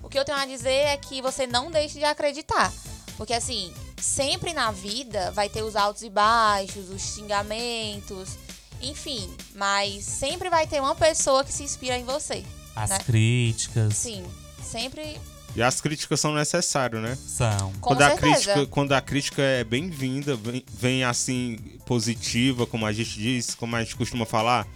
o 0.03 0.09
que 0.09 0.19
eu 0.19 0.25
tenho 0.25 0.37
a 0.37 0.45
dizer 0.45 0.69
é 0.69 0.97
que 0.97 1.21
você 1.21 1.47
não 1.47 1.71
deixe 1.71 1.97
de 1.97 2.05
acreditar. 2.05 2.71
Porque 3.17 3.33
assim, 3.33 3.73
sempre 4.01 4.53
na 4.53 4.71
vida 4.71 5.31
vai 5.31 5.49
ter 5.49 5.63
os 5.63 5.75
altos 5.75 6.03
e 6.03 6.09
baixos, 6.09 6.89
os 6.89 7.01
xingamentos, 7.01 8.37
enfim, 8.81 9.29
mas 9.55 10.03
sempre 10.03 10.49
vai 10.49 10.65
ter 10.67 10.79
uma 10.79 10.95
pessoa 10.95 11.43
que 11.43 11.51
se 11.51 11.63
inspira 11.63 11.97
em 11.97 12.03
você. 12.03 12.43
as 12.75 12.89
Né? 12.91 12.97
críticas 12.99 13.95
Sim, 13.95 14.23
sempre 14.63 15.19
E 15.55 15.61
as 15.61 15.81
críticas 15.81 16.19
são 16.19 16.33
necessárias, 16.33 17.01
né? 17.01 17.15
são. 17.15 17.73
com 17.73 17.89
quando 17.89 18.01
a 18.03 18.09
certeza. 18.11 18.33
crítica, 18.33 18.65
quando 18.67 18.91
a 18.93 19.01
crítica 19.01 19.41
é 19.41 19.63
bem-vinda, 19.63 20.35
vem, 20.35 20.63
vem 20.71 21.03
assim 21.03 21.57
positiva, 21.85 22.65
como 22.67 22.85
a 22.85 22.93
gente 22.93 23.17
diz, 23.17 23.55
como 23.55 23.75
a 23.75 23.83
gente 23.83 23.95
costuma 23.95 24.25
falar, 24.25 24.67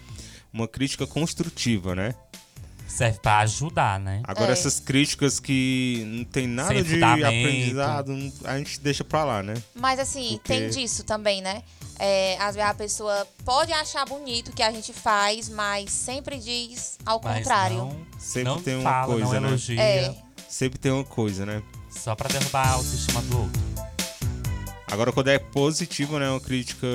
uma 0.51 0.67
crítica 0.67 1.05
construtiva, 1.07 1.95
né? 1.95 2.13
Serve 2.95 3.17
pra 3.19 3.39
ajudar, 3.39 3.99
né? 3.99 4.21
Agora 4.23 4.49
É. 4.49 4.53
essas 4.53 4.79
críticas 4.79 5.39
que 5.39 6.03
não 6.05 6.23
tem 6.25 6.45
nada 6.45 6.73
Sem 6.75 6.83
de 6.83 6.89
fundamento. 6.91 7.25
aprendizado, 7.25 8.11
não- 8.13 8.31
a 8.43 8.57
gente 8.59 8.79
deixa 8.79 9.03
pra 9.03 9.23
lá, 9.23 9.41
né? 9.41 9.55
Mas 9.73 9.99
assim, 9.99 10.33
Porque- 10.37 10.53
tem 10.53 10.69
disso 10.69 11.03
também, 11.03 11.41
né? 11.41 11.63
É, 11.97 12.37
às 12.39 12.55
vezes 12.55 12.69
a 12.69 12.73
pessoa 12.73 13.27
pode 13.43 13.71
achar 13.73 14.05
bonito 14.05 14.49
o 14.49 14.51
que 14.51 14.61
a 14.61 14.71
gente 14.71 14.93
faz, 14.93 15.49
mas 15.49 15.89
sempre 15.91 16.37
diz 16.37 16.97
ao 17.05 17.19
Mas 17.23 17.37
contrário. 17.37 17.77
Não, 17.77 18.05
Sempre 18.19 18.43
não 18.43 18.61
tem 18.61 18.75
uma 18.75 18.83
fala, 18.91 19.13
coisa, 19.13 19.33
não 19.33 19.41
né? 19.41 19.47
elogia. 19.47 19.81
É. 19.81 20.15
Sempre 20.47 20.77
tem 20.77 20.91
uma 20.91 21.03
coisa, 21.03 21.45
né? 21.47 21.63
Só 21.89 22.13
pra 22.15 22.27
derrubar 22.29 22.67
a 22.67 22.71
autoestima 22.73 23.21
do 23.23 23.39
outro. 23.41 23.61
Agora 24.91 25.11
quando 25.11 25.29
é 25.29 25.39
positivo, 25.39 26.19
né? 26.19 26.29
Uma 26.29 26.39
crítica. 26.39 26.85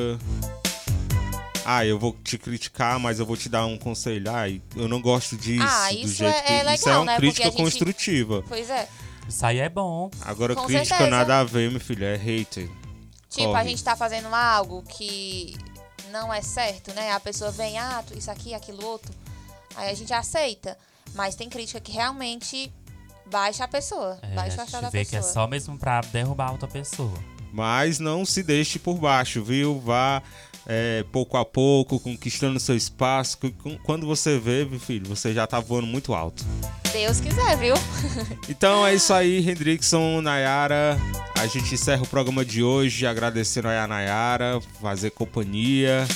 Ah, 1.71 1.85
eu 1.85 1.99
vou 1.99 2.17
te 2.25 2.39
criticar, 2.39 2.99
mas 2.99 3.19
eu 3.21 3.27
vou 3.27 3.37
te 3.37 3.49
dar 3.49 3.67
um 3.67 3.77
conselho. 3.77 4.31
Ah, 4.31 4.49
eu 4.49 4.89
não 4.89 5.03
gosto 5.03 5.37
disso. 5.37 5.63
Ah, 5.69 5.91
do 5.91 5.99
isso 5.99 6.15
jeito 6.15 6.35
é- 6.37 6.41
que... 6.43 6.53
é 6.53 6.57
Isso 6.75 6.89
é 6.89 6.91
legal, 6.91 7.03
uma 7.03 7.13
né? 7.13 7.17
Crítica 7.19 7.45
gente- 7.51 7.57
construtiva. 7.57 8.43
Pois 8.49 8.71
é. 8.71 8.89
Isso 9.29 9.45
aí 9.45 9.59
é 9.59 9.69
bom. 9.69 10.11
Agora, 10.23 10.55
Com 10.55 10.65
crítica 10.65 10.87
certeza. 10.97 11.11
nada 11.11 11.41
a 11.41 11.45
ver, 11.45 11.71
meu 11.71 11.79
filho. 11.81 12.05
É 12.05 12.17
hater. 12.17 12.69
Tipo, 13.29 13.49
Corre. 13.49 13.61
a 13.61 13.65
gente 13.65 13.85
tá 13.85 13.95
fazendo 13.95 14.35
algo 14.35 14.83
que 14.85 15.55
não 16.11 16.33
é 16.33 16.41
certo, 16.41 16.95
né? 16.95 17.13
A 17.13 17.21
pessoa 17.21 17.51
vem, 17.51 17.79
ah, 17.79 18.03
tu- 18.07 18.17
isso 18.17 18.31
aqui, 18.31 18.55
aquilo 18.55 18.83
outro. 18.87 19.13
Aí 19.77 19.91
a 19.91 19.95
gente 19.95 20.13
aceita. 20.15 20.77
Mas 21.15 21.35
tem 21.35 21.49
crítica 21.51 21.79
que 21.81 21.93
realmente 21.93 22.73
baixa 23.31 23.65
a 23.65 23.69
pessoa. 23.69 24.19
É, 24.23 24.35
baixa 24.35 24.57
o 24.57 24.61
a 24.61 24.63
astral 24.65 24.83
gente 24.83 24.93
da 24.93 24.99
vê 24.99 25.05
que 25.05 25.15
é 25.15 25.19
pessoa. 25.19 25.35
só 25.35 25.47
mesmo 25.47 25.77
pra 25.79 26.01
derrubar 26.01 26.49
a 26.49 26.53
outra 26.53 26.67
pessoa. 26.69 27.13
Mas 27.53 27.99
não 27.99 28.25
se 28.25 28.43
deixe 28.43 28.79
por 28.79 28.95
baixo, 28.97 29.43
viu? 29.45 29.79
Vá 29.81 30.23
é, 30.69 31.03
pouco 31.11 31.39
a 31.39 31.45
pouco, 31.47 31.99
conquistando 31.99 32.61
seu 32.61 32.77
espaço. 32.77 33.39
Quando 33.83 34.07
você 34.07 34.39
vê, 34.39 34.67
meu 34.67 34.79
filho, 34.79 35.09
você 35.09 35.33
já 35.33 35.47
tá 35.47 35.59
voando 35.59 35.87
muito 35.87 36.13
alto. 36.13 36.45
Deus 36.93 37.21
quiser, 37.21 37.57
viu? 37.57 37.75
Então 38.49 38.87
é 38.87 38.95
isso 38.95 39.13
aí, 39.13 39.39
Hendrickson, 39.39 40.21
Nayara. 40.21 40.99
A 41.39 41.47
gente 41.47 41.75
encerra 41.75 42.03
o 42.03 42.07
programa 42.07 42.45
de 42.45 42.63
hoje 42.63 43.07
agradecendo 43.07 43.69
a 43.69 43.87
Nayara, 43.87 44.61
fazer 44.81 45.11
companhia. 45.11 46.07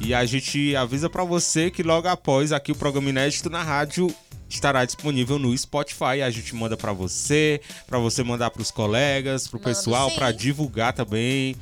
E 0.00 0.12
a 0.12 0.24
gente 0.24 0.74
avisa 0.74 1.08
pra 1.08 1.22
você 1.24 1.70
que 1.70 1.82
logo 1.82 2.08
após 2.08 2.52
aqui 2.52 2.72
o 2.72 2.76
programa 2.76 3.10
inédito 3.10 3.48
na 3.48 3.62
rádio 3.62 4.12
estará 4.48 4.84
disponível 4.84 5.38
no 5.38 5.56
Spotify. 5.56 6.22
A 6.24 6.30
gente 6.30 6.54
manda 6.54 6.76
pra 6.76 6.92
você, 6.92 7.60
pra 7.86 7.98
você 7.98 8.22
mandar 8.22 8.50
pros 8.50 8.70
colegas, 8.70 9.46
pro 9.46 9.58
Mando 9.58 9.68
pessoal, 9.68 10.10
pra 10.12 10.32
divulgar 10.32 10.92
também. 10.92 11.54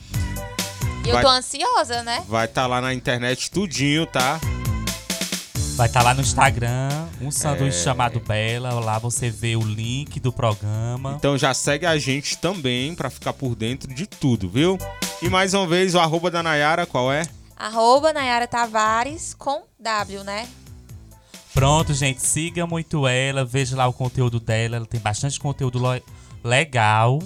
E 1.07 1.09
eu 1.09 1.15
Vai- 1.15 1.23
tô 1.23 1.29
ansiosa, 1.31 2.03
né? 2.03 2.25
Vai 2.27 2.47
estar 2.47 2.67
lá 2.67 2.81
na 2.81 2.93
internet 2.93 3.49
tudinho, 3.49 4.05
tá? 4.07 4.41
Vai 5.77 5.87
estar 5.87 6.03
lá 6.03 6.13
no 6.13 6.21
Instagram, 6.21 6.89
um 7.21 7.29
É. 7.29 7.31
sanduíche 7.31 7.85
chamado 7.85 8.19
Bela. 8.19 8.71
Lá 8.81 8.99
você 8.99 9.31
vê 9.31 9.55
o 9.55 9.61
link 9.63 10.19
do 10.19 10.33
programa. 10.33 11.15
Então 11.17 11.39
já 11.39 11.55
segue 11.55 11.87
a 11.87 11.97
gente 11.97 12.37
também 12.39 12.93
pra 12.93 13.09
ficar 13.09 13.33
por 13.35 13.55
dentro 13.55 13.95
de 13.95 14.05
tudo, 14.05 14.49
viu? 14.49 14.77
E 15.23 15.29
mais 15.29 15.55
uma 15.55 15.65
vez 15.67 15.95
o 15.95 16.01
arroba 16.01 16.29
da 16.29 16.43
Nayara, 16.43 16.87
qual 16.87 17.13
é? 17.13 17.23
Arroba 17.57 18.13
Nayara 18.13 18.49
Tavares 18.49 19.33
com 19.33 19.63
W, 19.79 20.25
né? 20.25 20.49
Pronto, 21.55 21.95
gente, 21.95 22.21
siga 22.21 22.67
muito 22.67 23.07
ela, 23.07 23.45
veja 23.45 23.77
lá 23.77 23.87
o 23.87 23.93
conteúdo 23.93 24.41
dela, 24.41 24.77
ela 24.77 24.87
tem 24.87 24.99
bastante 25.01 25.39
conteúdo 25.39 25.81
legal. 26.43 27.21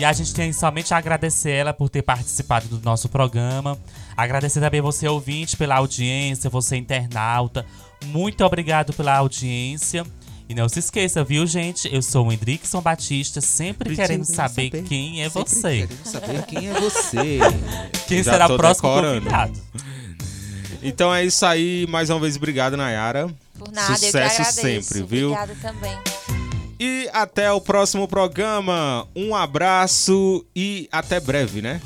E 0.00 0.04
a 0.04 0.14
gente 0.14 0.32
tem 0.32 0.50
somente 0.50 0.94
a 0.94 0.96
agradecer 0.96 1.50
ela 1.50 1.74
por 1.74 1.90
ter 1.90 2.00
participado 2.00 2.66
do 2.68 2.82
nosso 2.82 3.06
programa. 3.06 3.76
Agradecer 4.16 4.58
também 4.58 4.80
você, 4.80 5.06
ouvinte, 5.06 5.58
pela 5.58 5.76
audiência, 5.76 6.48
você, 6.48 6.76
internauta. 6.76 7.66
Muito 8.06 8.42
obrigado 8.42 8.94
pela 8.94 9.14
audiência. 9.18 10.02
E 10.48 10.54
não 10.54 10.70
se 10.70 10.78
esqueça, 10.78 11.22
viu, 11.22 11.46
gente? 11.46 11.86
Eu 11.94 12.00
sou 12.00 12.26
o 12.26 12.32
Hendrickson 12.32 12.80
Batista, 12.80 13.42
sempre 13.42 13.94
querendo 13.94 14.24
saber, 14.24 14.70
quem 14.84 15.22
é 15.22 15.28
você. 15.28 15.86
saber 16.02 16.44
quem 16.48 16.70
é 16.70 16.80
você. 16.80 17.38
Quem 18.08 18.22
Já 18.22 18.32
será 18.32 18.46
o 18.46 18.56
próximo 18.56 18.88
decorando. 18.88 19.20
convidado. 19.20 19.60
Então 20.82 21.14
é 21.14 21.26
isso 21.26 21.44
aí, 21.44 21.86
mais 21.90 22.08
uma 22.08 22.20
vez 22.20 22.36
obrigado, 22.36 22.74
Nayara. 22.74 23.28
Por 23.58 23.70
nada, 23.70 23.92
eu 23.92 23.98
que 23.98 24.06
Sucesso 24.06 24.40
agradeço. 24.40 24.62
sempre, 24.62 25.02
viu? 25.02 25.32
Obrigada 25.32 25.54
também. 25.60 25.98
E 26.80 27.10
até 27.12 27.52
o 27.52 27.60
próximo 27.60 28.08
programa. 28.08 29.06
Um 29.14 29.34
abraço 29.34 30.46
e 30.56 30.88
até 30.90 31.20
breve, 31.20 31.60
né? 31.60 31.78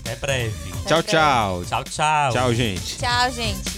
Até 0.00 0.16
breve. 0.16 0.72
Tchau, 0.86 1.02
breve. 1.02 1.02
tchau. 1.02 1.64
Tchau, 1.66 1.84
tchau. 1.84 2.32
Tchau, 2.32 2.54
gente. 2.54 2.96
Tchau, 2.96 3.30
gente. 3.30 3.77